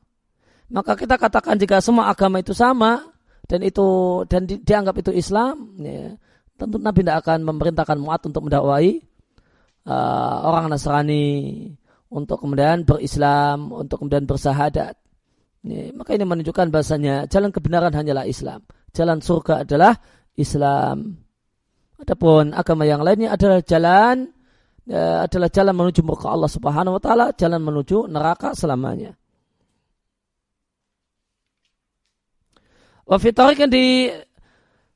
Maka 0.67 0.99
kita 0.99 1.15
katakan 1.15 1.55
jika 1.55 1.79
semua 1.79 2.11
agama 2.11 2.43
itu 2.43 2.51
sama 2.51 3.07
dan 3.47 3.61
itu 3.63 3.87
dan 4.27 4.43
di, 4.49 4.59
dianggap 4.59 4.99
itu 4.99 5.11
Islam, 5.15 5.79
ya, 5.79 6.17
tentu 6.57 6.77
Nabi 6.77 7.01
tidak 7.01 7.25
akan 7.25 7.39
memerintahkan 7.45 7.97
Muat 7.99 8.21
untuk 8.29 8.47
mendakwai 8.47 9.01
uh, 9.87 10.37
orang 10.47 10.71
Nasrani 10.71 11.25
untuk 12.13 12.45
kemudian 12.45 12.85
berislam, 12.85 13.73
untuk 13.73 14.05
kemudian 14.05 14.29
bersahadat. 14.29 14.95
Ya, 15.63 15.89
maka 15.95 16.13
ini 16.13 16.27
menunjukkan 16.27 16.69
bahasanya 16.69 17.25
jalan 17.31 17.49
kebenaran 17.49 17.95
hanyalah 17.95 18.27
Islam. 18.27 18.61
Jalan 18.93 19.23
surga 19.23 19.65
adalah 19.65 19.97
Islam. 20.37 21.23
Adapun 21.97 22.51
agama 22.51 22.83
yang 22.83 23.01
lainnya 23.01 23.31
adalah 23.33 23.63
jalan 23.63 24.27
ya, 24.83 25.23
adalah 25.23 25.49
jalan 25.49 25.73
menuju 25.73 26.03
murka 26.03 26.29
Allah 26.29 26.51
Subhanahu 26.51 26.99
wa 26.99 27.01
taala, 27.01 27.31
jalan 27.33 27.63
menuju 27.63 28.11
neraka 28.11 28.53
selamanya. 28.53 29.15
Wa 33.03 33.19
di 33.67 34.11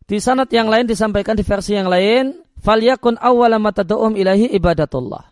di 0.07 0.17
sanat 0.23 0.47
yang 0.55 0.71
lain 0.71 0.87
disampaikan 0.87 1.35
di 1.35 1.43
versi 1.43 1.75
yang 1.75 1.91
lain, 1.91 2.31
falyakun 2.63 3.19
awwala 3.19 3.59
ma 3.59 3.75
tad'um 3.75 4.15
ilahi 4.15 4.49
ibadatullah. 4.55 5.23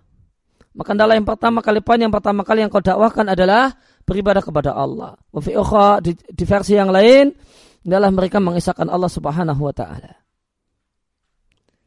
Maka 0.75 0.91
adalah 0.91 1.15
yang 1.15 1.23
pertama 1.23 1.63
kali 1.63 1.79
poin 1.79 1.95
yang 1.95 2.11
pertama 2.11 2.43
kali 2.43 2.67
yang 2.67 2.67
kau 2.67 2.83
dakwahkan 2.83 3.31
adalah 3.31 3.71
beribadah 4.03 4.43
kepada 4.43 4.75
Allah. 4.75 5.15
Wa 5.31 6.03
di, 6.03 6.11
di 6.11 6.43
versi 6.43 6.75
yang 6.75 6.91
lain 6.91 7.31
adalah 7.87 8.11
mereka 8.11 8.43
mengisahkan 8.43 8.91
Allah 8.91 9.07
Subhanahu 9.07 9.61
wa 9.63 9.71
taala. 9.71 10.19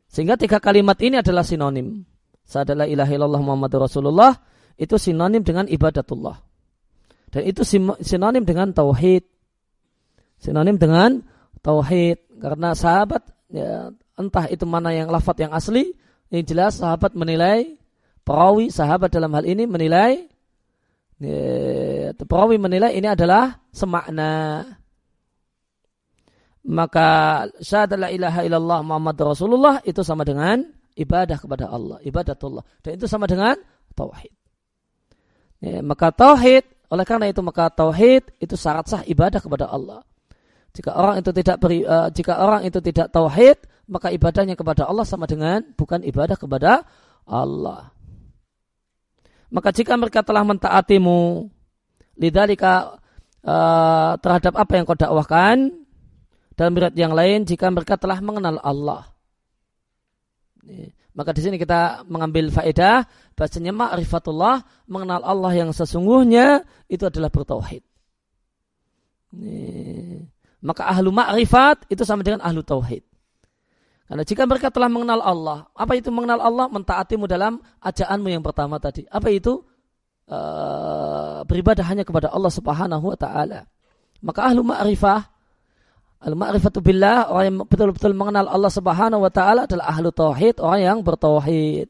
Sehingga 0.08 0.40
tiga 0.40 0.56
kalimat 0.56 0.96
ini 1.04 1.20
adalah 1.20 1.44
sinonim. 1.44 2.00
Sadalah 2.48 2.88
ilaha 2.88 3.12
illallah 3.12 3.44
Muhammad 3.44 3.76
Rasulullah 3.76 4.32
itu 4.80 4.96
sinonim 4.96 5.44
dengan 5.44 5.68
ibadatullah. 5.68 6.40
Dan 7.28 7.44
itu 7.44 7.60
sinonim 8.00 8.48
dengan 8.48 8.72
tauhid 8.72 9.20
sinonim 10.40 10.80
dengan 10.80 11.20
tauhid 11.60 12.27
karena 12.38 12.72
sahabat 12.72 13.22
ya, 13.50 13.90
entah 14.14 14.46
itu 14.48 14.64
mana 14.64 14.94
yang 14.94 15.10
lafat 15.10 15.42
yang 15.42 15.52
asli 15.52 15.92
yang 16.30 16.44
jelas 16.46 16.78
sahabat 16.78 17.12
menilai 17.18 17.76
perawi 18.22 18.70
sahabat 18.70 19.10
dalam 19.10 19.32
hal 19.34 19.44
ini 19.44 19.64
menilai 19.66 20.24
ya, 21.18 22.14
perawi 22.14 22.56
menilai 22.56 22.94
ini 22.94 23.08
adalah 23.10 23.58
semakna. 23.74 24.64
Maka 26.68 27.08
syahadat 27.64 28.12
ilaha 28.12 28.44
illallah 28.44 28.80
Muhammad 28.84 29.16
Rasulullah 29.16 29.80
itu 29.88 30.04
sama 30.04 30.20
dengan 30.28 30.60
ibadah 30.98 31.40
kepada 31.40 31.70
Allah 31.72 31.96
ibadatullah. 32.04 32.60
Dan 32.84 33.00
itu 33.00 33.08
sama 33.08 33.24
dengan 33.24 33.56
tauhid. 33.96 34.34
Ya, 35.64 35.80
maka 35.80 36.12
tauhid 36.12 36.68
oleh 36.92 37.04
karena 37.08 37.32
itu 37.32 37.40
maka 37.40 37.72
tauhid 37.72 38.36
itu 38.36 38.54
syarat 38.56 38.84
sah 38.84 39.02
ibadah 39.08 39.40
kepada 39.40 39.68
Allah 39.68 40.04
jika 40.78 40.94
orang 40.94 41.18
itu 41.18 41.34
tidak 41.34 41.58
beri, 41.58 41.82
uh, 41.82 42.06
jika 42.14 42.38
orang 42.38 42.62
itu 42.62 42.78
tidak 42.78 43.10
tauhid, 43.10 43.58
maka 43.90 44.14
ibadahnya 44.14 44.54
kepada 44.54 44.86
Allah 44.86 45.02
sama 45.02 45.26
dengan 45.26 45.66
bukan 45.74 46.06
ibadah 46.06 46.38
kepada 46.38 46.86
Allah. 47.26 47.90
Maka 49.50 49.74
jika 49.74 49.98
mereka 49.98 50.22
telah 50.22 50.46
mentaatimu 50.46 51.50
lidalika 52.14 52.94
uh, 53.42 54.14
terhadap 54.22 54.54
apa 54.54 54.72
yang 54.78 54.86
kau 54.86 54.94
dakwahkan 54.94 55.74
dan 56.54 56.68
berat 56.70 56.94
yang 56.94 57.10
lain 57.10 57.42
jika 57.42 57.74
mereka 57.74 57.98
telah 57.98 58.22
mengenal 58.22 58.62
Allah. 58.62 59.10
Maka 61.10 61.34
di 61.34 61.42
sini 61.42 61.58
kita 61.58 62.06
mengambil 62.06 62.54
faedah 62.54 63.02
bahasanya 63.34 63.74
ma'rifatullah 63.74 64.62
mengenal 64.86 65.26
Allah 65.26 65.58
yang 65.58 65.74
sesungguhnya 65.74 66.62
itu 66.86 67.02
adalah 67.02 67.34
bertauhid. 67.34 67.82
Maka 70.58 70.90
ahlu 70.90 71.14
ma'rifat 71.14 71.86
itu 71.86 72.02
sama 72.02 72.26
dengan 72.26 72.42
ahlu 72.42 72.66
tauhid. 72.66 73.06
Karena 74.08 74.24
jika 74.24 74.48
mereka 74.48 74.72
telah 74.72 74.88
mengenal 74.88 75.20
Allah, 75.20 75.58
apa 75.76 75.92
itu 75.94 76.08
mengenal 76.08 76.40
Allah? 76.40 76.66
Mentaatimu 76.72 77.28
dalam 77.28 77.60
ajaanmu 77.84 78.28
yang 78.32 78.40
pertama 78.40 78.80
tadi. 78.80 79.04
Apa 79.12 79.28
itu? 79.28 79.60
Uh, 80.28 81.40
beribadah 81.48 81.84
hanya 81.88 82.04
kepada 82.04 82.28
Allah 82.28 82.52
Subhanahu 82.52 83.00
wa 83.00 83.16
taala. 83.16 83.64
Maka 84.20 84.52
ahlu 84.52 84.60
ma'rifah 84.60 85.24
al 86.18 86.34
ma'rifatu 86.34 86.82
billah 86.82 87.30
orang 87.32 87.44
yang 87.48 87.56
betul-betul 87.64 88.12
mengenal 88.12 88.44
Allah 88.50 88.68
Subhanahu 88.68 89.24
wa 89.24 89.32
taala 89.32 89.64
adalah 89.64 89.88
ahlu 89.88 90.12
tauhid, 90.12 90.60
orang 90.60 90.80
yang 90.84 90.98
bertauhid. 91.00 91.88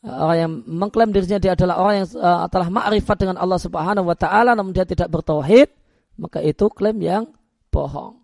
Orang 0.00 0.36
yang 0.36 0.52
mengklaim 0.64 1.12
dirinya 1.12 1.36
dia 1.36 1.52
adalah 1.52 1.76
orang 1.80 1.94
yang 2.04 2.08
uh, 2.16 2.48
telah 2.48 2.68
ma'rifat 2.72 3.16
dengan 3.20 3.36
Allah 3.36 3.60
Subhanahu 3.60 4.08
wa 4.08 4.16
taala 4.16 4.56
namun 4.56 4.72
dia 4.72 4.88
tidak 4.88 5.08
bertauhid, 5.12 5.68
maka 6.16 6.40
itu 6.44 6.68
klaim 6.72 7.00
yang 7.00 7.24
bohong. 7.70 8.20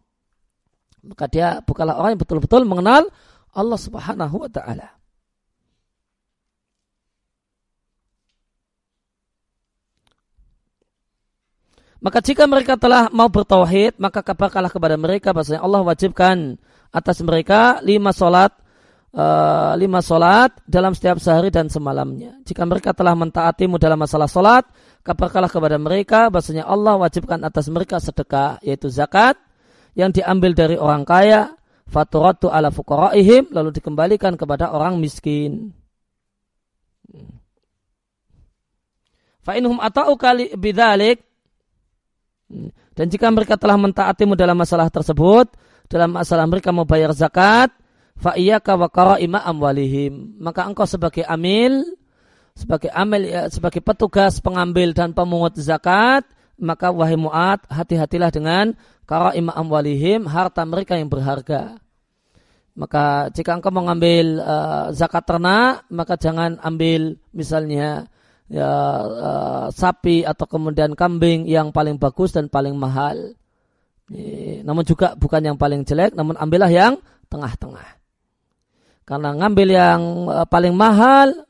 Maka 1.07 1.25
dia 1.31 1.63
bukanlah 1.63 1.97
orang 1.97 2.19
yang 2.19 2.23
betul-betul 2.23 2.67
mengenal 2.67 3.07
Allah 3.55 3.79
Subhanahu 3.79 4.43
wa 4.43 4.51
taala. 4.51 4.97
Maka 11.97 12.21
jika 12.21 12.45
mereka 12.45 12.77
telah 12.77 13.09
mau 13.09 13.27
bertauhid, 13.33 13.97
maka 13.97 14.21
kabarkanlah 14.21 14.69
kepada 14.69 14.95
mereka 15.01 15.33
bahwasanya 15.33 15.65
Allah 15.65 15.81
wajibkan 15.81 16.61
atas 16.93 17.25
mereka 17.25 17.81
lima 17.83 18.13
solat 18.13 18.53
uh, 19.17 19.73
lima 19.75 20.05
solat 20.05 20.55
dalam 20.69 20.93
setiap 20.93 21.17
sehari 21.19 21.49
dan 21.49 21.73
semalamnya. 21.73 22.37
Jika 22.45 22.63
mereka 22.69 22.93
telah 22.93 23.17
mentaatimu 23.17 23.81
dalam 23.81 23.99
masalah 23.99 24.29
solat, 24.29 24.69
kabarkanlah 25.07 25.47
kepada 25.47 25.79
mereka 25.79 26.27
bahasanya 26.27 26.67
Allah 26.67 26.99
wajibkan 26.99 27.39
atas 27.47 27.71
mereka 27.71 28.03
sedekah 28.03 28.59
yaitu 28.67 28.91
zakat 28.91 29.39
yang 29.95 30.11
diambil 30.11 30.51
dari 30.53 30.75
orang 30.75 31.07
kaya 31.07 31.55
faturatu 31.87 32.51
ala 32.51 32.75
fuqaraihim 32.75 33.55
lalu 33.55 33.71
dikembalikan 33.71 34.35
kepada 34.35 34.75
orang 34.75 34.99
miskin. 34.99 35.71
Fa 39.47 39.55
inhum 39.55 39.79
ata'u 39.79 40.19
kali 40.19 40.51
bidzalik 40.59 41.23
dan 42.97 43.07
jika 43.07 43.31
mereka 43.31 43.55
telah 43.55 43.79
mentaatimu 43.79 44.35
dalam 44.35 44.59
masalah 44.59 44.91
tersebut, 44.91 45.51
dalam 45.87 46.15
masalah 46.15 46.47
mereka 46.51 46.75
mau 46.75 46.89
bayar 46.89 47.15
zakat, 47.15 47.71
fa 48.17 48.35
iyyaka 48.35 48.75
wa 48.75 48.89
qaraima 48.89 49.43
amwalihim, 49.45 50.41
maka 50.41 50.67
engkau 50.67 50.89
sebagai 50.89 51.23
amil 51.27 51.85
sebagai 52.57 52.89
amil 52.89 53.29
ya, 53.29 53.53
sebagai 53.53 53.85
petugas 53.85 54.41
pengambil 54.41 54.97
dan 54.97 55.13
pemungut 55.13 55.55
zakat 55.61 56.25
maka 56.57 56.89
wahai 56.89 57.21
muat 57.21 57.61
hati-hatilah 57.69 58.33
dengan 58.33 58.73
kara 59.05 59.37
imam 59.37 59.69
walihim 59.69 60.25
harta 60.25 60.65
mereka 60.65 60.97
yang 60.97 61.13
berharga. 61.13 61.77
Maka 62.77 63.33
jika 63.33 63.57
engkau 63.57 63.73
mengambil 63.73 64.41
uh, 64.41 64.93
zakat 64.93 65.25
ternak, 65.25 65.89
maka 65.89 66.21
jangan 66.21 66.61
ambil 66.61 67.17
misalnya 67.33 68.05
ya, 68.53 68.69
uh, 69.01 69.67
sapi 69.73 70.29
atau 70.29 70.45
kemudian 70.45 70.93
kambing 70.93 71.49
yang 71.49 71.73
paling 71.73 71.97
bagus 71.97 72.37
dan 72.37 72.53
paling 72.53 72.77
mahal. 72.77 73.33
Namun 74.63 74.85
juga 74.85 75.17
bukan 75.17 75.41
yang 75.41 75.57
paling 75.57 75.89
jelek, 75.89 76.13
namun 76.13 76.37
ambillah 76.37 76.69
yang 76.69 77.01
tengah-tengah. 77.33 77.97
Karena 79.09 79.33
ngambil 79.33 79.69
yang 79.73 80.01
uh, 80.29 80.45
paling 80.45 80.77
mahal 80.77 81.46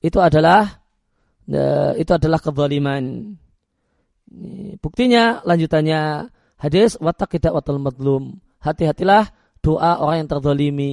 itu 0.00 0.18
adalah 0.18 0.80
uh, 1.48 1.92
itu 1.96 2.10
adalah 2.12 2.40
kezaliman. 2.40 3.36
Buktinya 4.80 5.42
lanjutannya 5.42 6.30
hadis 6.56 6.96
watak 6.96 7.36
tidak 7.36 7.60
watal 7.60 7.82
madlum. 7.82 8.38
Hati-hatilah 8.60 9.32
doa 9.64 10.00
orang 10.00 10.24
yang 10.24 10.30
terzolimi. 10.30 10.92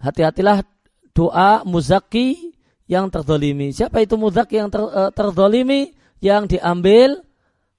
Hati-hatilah 0.00 0.64
doa 1.12 1.62
muzaki 1.62 2.56
yang 2.86 3.10
terzolimi. 3.10 3.74
Siapa 3.74 4.02
itu 4.02 4.14
muzaki 4.16 4.58
yang 4.58 4.70
ter, 4.70 4.82
uh, 4.82 5.10
terzolimi? 5.10 5.94
Yang 6.16 6.56
diambil 6.56 7.20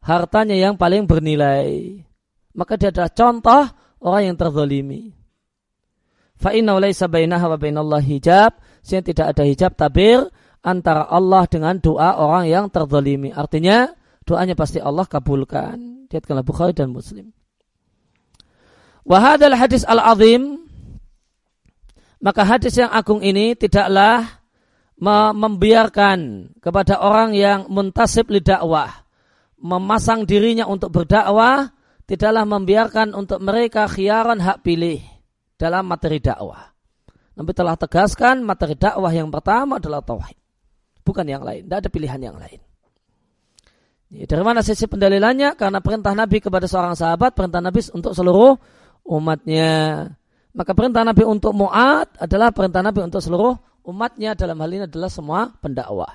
hartanya 0.06 0.54
yang 0.54 0.78
paling 0.78 1.10
bernilai. 1.10 2.06
Maka 2.54 2.78
dia 2.78 2.94
adalah 2.94 3.10
contoh 3.10 3.64
orang 3.98 4.24
yang 4.32 4.38
terzolimi. 4.38 5.10
Fa'inna 6.38 6.78
laysa 6.78 7.10
bainaha 7.10 7.50
wa 7.50 7.58
bainallah 7.58 7.98
hijab. 7.98 8.54
Sehingga 8.86 9.10
tidak 9.10 9.26
ada 9.36 9.44
hijab 9.44 9.74
tabir 9.74 10.30
antara 10.68 11.08
Allah 11.08 11.48
dengan 11.48 11.80
doa 11.80 12.20
orang 12.20 12.52
yang 12.52 12.66
terzolimi. 12.68 13.32
Artinya 13.32 13.88
doanya 14.28 14.60
pasti 14.60 14.84
Allah 14.84 15.08
kabulkan. 15.08 16.12
Lihatkanlah 16.12 16.44
Bukhari 16.44 16.76
dan 16.76 16.92
Muslim. 16.92 17.32
Wahadal 19.08 19.56
hadis 19.56 19.88
al-azim 19.88 20.68
maka 22.20 22.44
hadis 22.44 22.76
yang 22.76 22.92
agung 22.92 23.24
ini 23.24 23.56
tidaklah 23.56 24.44
membiarkan 25.32 26.52
kepada 26.58 27.00
orang 27.00 27.38
yang 27.38 27.70
muntasib 27.70 28.28
li 28.34 28.42
dakwah 28.42 28.90
memasang 29.62 30.26
dirinya 30.26 30.66
untuk 30.66 30.90
berdakwah 30.90 31.70
tidaklah 32.10 32.44
membiarkan 32.50 33.14
untuk 33.14 33.38
mereka 33.40 33.86
khiaran 33.86 34.42
hak 34.42 34.66
pilih 34.66 35.02
dalam 35.56 35.86
materi 35.86 36.18
dakwah. 36.18 36.74
Nabi 37.38 37.54
telah 37.54 37.78
tegaskan 37.78 38.42
materi 38.42 38.74
dakwah 38.74 39.14
yang 39.14 39.30
pertama 39.30 39.78
adalah 39.78 40.02
tauhid. 40.02 40.47
Bukan 41.08 41.24
yang 41.24 41.48
lain, 41.48 41.64
tidak 41.64 41.88
ada 41.88 41.90
pilihan 41.90 42.20
yang 42.20 42.36
lain. 42.36 42.60
Dari 44.08 44.44
mana 44.44 44.60
sisi 44.60 44.88
pendalilannya? 44.88 45.56
Karena 45.56 45.80
perintah 45.80 46.12
Nabi 46.12 46.44
kepada 46.44 46.68
seorang 46.68 47.00
sahabat, 47.00 47.32
perintah 47.32 47.64
Nabi 47.64 47.80
untuk 47.96 48.12
seluruh 48.12 48.60
umatnya. 49.08 50.04
Maka 50.52 50.72
perintah 50.76 51.08
Nabi 51.08 51.24
untuk 51.24 51.56
Mu'ad 51.56 52.20
adalah 52.20 52.52
perintah 52.52 52.84
Nabi 52.84 53.08
untuk 53.08 53.24
seluruh 53.24 53.56
umatnya 53.88 54.36
dalam 54.36 54.60
hal 54.60 54.70
ini 54.72 54.84
adalah 54.88 55.08
semua 55.08 55.48
pendakwah. 55.64 56.12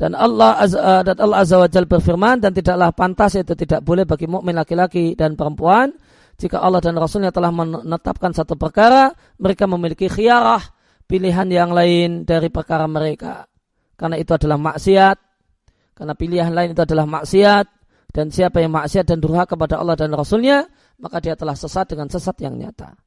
Dan 0.00 0.16
Allah 0.16 0.64
uh, 0.64 1.02
dan 1.04 1.16
Allah 1.20 1.38
Azza 1.44 1.60
wa 1.60 1.68
Jalla 1.68 1.84
berfirman 1.84 2.40
dan 2.40 2.56
tidaklah 2.56 2.88
pantas 2.88 3.36
itu 3.36 3.52
tidak 3.52 3.84
boleh 3.84 4.08
bagi 4.08 4.24
mukmin 4.24 4.56
laki-laki 4.56 5.12
dan 5.12 5.36
perempuan 5.36 5.92
jika 6.40 6.56
Allah 6.56 6.80
dan 6.80 6.96
Rasulnya 6.96 7.28
telah 7.28 7.52
menetapkan 7.52 8.32
satu 8.32 8.56
perkara 8.56 9.12
mereka 9.36 9.68
memiliki 9.68 10.08
khiyarah 10.08 10.79
pilihan 11.10 11.50
yang 11.50 11.74
lain 11.74 12.22
dari 12.22 12.46
perkara 12.54 12.86
mereka 12.86 13.50
karena 13.98 14.14
itu 14.14 14.30
adalah 14.30 14.56
maksiat 14.62 15.18
karena 15.98 16.14
pilihan 16.14 16.54
lain 16.54 16.70
itu 16.70 16.82
adalah 16.86 17.10
maksiat 17.10 17.66
dan 18.10 18.26
siapa 18.34 18.58
yang 18.58 18.74
maksiat 18.74 19.06
dan 19.06 19.22
durhaka 19.22 19.54
kepada 19.54 19.78
Allah 19.78 19.94
dan 19.94 20.10
Rasulnya, 20.10 20.66
maka 20.98 21.22
dia 21.22 21.38
telah 21.38 21.54
sesat 21.54 21.94
dengan 21.94 22.10
sesat 22.10 22.34
yang 22.42 22.58
nyata. 22.58 22.98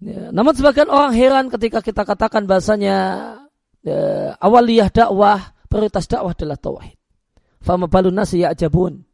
Ya, 0.00 0.32
namun 0.34 0.56
sebagian 0.56 0.88
orang 0.88 1.12
heran 1.14 1.46
ketika 1.52 1.84
kita 1.84 2.02
katakan 2.02 2.48
bahasanya 2.48 2.96
ya, 3.84 4.34
awaliyah 4.42 4.90
dakwah, 4.90 5.54
prioritas 5.70 6.08
dakwah 6.10 6.34
adalah 6.34 6.58
tauhid. 6.58 6.98
Fama 7.60 7.86
balun 7.86 8.16
nasi 8.16 8.42
ya'jabun. 8.42 9.04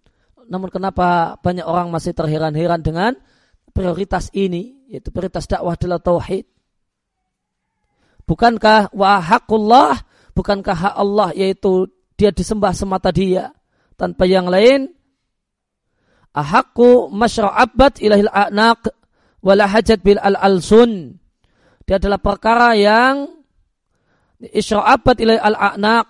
Namun 0.47 0.70
kenapa 0.70 1.36
banyak 1.42 1.66
orang 1.66 1.90
masih 1.90 2.14
terheran-heran 2.14 2.80
dengan 2.80 3.18
prioritas 3.74 4.30
ini, 4.30 4.76
yaitu 4.87 5.11
prioritas 5.11 5.47
dakwah 5.51 5.74
adalah 5.74 5.99
tauhid. 5.99 6.47
Bukankah 8.26 8.91
wa 8.91 9.22
haqqullah, 9.22 10.03
bukankah 10.34 10.74
hak 10.74 10.95
Allah 10.99 11.30
yaitu 11.32 11.91
dia 12.18 12.34
disembah 12.34 12.74
semata 12.74 13.12
dia 13.14 13.53
tanpa 13.97 14.24
yang 14.28 14.49
lain 14.49 14.93
ahakku 16.37 17.09
masyara'abat 17.12 18.01
ilahil 18.05 18.28
a'naq 18.28 18.93
wala 19.41 19.64
hajat 19.64 20.05
bil 20.05 20.20
al-alsun 20.20 21.16
dia 21.89 21.97
adalah 21.97 22.20
perkara 22.20 22.76
yang 22.76 23.28
isyara'abat 24.41 25.16
ilahil 25.20 25.41
al-a'naq 25.41 26.09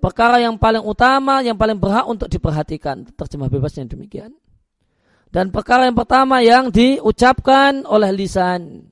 perkara 0.00 0.40
yang 0.44 0.56
paling 0.60 0.84
utama 0.84 1.40
yang 1.40 1.56
paling 1.56 1.80
berhak 1.80 2.04
untuk 2.04 2.28
diperhatikan. 2.28 3.08
Terjemah 3.16 3.48
bebasnya 3.48 3.88
demikian 3.88 4.36
dan 5.28 5.52
perkara 5.52 5.88
yang 5.88 5.96
pertama 5.98 6.40
yang 6.40 6.72
diucapkan 6.72 7.84
oleh 7.84 8.10
lisan 8.16 8.88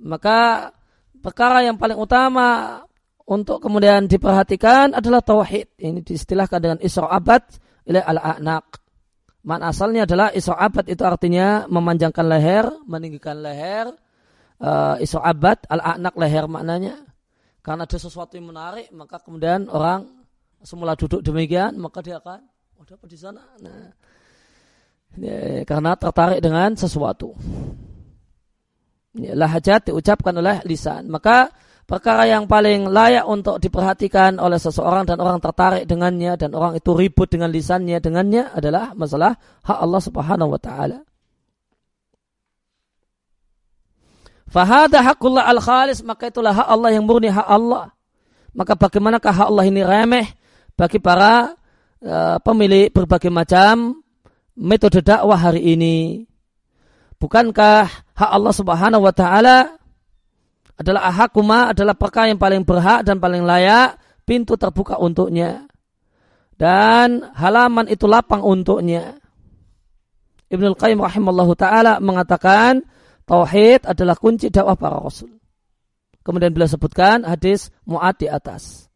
maka 0.00 0.70
perkara 1.20 1.64
yang 1.64 1.76
paling 1.76 1.96
utama 1.96 2.80
untuk 3.24 3.60
kemudian 3.64 4.04
diperhatikan 4.04 4.92
adalah 4.92 5.24
tauhid. 5.24 5.80
Ini 5.80 6.04
diistilahkan 6.04 6.60
dengan 6.60 6.78
isra 6.84 7.08
abad 7.08 7.40
ila 7.88 8.00
al-a'naq. 8.04 8.66
Man 9.44 9.60
asalnya 9.60 10.08
adalah 10.08 10.32
isra 10.32 10.56
abad 10.56 10.88
itu 10.88 11.04
artinya 11.04 11.68
memanjangkan 11.68 12.24
leher, 12.24 12.66
meninggikan 12.84 13.40
leher. 13.40 13.92
Uh, 14.60 14.96
isra 15.00 15.24
abad 15.24 15.64
al-a'naq 15.68 16.14
leher 16.20 16.44
maknanya. 16.48 17.00
Karena 17.64 17.88
ada 17.88 17.96
sesuatu 17.96 18.36
yang 18.36 18.52
menarik, 18.52 18.92
maka 18.92 19.16
kemudian 19.24 19.72
orang 19.72 20.04
semula 20.60 20.92
duduk 21.00 21.24
demikian, 21.24 21.80
maka 21.80 22.04
dia 22.04 22.20
akan, 22.20 22.44
oh 22.76 22.84
apa 22.84 23.06
di 23.08 23.16
sana? 23.16 23.40
Nah, 23.64 23.88
ya, 25.18 25.62
karena 25.66 25.94
tertarik 25.94 26.40
dengan 26.42 26.74
sesuatu. 26.78 27.34
Ya, 29.14 29.38
lahajat 29.38 29.90
diucapkan 29.90 30.34
oleh 30.34 30.58
lisan. 30.66 31.06
Maka 31.06 31.54
perkara 31.86 32.26
yang 32.26 32.50
paling 32.50 32.90
layak 32.90 33.22
untuk 33.28 33.62
diperhatikan 33.62 34.42
oleh 34.42 34.58
seseorang 34.58 35.06
dan 35.06 35.22
orang 35.22 35.38
tertarik 35.38 35.84
dengannya 35.86 36.34
dan 36.34 36.50
orang 36.56 36.80
itu 36.80 36.90
ribut 36.96 37.30
dengan 37.30 37.52
lisannya 37.52 38.00
dengannya 38.00 38.50
adalah 38.50 38.96
masalah 38.96 39.36
hak 39.62 39.78
Allah 39.78 40.02
Subhanahu 40.02 40.50
wa 40.50 40.60
taala. 40.60 40.98
Fahada 44.50 45.02
hakullah 45.02 45.50
al-khalis 45.50 46.02
maka 46.06 46.30
itulah 46.30 46.54
hak 46.54 46.68
Allah 46.68 46.90
yang 46.94 47.06
murni 47.06 47.30
hak 47.30 47.46
Allah. 47.46 47.90
Maka 48.54 48.78
bagaimanakah 48.78 49.32
hak 49.34 49.46
Allah 49.50 49.66
ini 49.66 49.82
remeh 49.82 50.26
bagi 50.78 51.02
para 51.02 51.54
uh, 52.02 52.38
pemilik 52.38 52.90
berbagai 52.90 53.30
macam 53.30 54.03
metode 54.58 55.02
dakwah 55.02 55.38
hari 55.38 55.74
ini? 55.74 56.24
Bukankah 57.18 57.86
hak 58.14 58.30
Allah 58.30 58.54
Subhanahu 58.54 59.02
wa 59.02 59.14
taala 59.14 59.80
adalah 60.74 61.02
ahakuma 61.06 61.70
adalah 61.70 61.94
perkara 61.94 62.30
yang 62.30 62.40
paling 62.40 62.66
berhak 62.66 63.06
dan 63.06 63.22
paling 63.22 63.46
layak 63.46 63.94
pintu 64.26 64.58
terbuka 64.58 64.98
untuknya 64.98 65.70
dan 66.58 67.30
halaman 67.38 67.86
itu 67.86 68.10
lapang 68.10 68.42
untuknya 68.42 69.14
Ibnu 70.50 70.74
Qayyim 70.74 70.98
rahimallahu 70.98 71.54
taala 71.54 72.02
mengatakan 72.02 72.82
tauhid 73.22 73.86
adalah 73.86 74.18
kunci 74.18 74.50
dakwah 74.50 74.74
para 74.74 74.98
rasul 74.98 75.30
kemudian 76.26 76.50
beliau 76.50 76.70
sebutkan 76.70 77.22
hadis 77.22 77.70
muat 77.86 78.18
di 78.18 78.26
atas 78.26 78.90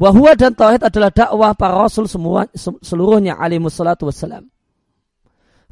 Wahua 0.00 0.34
dan 0.34 0.56
tauhid 0.56 0.82
adalah 0.82 1.12
dakwah 1.12 1.52
para 1.52 1.76
rasul 1.76 2.08
semua 2.08 2.48
seluruhnya 2.56 3.36
alaihi 3.36 3.62
wassalam. 3.62 4.48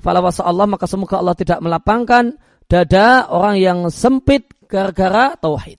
Fala 0.01 0.25
Allah 0.25 0.67
maka 0.67 0.89
semoga 0.89 1.21
Allah 1.21 1.37
tidak 1.37 1.61
melapangkan 1.61 2.35
dada 2.67 3.29
orang 3.29 3.61
yang 3.61 3.79
sempit 3.93 4.49
gara-gara 4.65 5.37
tauhid. 5.37 5.77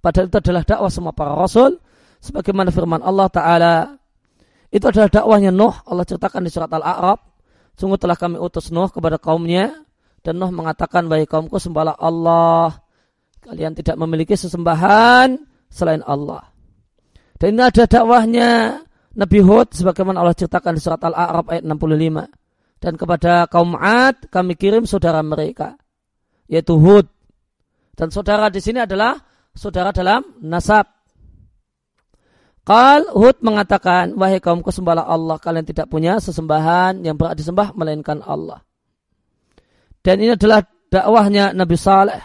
Padahal 0.00 0.32
itu 0.32 0.38
adalah 0.40 0.62
dakwah 0.64 0.88
semua 0.88 1.12
para 1.12 1.36
rasul. 1.36 1.76
Sebagaimana 2.20 2.72
firman 2.72 3.00
Allah 3.00 3.28
taala 3.28 3.74
itu 4.72 4.84
adalah 4.84 5.08
dakwahnya 5.12 5.52
Nuh. 5.52 5.72
Allah 5.84 6.04
ceritakan 6.04 6.44
di 6.44 6.50
surat 6.52 6.68
Al-A'raf 6.72 7.20
sungguh 7.76 7.96
telah 8.00 8.16
kami 8.16 8.36
utus 8.40 8.72
Nuh 8.72 8.88
kepada 8.88 9.20
kaumnya 9.20 9.72
dan 10.24 10.36
Nuh 10.40 10.52
mengatakan 10.52 11.08
bagi 11.08 11.28
kaumku 11.28 11.60
sembahlah 11.60 11.96
Allah. 12.00 12.80
Kalian 13.40 13.72
tidak 13.72 13.96
memiliki 13.96 14.36
sesembahan 14.36 15.36
selain 15.72 16.04
Allah 16.04 16.50
dan 17.40 17.56
ini 17.56 17.62
ada 17.64 17.88
dakwahnya 17.88 18.50
Nabi 19.16 19.40
Hud 19.40 19.72
sebagaimana 19.72 20.20
Allah 20.20 20.36
ceritakan 20.36 20.76
di 20.76 20.80
surat 20.84 21.00
Al-A'raf 21.00 21.48
ayat 21.48 21.64
65 21.64 22.28
dan 22.80 22.96
kepada 22.96 23.46
kaum 23.46 23.76
Ad 23.76 24.32
kami 24.32 24.56
kirim 24.56 24.88
saudara 24.88 25.20
mereka 25.20 25.76
yaitu 26.48 26.74
Hud 26.80 27.06
dan 27.94 28.08
saudara 28.08 28.48
di 28.48 28.58
sini 28.58 28.82
adalah 28.82 29.20
saudara 29.52 29.92
dalam 29.92 30.24
nasab 30.40 31.00
Qal 32.60 33.08
Hud 33.16 33.40
mengatakan, 33.40 34.14
wahai 34.14 34.38
kaumku 34.38 34.68
sembahlah 34.70 35.08
Allah, 35.08 35.40
kalian 35.40 35.64
tidak 35.64 35.88
punya 35.88 36.20
sesembahan 36.20 37.02
yang 37.02 37.16
berat 37.16 37.34
disembah 37.34 37.72
melainkan 37.72 38.20
Allah. 38.20 38.62
Dan 40.04 40.20
ini 40.20 40.36
adalah 40.36 40.62
dakwahnya 40.86 41.56
Nabi 41.56 41.76
Saleh. 41.76 42.22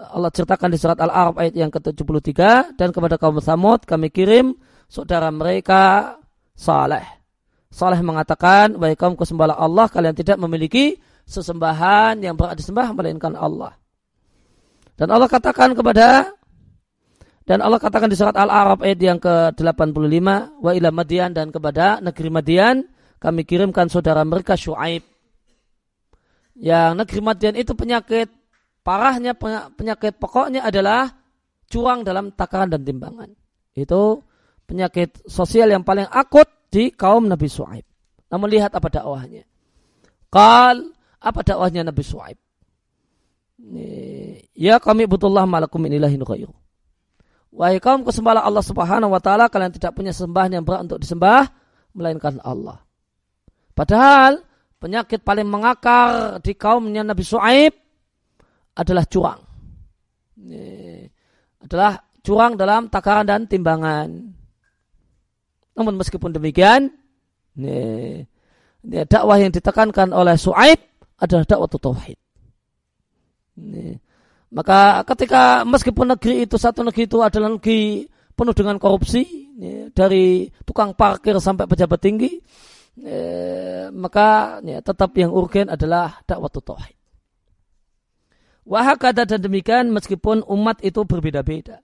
Allah 0.00 0.32
ceritakan 0.32 0.72
di 0.72 0.78
surat 0.80 0.96
Al-Arab 0.96 1.36
ayat 1.38 1.54
yang 1.54 1.68
ke-73 1.68 2.32
dan 2.76 2.88
kepada 2.88 3.20
kaum 3.20 3.36
Samud 3.36 3.84
kami 3.84 4.08
kirim 4.08 4.56
saudara 4.88 5.28
mereka 5.28 6.16
Saleh. 6.56 7.19
Saleh 7.70 8.02
mengatakan, 8.02 8.74
wahai 8.74 8.98
kaum 8.98 9.14
sembahlah 9.14 9.54
Allah, 9.54 9.86
kalian 9.86 10.14
tidak 10.18 10.42
memiliki 10.42 10.98
sesembahan 11.30 12.18
yang 12.18 12.34
berat 12.34 12.58
disembah 12.58 12.90
melainkan 12.90 13.38
Allah. 13.38 13.78
Dan 14.98 15.14
Allah 15.14 15.30
katakan 15.30 15.72
kepada 15.78 16.34
dan 17.46 17.66
Allah 17.66 17.82
katakan 17.82 18.06
di 18.06 18.14
surat 18.14 18.36
Al-A'raf 18.38 18.84
ayat 18.84 19.00
yang 19.00 19.18
ke-85, 19.18 20.06
wa 20.60 20.70
ila 20.70 20.88
Madian 20.94 21.34
dan 21.34 21.50
kepada 21.50 21.98
negeri 21.98 22.30
Madian 22.30 22.86
kami 23.18 23.42
kirimkan 23.42 23.90
saudara 23.90 24.22
mereka 24.22 24.54
Syuaib. 24.54 25.02
Yang 26.54 26.90
negeri 26.94 27.20
Madian 27.24 27.54
itu 27.58 27.72
penyakit 27.74 28.30
parahnya 28.86 29.34
penyakit 29.74 30.20
pokoknya 30.20 30.62
adalah 30.62 31.10
curang 31.66 32.06
dalam 32.06 32.30
takaran 32.34 32.70
dan 32.70 32.86
timbangan. 32.86 33.34
Itu 33.74 34.22
penyakit 34.70 35.26
sosial 35.26 35.74
yang 35.74 35.82
paling 35.82 36.06
akut 36.06 36.46
di 36.70 36.94
kaum 36.94 37.26
Nabi 37.26 37.50
Syuaib. 37.50 37.84
Namun 38.30 38.46
lihat 38.46 38.70
apa 38.72 38.86
dakwahnya. 38.86 39.42
Qal 40.30 40.94
apa 41.18 41.40
dakwahnya 41.42 41.82
Nabi 41.82 42.02
Syuaib? 42.06 42.38
Ya 44.56 44.80
kami 44.80 45.04
butullah 45.04 45.44
malakum 45.44 45.82
inilahin 45.84 46.22
ghairu. 46.22 46.54
Wahai 47.50 47.82
kaum 47.82 48.06
kesembahlah 48.06 48.46
Allah 48.46 48.62
subhanahu 48.62 49.10
wa 49.10 49.18
ta'ala 49.18 49.50
kalian 49.50 49.74
tidak 49.74 49.98
punya 49.98 50.14
sembahan 50.14 50.54
yang 50.54 50.62
berat 50.62 50.86
untuk 50.86 51.02
disembah 51.02 51.50
melainkan 51.92 52.38
Allah. 52.46 52.78
Padahal 53.74 54.38
penyakit 54.78 55.26
paling 55.26 55.50
mengakar 55.50 56.38
di 56.38 56.54
kaumnya 56.54 57.02
Nabi 57.02 57.26
Su'aib 57.26 57.74
adalah 58.78 59.04
curang. 59.10 59.42
Ini 60.40 60.64
adalah 61.60 61.98
curang 62.22 62.54
dalam 62.54 62.86
takaran 62.86 63.26
dan 63.26 63.44
timbangan. 63.50 64.08
Namun 65.74 65.96
meskipun 65.96 66.34
demikian, 66.34 66.90
ini, 67.56 67.78
ini 68.84 68.96
dakwah 69.06 69.38
yang 69.38 69.54
ditekankan 69.54 70.10
oleh 70.10 70.34
Su'aib 70.34 70.80
adalah 71.20 71.44
dakwah 71.46 71.68
tauhid. 71.70 72.18
Ini, 73.60 73.96
maka 74.50 75.06
ketika 75.06 75.62
meskipun 75.62 76.16
negeri 76.16 76.48
itu 76.48 76.58
satu 76.58 76.82
negeri 76.82 77.06
itu 77.06 77.18
adalah 77.22 77.54
negeri 77.54 78.08
penuh 78.34 78.54
dengan 78.56 78.80
korupsi 78.80 79.22
ya, 79.60 79.92
dari 79.92 80.48
tukang 80.64 80.96
parkir 80.96 81.36
sampai 81.38 81.68
pejabat 81.68 82.00
tinggi, 82.00 82.40
ya, 82.98 83.88
maka 83.94 84.58
ya, 84.64 84.80
tetap 84.80 85.14
yang 85.18 85.30
urgen 85.30 85.70
adalah 85.70 86.18
dakwah 86.24 86.50
tauhid. 86.50 86.96
Wahakada 88.70 89.26
dan 89.26 89.42
demikian 89.42 89.90
meskipun 89.90 90.46
umat 90.46 90.78
itu 90.86 91.02
berbeda-beda. 91.02 91.82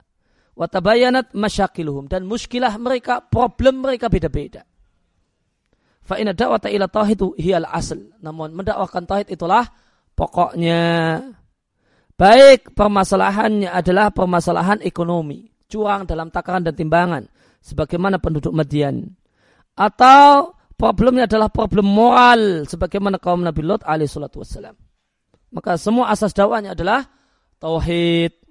Watabayanat 0.57 1.37
masyakiluhum 1.37 2.09
dan 2.09 2.25
muskilah 2.25 2.73
mereka, 2.81 3.21
problem 3.21 3.85
mereka 3.85 4.09
beda-beda. 4.09 4.65
Fa'ina 6.01 6.33
dakwata 6.33 6.73
ila 6.73 6.89
tauhid 6.89 7.37
hiyal 7.37 7.69
asl. 7.69 8.01
Namun 8.25 8.57
mendakwahkan 8.57 9.05
tauhid 9.05 9.29
itulah 9.29 9.69
pokoknya. 10.17 11.21
Baik 12.17 12.73
permasalahannya 12.73 13.69
adalah 13.69 14.09
permasalahan 14.09 14.81
ekonomi, 14.81 15.53
curang 15.69 16.09
dalam 16.09 16.33
takaran 16.33 16.65
dan 16.65 16.73
timbangan, 16.73 17.29
sebagaimana 17.61 18.17
penduduk 18.17 18.57
Madian. 18.57 19.05
Atau 19.77 20.57
problemnya 20.81 21.29
adalah 21.29 21.53
problem 21.53 21.85
moral, 21.85 22.65
sebagaimana 22.65 23.21
kaum 23.21 23.45
Nabi 23.45 23.61
Lot 23.61 23.85
alaihi 23.85 24.09
salatu 24.09 24.41
wassalam. 24.41 24.73
Maka 25.53 25.77
semua 25.77 26.09
asas 26.09 26.33
dakwanya 26.33 26.73
adalah 26.73 27.05
tauhid. 27.61 28.46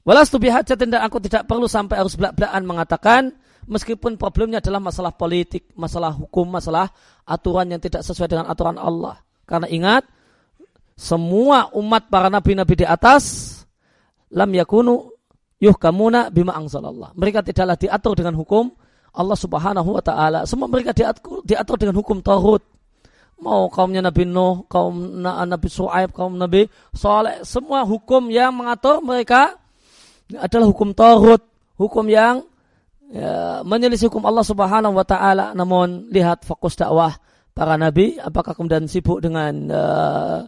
Walastu 0.00 0.40
bihajatin 0.40 0.88
dan 0.88 1.04
aku 1.04 1.20
tidak 1.20 1.44
perlu 1.44 1.68
sampai 1.68 2.00
harus 2.00 2.16
belak-belakan 2.16 2.62
mengatakan 2.64 3.22
meskipun 3.68 4.16
problemnya 4.16 4.64
adalah 4.64 4.80
masalah 4.80 5.12
politik, 5.12 5.68
masalah 5.76 6.16
hukum, 6.16 6.48
masalah 6.48 6.88
aturan 7.28 7.68
yang 7.68 7.80
tidak 7.82 8.00
sesuai 8.02 8.28
dengan 8.32 8.46
aturan 8.48 8.80
Allah. 8.80 9.20
Karena 9.44 9.68
ingat, 9.68 10.08
semua 10.96 11.68
umat 11.76 12.08
para 12.08 12.32
nabi-nabi 12.32 12.80
di 12.80 12.86
atas 12.88 13.56
lam 14.32 14.50
yakunu 14.56 15.12
yuhkamuna 15.60 16.32
bima 16.32 16.56
angsalallah. 16.56 17.12
Mereka 17.12 17.44
tidaklah 17.44 17.76
diatur 17.76 18.16
dengan 18.16 18.34
hukum 18.40 18.72
Allah 19.12 19.36
subhanahu 19.36 20.00
wa 20.00 20.02
ta'ala. 20.02 20.48
Semua 20.48 20.70
mereka 20.70 20.96
diatur, 20.96 21.44
diatur 21.44 21.76
dengan 21.76 21.98
hukum 22.00 22.24
Tauhid. 22.24 22.62
Mau 23.40 23.72
kaumnya 23.72 24.04
Nabi 24.04 24.28
Nuh, 24.28 24.68
kaum 24.68 25.24
Nabi 25.24 25.68
Su'aib, 25.68 26.12
kaum 26.12 26.36
Nabi 26.36 26.68
Saleh. 26.92 27.40
Semua 27.44 27.84
hukum 27.88 28.28
yang 28.28 28.52
mengatur 28.52 29.00
mereka 29.00 29.59
adalah 30.38 30.66
hukum 30.68 30.94
Tauhid. 30.94 31.42
Hukum 31.80 32.06
yang 32.12 32.44
ya, 33.08 33.64
menyelisih 33.64 34.12
hukum 34.12 34.28
Allah 34.28 34.44
subhanahu 34.44 34.94
wa 34.94 35.06
ta'ala. 35.06 35.56
Namun 35.56 36.12
lihat 36.12 36.44
fokus 36.44 36.76
dakwah 36.76 37.16
para 37.60 37.74
nabi 37.74 38.16
apakah 38.16 38.54
kemudian 38.54 38.86
sibuk 38.86 39.18
dengan 39.20 39.52
uh, 39.68 40.38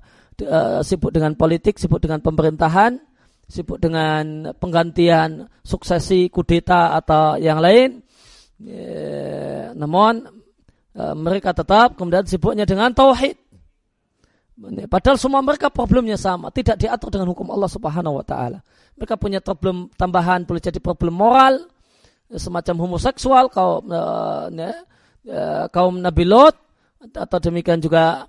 uh, 0.41 0.81
sibuk 0.81 1.11
dengan 1.11 1.35
politik 1.35 1.77
sibuk 1.77 1.99
dengan 1.99 2.23
pemerintahan 2.23 2.99
sibuk 3.45 3.77
dengan 3.83 4.55
penggantian 4.57 5.51
suksesi 5.61 6.31
kudeta 6.31 6.97
atau 6.97 7.37
yang 7.37 7.59
lain 7.61 8.01
yeah, 8.63 9.75
namun 9.75 10.25
uh, 10.97 11.15
mereka 11.19 11.53
tetap 11.53 11.99
kemudian 11.99 12.25
sibuknya 12.25 12.65
dengan 12.65 12.95
tauhid 12.95 13.37
padahal 14.87 15.19
semua 15.19 15.43
mereka 15.43 15.75
problemnya 15.75 16.15
sama 16.15 16.55
tidak 16.55 16.79
diatur 16.79 17.11
dengan 17.11 17.35
hukum 17.35 17.51
Allah 17.51 17.69
Subhanahu 17.69 18.23
wa 18.23 18.25
taala 18.25 18.63
mereka 18.97 19.15
punya 19.17 19.41
problem 19.41 19.89
tambahan 19.97 20.45
boleh 20.45 20.63
jadi 20.63 20.79
problem 20.79 21.17
moral 21.17 21.67
semacam 22.33 22.89
homoseksual 22.89 23.53
kaum 23.53 23.85
uh, 23.93 24.49
kaum 25.69 25.95
Nabi 26.01 26.25
Lot 26.25 26.57
atau 27.03 27.39
demikian 27.43 27.83
juga 27.83 28.27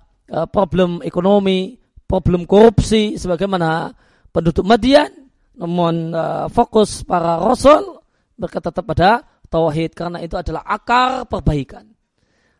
problem 0.50 1.04
ekonomi, 1.04 1.76
problem 2.08 2.48
korupsi 2.48 3.20
sebagaimana 3.20 3.92
penduduk 4.32 4.64
Madian. 4.64 5.10
Namun 5.54 6.10
fokus 6.50 7.06
para 7.06 7.38
rasul 7.38 8.02
mereka 8.34 8.58
tetap 8.58 8.82
pada 8.82 9.22
tauhid 9.46 9.94
karena 9.94 10.18
itu 10.18 10.34
adalah 10.34 10.66
akar 10.66 11.30
perbaikan. 11.30 11.86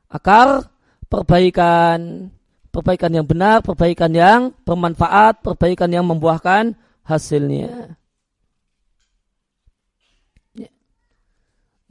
Akar 0.07 0.71
perbaikan 1.11 2.31
perbaikan 2.71 3.11
yang 3.11 3.27
benar, 3.27 3.63
perbaikan 3.63 4.11
yang 4.15 4.41
bermanfaat, 4.63 5.43
perbaikan 5.43 5.91
yang 5.91 6.07
membuahkan 6.07 6.75
hasilnya. 7.05 8.01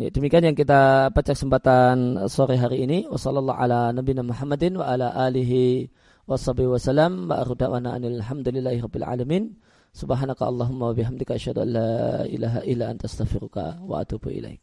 Ya, 0.01 0.09
demikian 0.09 0.43
yang 0.43 0.57
kita 0.57 1.13
baca 1.13 1.31
kesempatan 1.31 2.25
sore 2.27 2.57
hari 2.57 2.83
ini. 2.83 3.05
Wassalamualaikum 3.07 3.63
ala 3.63 3.79
nabiyina 3.93 4.25
Muhammadin 4.25 4.81
wa 4.81 4.89
ala 4.89 5.13
alihi 5.13 5.87
washabihi 6.25 6.67
wasallam. 6.67 7.29
Wa 7.29 7.45
da'wana 7.45 7.95
alhamdulillahi 8.01 8.81
rabbil 8.81 9.05
alamin. 9.05 9.43
Subhanaka 9.93 10.49
Allahumma 10.49 10.89
wa 10.89 10.97
bihamdika 10.97 11.37
asyhadu 11.37 11.61
an 11.61 11.69
la 11.77 12.25
ilaha 12.25 12.65
illa 12.65 12.89
anta 12.89 13.05
astaghfiruka 13.05 13.85
wa 13.85 14.01
atubu 14.01 14.33
ilaik. 14.33 14.59